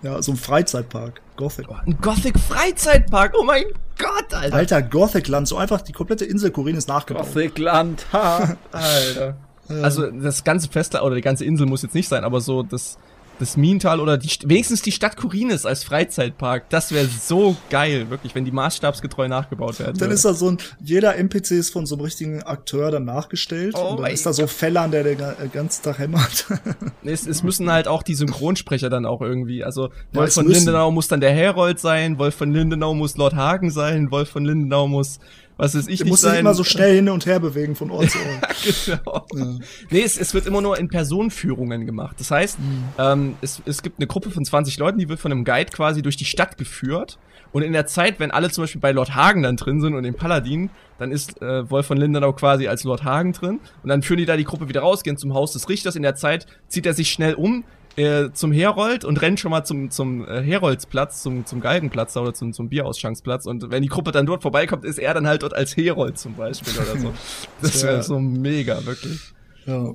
[0.02, 1.20] Ja, so ein Freizeitpark.
[1.36, 1.66] Gothic.
[1.86, 3.64] Ein Gothic-Freizeitpark, oh mein
[3.98, 4.56] Gott, Alter.
[4.56, 7.26] Alter, Gothic-Land, so einfach die komplette Insel Kurines nachgebaut.
[7.26, 8.56] Gothic-Land, ha.
[8.72, 9.36] Alter.
[9.68, 12.98] Also das ganze Festland oder die ganze Insel muss jetzt nicht sein, aber so das
[13.38, 18.34] das Miental oder die wenigstens die Stadt Kurines als Freizeitpark, das wäre so geil, wirklich,
[18.34, 19.98] wenn die maßstabsgetreu nachgebaut werden.
[19.98, 23.74] Dann ist da so ein jeder NPC ist von so einem richtigen Akteur dann nachgestellt
[23.76, 25.18] oh und dann ist da so Fellern, der den
[25.52, 26.46] ganzen Tag hämmert.
[27.04, 30.66] es, es müssen halt auch die Synchronsprecher dann auch irgendwie, also Wolf ja, von müssen.
[30.66, 34.44] Lindenau muss dann der Herold sein, Wolf von Lindenau muss Lord Hagen sein, Wolf von
[34.44, 35.18] Lindenau muss
[35.56, 38.10] was ist ich nicht muss sich immer so schnell hin und her bewegen von Ort
[38.10, 38.56] zu Ort.
[38.86, 39.26] genau.
[39.34, 39.58] Ja.
[39.90, 42.16] Nee, es, es wird immer nur in Personenführungen gemacht.
[42.18, 42.84] Das heißt, mhm.
[42.98, 46.02] ähm, es, es gibt eine Gruppe von 20 Leuten, die wird von einem Guide quasi
[46.02, 47.18] durch die Stadt geführt.
[47.52, 50.02] Und in der Zeit, wenn alle zum Beispiel bei Lord Hagen dann drin sind und
[50.02, 53.60] dem Paladin, dann ist äh, Wolf von Lindenau quasi als Lord Hagen drin.
[53.82, 55.96] Und dann führen die da die Gruppe wieder raus, gehen zum Haus des Richters.
[55.96, 57.64] In der Zeit zieht er sich schnell um,
[57.96, 62.34] äh, zum Herold und rennt schon mal zum, zum äh, Heroldsplatz, zum, zum Galgenplatz oder
[62.34, 63.46] zum, zum Bierausschankszplatz.
[63.46, 66.34] Und wenn die Gruppe dann dort vorbeikommt, ist er dann halt dort als Herold zum
[66.34, 67.12] Beispiel oder so.
[67.62, 68.02] Das wäre ja.
[68.02, 69.32] so mega, wirklich.
[69.64, 69.92] Ja.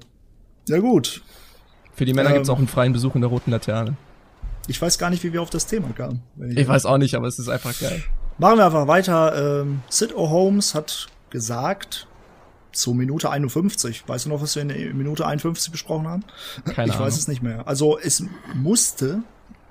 [0.68, 1.22] Ja, gut.
[1.94, 3.96] Für die Männer ähm, gibt's auch einen freien Besuch in der Roten Laterne.
[4.68, 6.22] Ich weiß gar nicht, wie wir auf das Thema kamen.
[6.50, 8.04] Ich, ich weiß auch nicht, aber es ist einfach geil.
[8.38, 9.62] Machen wir einfach weiter.
[9.62, 12.08] Ähm, Sid O'Holmes hat gesagt,
[12.72, 14.04] zu Minute 51.
[14.08, 16.24] Weißt du noch, was wir in Minute 51 besprochen haben?
[16.66, 17.08] Keine ich Ahnung.
[17.08, 17.68] weiß es nicht mehr.
[17.68, 19.24] Also es musste,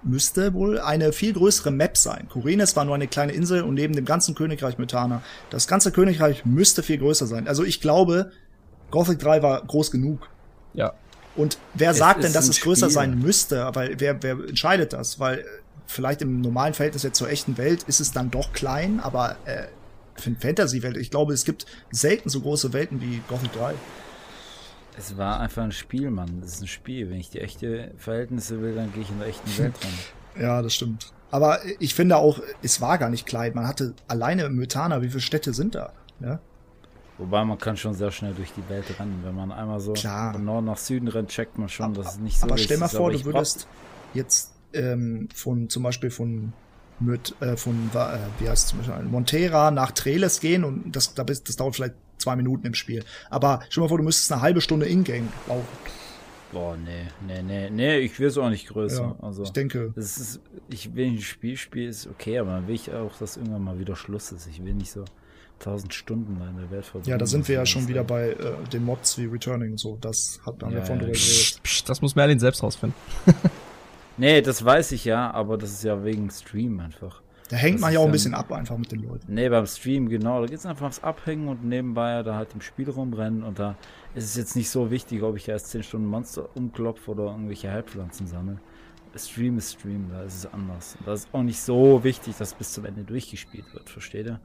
[0.02, 2.28] müsste wohl eine viel größere Map sein.
[2.28, 5.22] Kurines war nur eine kleine Insel und neben dem ganzen Königreich Mythana.
[5.50, 7.48] Das ganze Königreich müsste viel größer sein.
[7.48, 8.32] Also ich glaube,
[8.90, 10.28] Gothic 3 war groß genug.
[10.74, 10.92] Ja.
[11.36, 12.94] Und wer es sagt denn, dass es größer Spiel.
[12.94, 13.70] sein müsste?
[13.72, 15.20] Weil wer, wer entscheidet das?
[15.20, 15.44] Weil
[15.86, 19.64] vielleicht im normalen Verhältnis jetzt zur echten Welt ist es dann doch klein, aber äh,
[20.20, 20.96] Fantasy-Welt.
[20.96, 23.74] Ich glaube, es gibt selten so große Welten wie Gothic 3.
[24.96, 26.40] Es war einfach ein Spiel, Mann.
[26.40, 27.10] Das ist ein Spiel.
[27.10, 30.42] Wenn ich die echte Verhältnisse will, dann gehe ich in der echten Welt rein.
[30.42, 31.12] Ja, das stimmt.
[31.30, 33.52] Aber ich finde auch, es war gar nicht klein.
[33.54, 35.92] Man hatte alleine Mythana, wie viele Städte sind da?
[36.20, 36.40] Ja?
[37.18, 39.20] Wobei man kann schon sehr schnell durch die Welt rennen.
[39.22, 40.32] Wenn man einmal so Klar.
[40.32, 42.50] von Norden nach Süden rennt, checkt man schon, dass es nicht so ist.
[42.52, 43.68] Aber stell mal vor, du würdest
[44.14, 46.52] jetzt ähm, von zum Beispiel von
[47.00, 51.56] mit äh, von äh, wie heißt zum Beispiel Montera nach Treles gehen und das, das
[51.56, 53.04] dauert vielleicht zwei Minuten im Spiel.
[53.30, 55.66] Aber stell dir mal vor, du müsstest eine halbe Stunde in-game laufen.
[56.52, 59.02] Boah, nee, nee, nee, nee, ich will es auch nicht größer.
[59.02, 59.92] Ja, also, ich denke.
[59.94, 63.36] Das ist, ich will ein Spiel spielen, ist okay, aber dann will ich auch, dass
[63.36, 64.48] irgendwann mal wieder Schluss ist.
[64.48, 65.04] Ich will nicht so
[65.60, 67.10] tausend Stunden in der Welt verbringen.
[67.10, 68.36] Ja, da sind wir ja schon wieder bei äh,
[68.72, 69.96] den Mods wie Returning und so.
[70.00, 71.02] Das hat man ja, ja von ja.
[71.02, 71.88] drüber geredet.
[71.88, 72.98] Das muss Merlin selbst rausfinden.
[74.16, 77.22] Nee, das weiß ich ja, aber das ist ja wegen Stream einfach.
[77.48, 79.34] Da hängt das man ja auch ein bisschen ab einfach mit den Leuten.
[79.34, 80.40] Nee, beim Stream, genau.
[80.40, 83.76] Da geht es einfach aufs Abhängen und nebenbei da halt im Spiel rumrennen und da
[84.14, 87.70] ist es jetzt nicht so wichtig, ob ich erst 10 Stunden Monster umklopfe oder irgendwelche
[87.70, 88.60] Heilpflanzen sammle.
[89.16, 90.96] Stream ist Stream, da ist es anders.
[91.04, 94.40] Da ist auch nicht so wichtig, dass bis zum Ende durchgespielt wird, versteht ihr?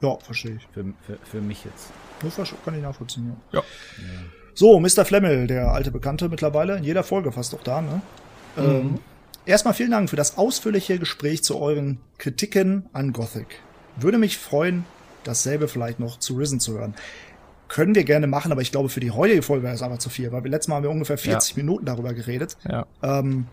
[0.00, 0.66] Ja, verstehe ich.
[0.72, 1.92] Für, für, für mich jetzt.
[2.22, 3.58] Das kann ich nachvollziehen, ja.
[3.58, 3.64] ja.
[4.54, 5.04] So, Mr.
[5.04, 8.00] Flemmel, der alte Bekannte mittlerweile, in jeder Folge fast auch da, ne?
[8.56, 8.98] Ähm, mhm.
[9.46, 13.60] erstmal vielen Dank für das ausführliche Gespräch zu euren Kritiken an Gothic.
[13.96, 14.84] Würde mich freuen,
[15.24, 16.94] dasselbe vielleicht noch zu Risen zu hören.
[17.68, 20.08] Können wir gerne machen, aber ich glaube, für die heutige Folge wäre es einfach zu
[20.08, 21.62] viel, weil wir letztes Mal haben wir ungefähr 40 ja.
[21.62, 22.56] Minuten darüber geredet.
[22.66, 22.86] Ja.
[23.02, 23.46] Ähm,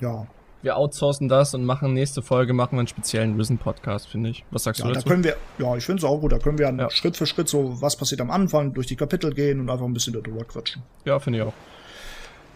[0.00, 0.26] Ja.
[0.62, 4.44] Wir outsourcen das und machen nächste Folge, machen wir einen speziellen Risen-Podcast, finde ich.
[4.50, 5.04] Was sagst ja, du dazu?
[5.04, 6.32] Da können wir, ja, ich finde es auch gut.
[6.32, 6.90] Da können wir ja.
[6.90, 9.92] Schritt für Schritt so, was passiert am Anfang, durch die Kapitel gehen und einfach ein
[9.92, 10.82] bisschen darüber quatschen.
[11.04, 11.52] Ja, finde ich auch.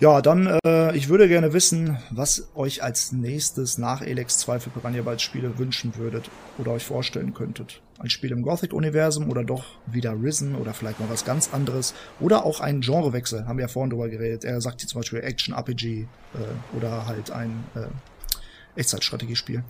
[0.00, 4.70] Ja, dann, äh, ich würde gerne wissen, was euch als nächstes nach Elex 2 für
[4.70, 7.82] Piranha Bytes Spiele wünschen würdet oder euch vorstellen könntet.
[7.98, 12.46] Ein Spiel im Gothic-Universum oder doch wieder Risen oder vielleicht mal was ganz anderes oder
[12.46, 14.42] auch ein Genrewechsel, haben wir ja vorhin drüber geredet.
[14.42, 19.62] Er sagt hier zum Beispiel Action-RPG äh, oder halt ein äh, Echtzeitstrategiespiel.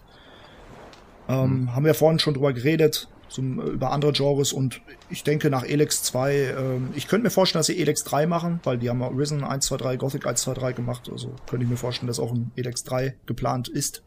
[1.28, 1.74] Ähm, mhm.
[1.74, 6.02] Haben wir vorhin schon drüber geredet zum, über andere Genres und ich denke nach Elex
[6.02, 9.44] 2, ähm, ich könnte mir vorstellen, dass sie Elex 3 machen, weil die haben Risen
[9.44, 12.32] 1, 2, 3, Gothic 1, 2, 3 gemacht, also könnte ich mir vorstellen, dass auch
[12.32, 14.02] ein Elex 3 geplant ist.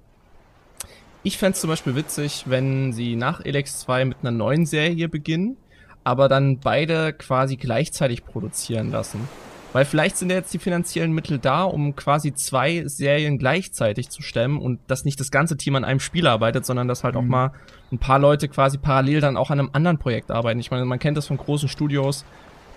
[1.24, 5.56] Ich fände zum Beispiel witzig, wenn sie nach Elex 2 mit einer neuen Serie beginnen,
[6.04, 9.28] aber dann beide quasi gleichzeitig produzieren lassen.
[9.74, 14.22] Weil vielleicht sind ja jetzt die finanziellen Mittel da, um quasi zwei Serien gleichzeitig zu
[14.22, 17.22] stemmen und dass nicht das ganze Team an einem Spiel arbeitet, sondern dass halt mhm.
[17.22, 17.52] auch mal
[17.92, 20.60] ein paar Leute quasi parallel dann auch an einem anderen Projekt arbeiten.
[20.60, 22.24] Ich meine, man kennt das von großen Studios,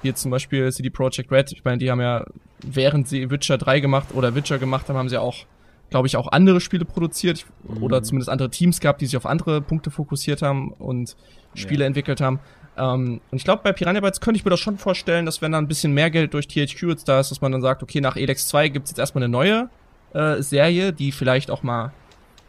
[0.00, 1.52] wie jetzt zum Beispiel CD Projekt Red.
[1.52, 2.24] Ich meine, die haben ja,
[2.64, 5.44] während sie Witcher 3 gemacht oder Witcher gemacht haben, haben sie auch,
[5.90, 7.82] glaube ich, auch andere Spiele produziert mhm.
[7.82, 11.14] oder zumindest andere Teams gehabt, die sich auf andere Punkte fokussiert haben und
[11.54, 11.88] Spiele ja.
[11.88, 12.40] entwickelt haben.
[12.76, 15.52] Ähm, und ich glaube, bei Piranha Bytes könnte ich mir das schon vorstellen, dass wenn
[15.52, 18.00] da ein bisschen mehr Geld durch THQ jetzt da ist, dass man dann sagt, okay,
[18.00, 19.68] nach Elex 2 gibt's jetzt erstmal eine neue
[20.12, 21.92] äh, Serie, die vielleicht auch mal,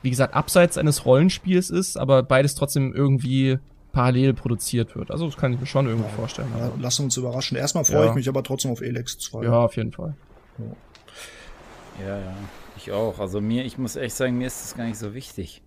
[0.01, 3.59] wie gesagt, abseits eines Rollenspiels ist, aber beides trotzdem irgendwie
[3.93, 5.11] parallel produziert wird.
[5.11, 6.49] Also das kann ich mir schon irgendwie ja, vorstellen.
[6.57, 7.57] Ja, lassen uns überraschen.
[7.57, 8.09] Erstmal freue ja.
[8.09, 9.45] ich mich aber trotzdem auf Elex 2.
[9.45, 10.13] Ja, auf jeden Fall.
[11.99, 12.33] Ja, ja.
[12.75, 13.19] Ich auch.
[13.19, 15.63] Also mir, ich muss echt sagen, mir ist das gar nicht so wichtig.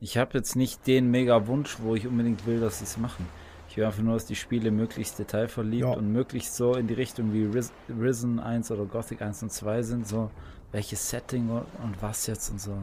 [0.00, 3.26] Ich habe jetzt nicht den mega Wunsch, wo ich unbedingt will, dass sie es machen.
[3.70, 5.92] Ich will einfach nur, dass die Spiele möglichst detailverliebt ja.
[5.92, 7.48] und möglichst so in die Richtung wie
[7.88, 10.28] Risen 1 oder Gothic 1 und 2 sind, so
[10.72, 11.64] welches Setting und,
[12.00, 12.76] was jetzt und so.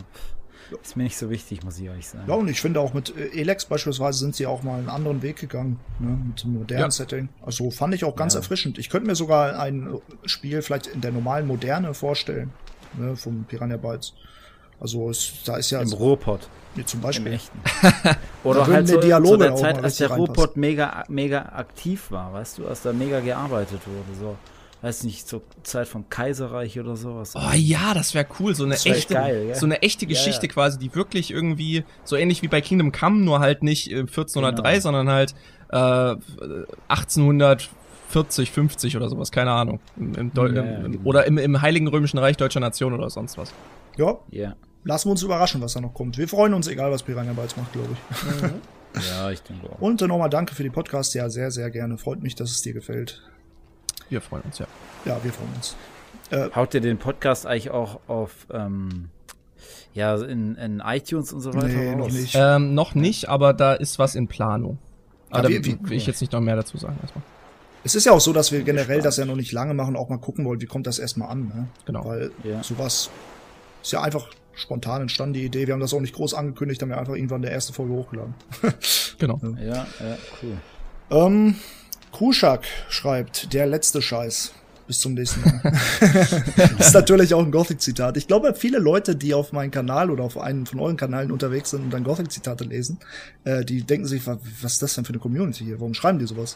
[0.81, 2.23] Ist mir nicht so wichtig, muss ich ehrlich sagen.
[2.27, 5.21] Ja, und ich finde auch mit äh, Elex beispielsweise sind sie auch mal einen anderen
[5.21, 6.91] Weg gegangen, ne, mit einem modernen ja.
[6.91, 7.29] Setting.
[7.41, 8.39] Also fand ich auch ganz ja.
[8.39, 8.77] erfrischend.
[8.77, 12.51] Ich könnte mir sogar ein Spiel vielleicht in der normalen Moderne vorstellen,
[12.97, 14.13] ne, vom Piranha Bytes.
[14.79, 15.81] Also es, da ist ja.
[15.81, 16.49] Im Ruhrpott.
[16.75, 17.27] Nee, zum Beispiel.
[17.27, 17.59] Im echten.
[18.43, 22.59] Oder halt so Dialoge zu der Zeit, als der Ruhrpott mega, mega aktiv war, weißt
[22.59, 24.19] du, als da mega gearbeitet wurde.
[24.19, 24.37] So,
[24.83, 27.33] weiß nicht, zur Zeit vom Kaiserreich oder sowas.
[27.35, 28.53] Oh ja, das wäre cool.
[28.53, 29.55] So eine echte, geil, ja?
[29.55, 30.53] so eine echte Geschichte ja, ja.
[30.53, 34.81] quasi, die wirklich irgendwie, so ähnlich wie bei Kingdom Come, nur halt nicht 1403, genau.
[34.81, 35.33] sondern halt
[35.69, 36.15] äh,
[36.89, 39.79] 1840, 50 oder sowas, keine Ahnung.
[39.97, 40.53] Im, im ja, im,
[40.91, 40.99] genau.
[41.05, 43.51] Oder im, im Heiligen Römischen Reich Deutscher Nation oder sonst was.
[43.97, 44.19] Ja.
[44.29, 46.17] Ja lassen wir uns überraschen, was da noch kommt.
[46.17, 48.41] Wir freuen uns, egal was Piranha Bytes macht, glaube ich.
[48.41, 48.61] Mhm.
[49.09, 49.79] ja, ich denke auch.
[49.81, 51.13] Und nochmal danke für die Podcast.
[51.13, 51.97] Ja, sehr, sehr gerne.
[51.97, 53.21] Freut mich, dass es dir gefällt.
[54.09, 54.67] Wir freuen uns, ja.
[55.05, 55.75] Ja, wir freuen uns.
[56.29, 59.09] Äh, Haut ihr den Podcast eigentlich auch auf ähm,
[59.93, 61.67] ja, in, in iTunes und so weiter?
[61.67, 62.35] Nee, noch nicht.
[62.35, 64.77] Ähm, noch nicht, aber da ist was in Planung.
[65.29, 67.23] Aber ja, da wie, will ich jetzt nicht noch mehr dazu sagen erstmal.
[67.83, 70.09] Es ist ja auch so, dass wir generell das ja noch nicht lange machen, auch
[70.09, 71.47] mal gucken wollen, wie kommt das erstmal an.
[71.47, 71.67] Ne?
[71.85, 72.05] Genau.
[72.05, 72.61] Weil ja.
[72.63, 73.09] sowas
[73.81, 75.67] ist ja einfach spontan entstanden die Idee.
[75.67, 78.33] Wir haben das auch nicht groß angekündigt, haben wir einfach irgendwann der erste Folge hochgeladen.
[79.17, 79.39] genau.
[79.61, 80.57] Ja, ja, cool.
[81.09, 81.55] Ähm,
[82.11, 84.53] Kruschak schreibt, der letzte Scheiß.
[84.87, 85.59] Bis zum nächsten Mal.
[85.99, 86.31] das
[86.87, 88.15] ist natürlich auch ein Gothic-Zitat.
[88.15, 91.71] Ich glaube, viele Leute, die auf meinen Kanal oder auf einen von euren Kanälen unterwegs
[91.71, 92.97] sind und dann Gothic-Zitate lesen,
[93.43, 95.81] äh, die denken sich, was, was ist das denn für eine Community hier?
[95.81, 96.55] Warum schreiben die sowas?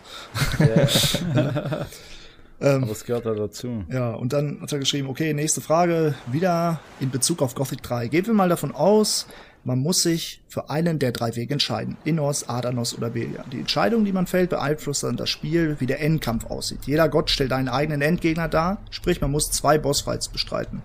[0.62, 1.88] Yeah.
[2.62, 3.84] Ähm, Aber es gehört da dazu.
[3.90, 8.08] Ja, und dann hat er geschrieben, okay, nächste Frage, wieder in Bezug auf Gothic 3.
[8.08, 9.26] Gehen wir mal davon aus,
[9.64, 11.98] man muss sich für einen der drei Wege entscheiden.
[12.04, 13.44] Innos, Adanos oder Belia.
[13.52, 16.86] Die Entscheidung, die man fällt, beeinflusst dann das Spiel, wie der Endkampf aussieht.
[16.86, 20.82] Jeder Gott stellt einen eigenen Endgegner dar, sprich man muss zwei Bossfights bestreiten.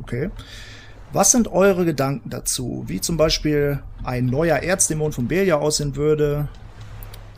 [0.00, 0.30] Okay.
[1.12, 2.84] Was sind eure Gedanken dazu?
[2.86, 6.48] Wie zum Beispiel ein neuer Erzdämon von Belia aussehen würde,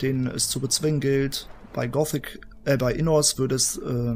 [0.01, 1.47] den es zu bezwingen gilt.
[1.73, 4.15] Bei Gothic äh, bei Innos würde es, äh,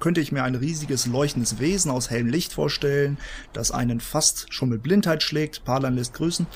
[0.00, 3.18] könnte ich mir ein riesiges leuchtendes Wesen aus hellem Licht vorstellen,
[3.52, 5.64] das einen fast schon mit Blindheit schlägt.
[5.64, 6.46] Parlan lässt grüßen.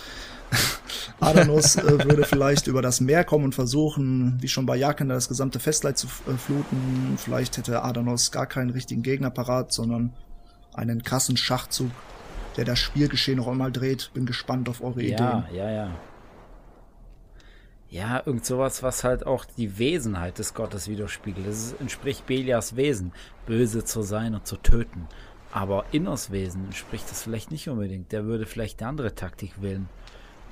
[1.21, 5.29] Adanos äh, würde vielleicht über das Meer kommen und versuchen, wie schon bei Jakenda, das
[5.29, 7.19] gesamte Festleid zu äh, fluten.
[7.19, 10.13] Vielleicht hätte Adanos gar keinen richtigen Gegner parat, sondern
[10.75, 11.91] einen krassen Schachzug,
[12.57, 14.11] der das Spielgeschehen noch einmal dreht.
[14.15, 15.45] Bin gespannt auf eure ja, Ideen.
[15.53, 15.91] Ja, ja, ja.
[17.89, 21.47] Ja, irgend sowas, was halt auch die Wesenheit des Gottes widerspiegelt.
[21.47, 23.13] Es entspricht Belias Wesen,
[23.47, 25.07] böse zu sein und zu töten.
[25.53, 28.11] Aber Inners Wesen entspricht das vielleicht nicht unbedingt.
[28.13, 29.89] Der würde vielleicht eine andere Taktik wählen.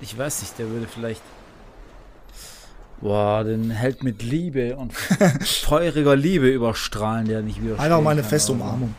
[0.00, 1.22] Ich weiß nicht, der würde vielleicht.
[3.00, 4.92] Boah, den Held mit Liebe und
[5.42, 7.78] feuriger Liebe überstrahlen, der nicht wieder.
[7.78, 8.94] Einfach mal eine feste Umarmung.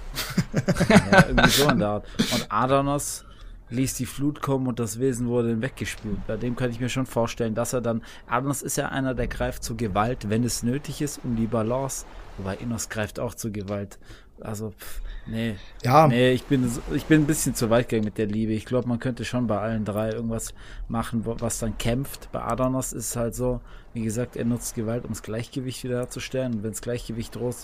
[0.89, 2.05] ja, irgendwie so in der Art.
[2.33, 3.25] Und Adanos
[3.69, 6.25] ließ die Flut kommen und das Wesen wurde weggespült.
[6.27, 8.01] Bei dem kann ich mir schon vorstellen, dass er dann.
[8.27, 12.05] Adanos ist ja einer, der greift zur Gewalt, wenn es nötig ist, um die Balance.
[12.37, 13.97] Wobei Innos greift auch zur Gewalt.
[14.41, 15.55] Also, pff, nee.
[15.83, 16.07] Ja.
[16.07, 18.51] Nee, ich bin, ich bin ein bisschen zu weit gegangen mit der Liebe.
[18.51, 20.53] Ich glaube, man könnte schon bei allen drei irgendwas
[20.89, 22.29] machen, was dann kämpft.
[22.33, 23.61] Bei Adanos ist es halt so,
[23.93, 26.55] wie gesagt, er nutzt Gewalt, um das Gleichgewicht wieder herzustellen.
[26.55, 27.55] Und wenn das Gleichgewicht droht,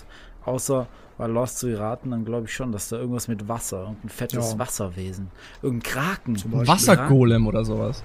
[0.46, 0.86] außer
[1.18, 4.52] bei Lost zu geraten, dann glaube ich schon, dass da irgendwas mit Wasser, irgendein fettes
[4.52, 4.58] Ja.
[4.58, 5.30] Wasserwesen,
[5.60, 6.36] irgendein Kraken.
[6.36, 6.68] Zum Beispiel.
[6.68, 8.02] Wassergolem oder sowas.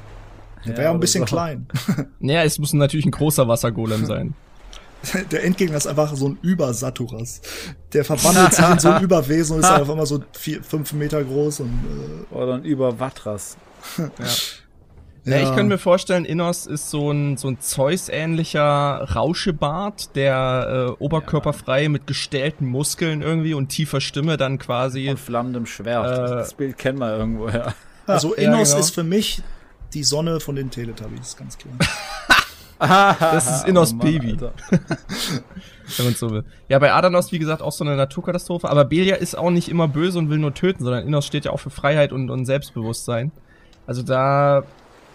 [0.66, 1.36] Der wäre auch ein bisschen so.
[1.36, 1.68] klein.
[2.20, 4.34] Naja, es muss natürlich ein großer Wassergolem sein.
[5.32, 7.42] Der Endgegner ist einfach so ein Übersaturas.
[7.94, 11.24] Der verwandelt sich in so ein Überwesen und ist auf einmal so vier, fünf Meter
[11.24, 13.58] groß und Oder ein Überwatras.
[13.98, 14.06] Ja.
[14.06, 14.30] äh,
[15.26, 21.04] Ja, ich könnte mir vorstellen, Innos ist so ein, so ein Zeus-ähnlicher Rauschebart, der äh,
[21.04, 25.10] oberkörperfrei mit gestählten Muskeln irgendwie und tiefer Stimme dann quasi.
[25.10, 26.18] Und flammendem Schwert.
[26.18, 27.74] Äh, das Bild kennen wir irgendwo, ja.
[28.08, 28.80] Also Ja, Innos genau.
[28.80, 29.42] ist für mich
[29.94, 31.74] die Sonne von den Teletubbies, ganz klar.
[33.20, 34.38] Das ist Innos Oh Mann, Baby.
[35.98, 36.44] Wenn man so will.
[36.68, 39.88] Ja, bei Adanos, wie gesagt, auch so eine Naturkatastrophe, aber Belia ist auch nicht immer
[39.88, 43.32] böse und will nur töten, sondern Innos steht ja auch für Freiheit und, und Selbstbewusstsein.
[43.86, 44.64] Also da,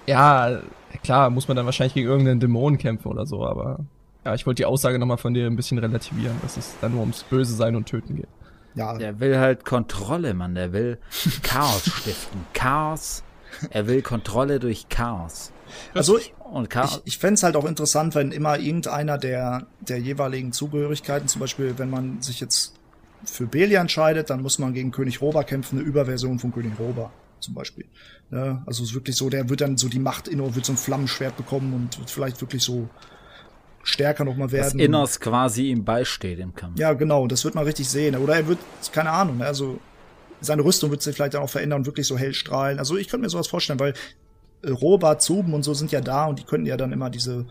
[0.07, 0.61] ja,
[1.05, 3.81] klar, muss man dann wahrscheinlich gegen irgendeinen Dämon kämpfen oder so, aber
[4.25, 7.01] ja, ich wollte die Aussage nochmal von dir ein bisschen relativieren, dass es dann nur
[7.01, 8.29] ums Böse sein und töten geht.
[8.75, 10.55] Ja, Der will halt Kontrolle, Mann.
[10.55, 10.99] Der will
[11.43, 12.41] Chaos stiften.
[12.55, 13.23] Chaos.
[13.69, 15.53] Er will Kontrolle durch Chaos.
[15.93, 16.19] also
[16.53, 17.01] Und Chaos.
[17.05, 21.79] ich, ich fänd's halt auch interessant, wenn immer irgendeiner der, der jeweiligen Zugehörigkeiten, zum Beispiel,
[21.79, 22.75] wenn man sich jetzt
[23.25, 27.11] für Belia entscheidet, dann muss man gegen König Roba kämpfen, eine Überversion von König Roba
[27.41, 27.87] zum Beispiel.
[28.31, 30.75] Ja, also es ist wirklich so, der wird dann so die Macht inne, wird so
[30.75, 32.87] ein Flammenschwert bekommen und wird vielleicht wirklich so
[33.83, 34.79] stärker nochmal werden.
[34.79, 36.79] Innos quasi ihm beisteht im Kampf.
[36.79, 38.15] Ja, genau, das wird man richtig sehen.
[38.17, 38.59] Oder er wird,
[38.93, 39.81] keine Ahnung, also
[40.43, 42.79] seine Rüstung wird sich vielleicht dann auch verändern und wirklich so hell strahlen.
[42.79, 43.95] Also ich könnte mir sowas vorstellen, weil
[44.67, 47.47] Roba, Zuben und so sind ja da und die könnten ja dann immer diese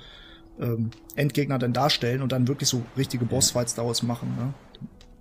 [0.60, 4.36] ähm, Endgegner dann darstellen und dann wirklich so richtige Bossfights daraus machen.
[4.38, 4.54] Ne?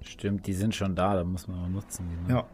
[0.02, 2.06] Stimmt, die sind schon da, da muss man mal nutzen.
[2.08, 2.38] Die, ne?
[2.38, 2.46] Ja.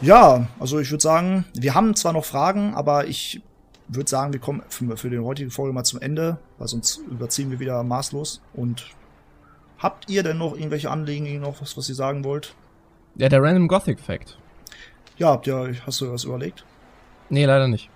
[0.00, 3.40] Ja, also ich würde sagen, wir haben zwar noch Fragen, aber ich
[3.88, 7.50] würde sagen, wir kommen für, für die heutige Folge mal zum Ende, weil sonst überziehen
[7.50, 8.42] wir wieder maßlos.
[8.52, 8.86] Und
[9.78, 12.54] habt ihr denn noch irgendwelche Anliegen, noch was, was ihr sagen wollt?
[13.16, 14.36] Ja, der Random Gothic Fact.
[15.16, 16.64] Ja, habt ihr, hast du was überlegt?
[17.34, 17.90] Nee, leider nicht.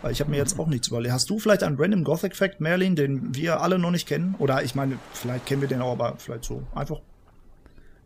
[0.00, 1.12] Weil ich habe mir jetzt auch nichts überlegt.
[1.12, 4.34] Hast du vielleicht einen Random Gothic Fact, Merlin, den wir alle noch nicht kennen?
[4.38, 7.00] Oder ich meine, vielleicht kennen wir den auch, aber vielleicht so einfach.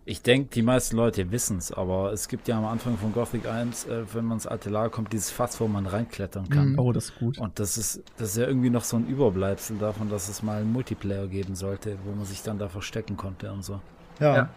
[0.05, 3.47] Ich denke, die meisten Leute wissen es, aber es gibt ja am Anfang von Gothic
[3.47, 6.77] 1, äh, wenn man ins alte Lager kommt, dieses Fass, wo man reinklettern kann.
[6.77, 7.39] Oh, das ist gut.
[7.39, 10.63] Und das ist, das ist ja irgendwie noch so ein Überbleibsel davon, dass es mal
[10.63, 13.81] einen Multiplayer geben sollte, wo man sich dann da verstecken konnte und so.
[14.19, 14.35] Ja.
[14.35, 14.49] Ja.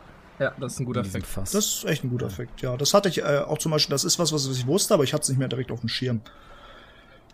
[0.41, 1.05] Ja, das ist ein guter.
[1.05, 1.51] Fass.
[1.51, 2.75] Das ist echt ein guter Effekt, ja.
[2.75, 5.13] Das hatte ich äh, auch zum Beispiel, das ist was, was ich wusste, aber ich
[5.13, 6.21] hatte es nicht mehr direkt auf dem Schirm.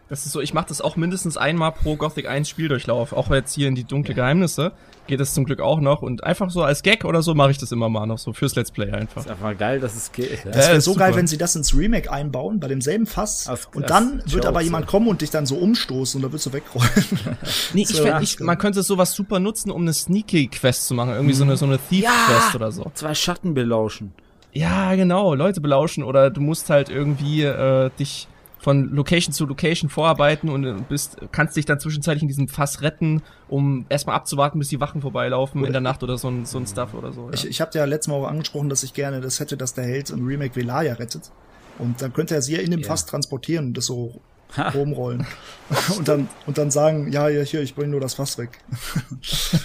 [0.10, 3.12] Das ist so, ich mache das auch mindestens einmal pro Gothic 1 Spieldurchlauf.
[3.12, 4.72] Auch jetzt hier in die dunkle Geheimnisse
[5.06, 6.02] geht das zum Glück auch noch.
[6.02, 8.56] Und einfach so als Gag oder so mache ich das immer mal noch so fürs
[8.56, 9.26] Let's Play einfach.
[9.26, 10.46] ist einfach geil, dass es geht.
[10.46, 10.52] Ja.
[10.52, 11.06] Das wäre ist so super.
[11.06, 13.48] geil, wenn sie das ins Remake einbauen, bei demselben Fass.
[13.48, 14.92] Als- und dann wird Jokes, aber jemand ja.
[14.92, 16.90] kommen und dich dann so umstoßen und da willst du wegrollen.
[17.74, 21.14] Nee, ich, So, ja, ich, man könnte sowas super nutzen, um eine Sneaky-Quest zu machen.
[21.14, 22.92] Irgendwie so eine, so eine Thief-Quest oder so.
[22.94, 24.14] Zwei Schatten belauschen.
[24.54, 28.28] Ja, genau, Leute belauschen oder du musst halt irgendwie äh, dich
[28.68, 32.82] von Location zu Location vorarbeiten und äh, bist, kannst dich dann zwischenzeitlich in diesem Fass
[32.82, 36.58] retten, um erstmal abzuwarten, bis die Wachen vorbeilaufen in der Nacht oder so ein, so
[36.58, 37.28] ein Stuff oder so.
[37.28, 37.34] Ja.
[37.34, 39.86] Ich, ich habe ja letztes Mal auch angesprochen, dass ich gerne das hätte, dass der
[39.86, 41.32] Held im Remake Velaya rettet.
[41.80, 42.88] Und dann könnte er sie ja in dem Ja.
[42.88, 44.20] Fass transportieren und das so
[44.58, 44.68] Ha.
[44.72, 45.26] rumrollen.
[45.98, 48.60] und dann und dann sagen, ja, ja, hier, ich bring nur das Fass weg.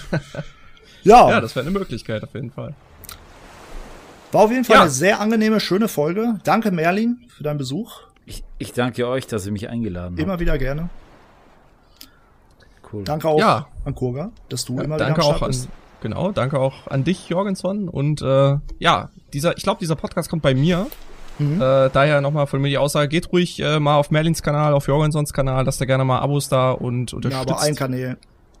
[1.03, 2.73] ja, ja, das wäre eine Möglichkeit auf jeden Fall.
[4.31, 4.81] war auf jeden Fall Ja.
[4.83, 6.39] eine sehr angenehme, schöne Folge.
[6.45, 7.99] Danke, Merlin, für deinen Besuch.
[8.25, 10.19] Ich, ich danke euch, dass ihr mich eingeladen habt.
[10.21, 10.89] Immer wieder gerne.
[12.91, 13.03] Cool.
[13.03, 13.67] Danke auch Ja.
[13.85, 15.69] an Kurga, dass du Ja, immer danke wieder am auch Start an, bist.
[16.01, 17.89] genau, danke auch an dich, Jorgenson.
[17.89, 20.87] Und äh, ja, dieser, ich glaube, dieser Podcast kommt bei mir.
[21.39, 21.55] Mhm.
[21.59, 24.87] Äh, daher nochmal von mir die Aussage, geht ruhig äh, mal auf Merlins Kanal, auf
[24.87, 28.17] Jorgensons Kanal, lasst da gerne mal Abos da und Ja, unterstützt aber allen Kanälen.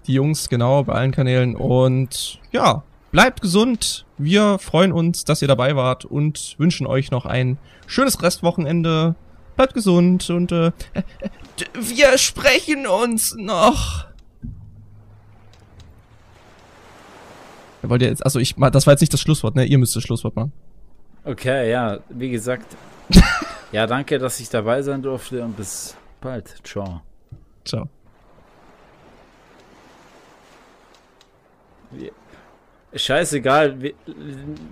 [0.07, 1.55] die Jungs, genau, bei allen Kanälen.
[1.55, 2.81] Und ja,
[3.11, 4.05] bleibt gesund.
[4.17, 9.13] Wir freuen uns, dass ihr dabei wart und wünschen euch noch ein schönes Restwochenende.
[9.55, 10.71] Bleibt gesund und äh,
[11.73, 14.05] wir sprechen uns noch.
[17.83, 19.65] Wollt ihr jetzt, also ich, das war jetzt nicht das Schlusswort, ne?
[19.65, 20.53] Ihr müsst das Schlusswort machen.
[21.25, 22.65] Okay, ja, wie gesagt.
[23.71, 26.55] ja, danke, dass ich dabei sein durfte und bis bald.
[26.63, 27.01] Ciao.
[27.65, 27.89] Ciao.
[32.95, 33.93] Scheißegal, wir,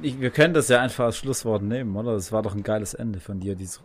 [0.02, 2.14] wir können das ja einfach als Schlusswort nehmen, oder?
[2.14, 3.82] Das war doch ein geiles Ende von dir, dieses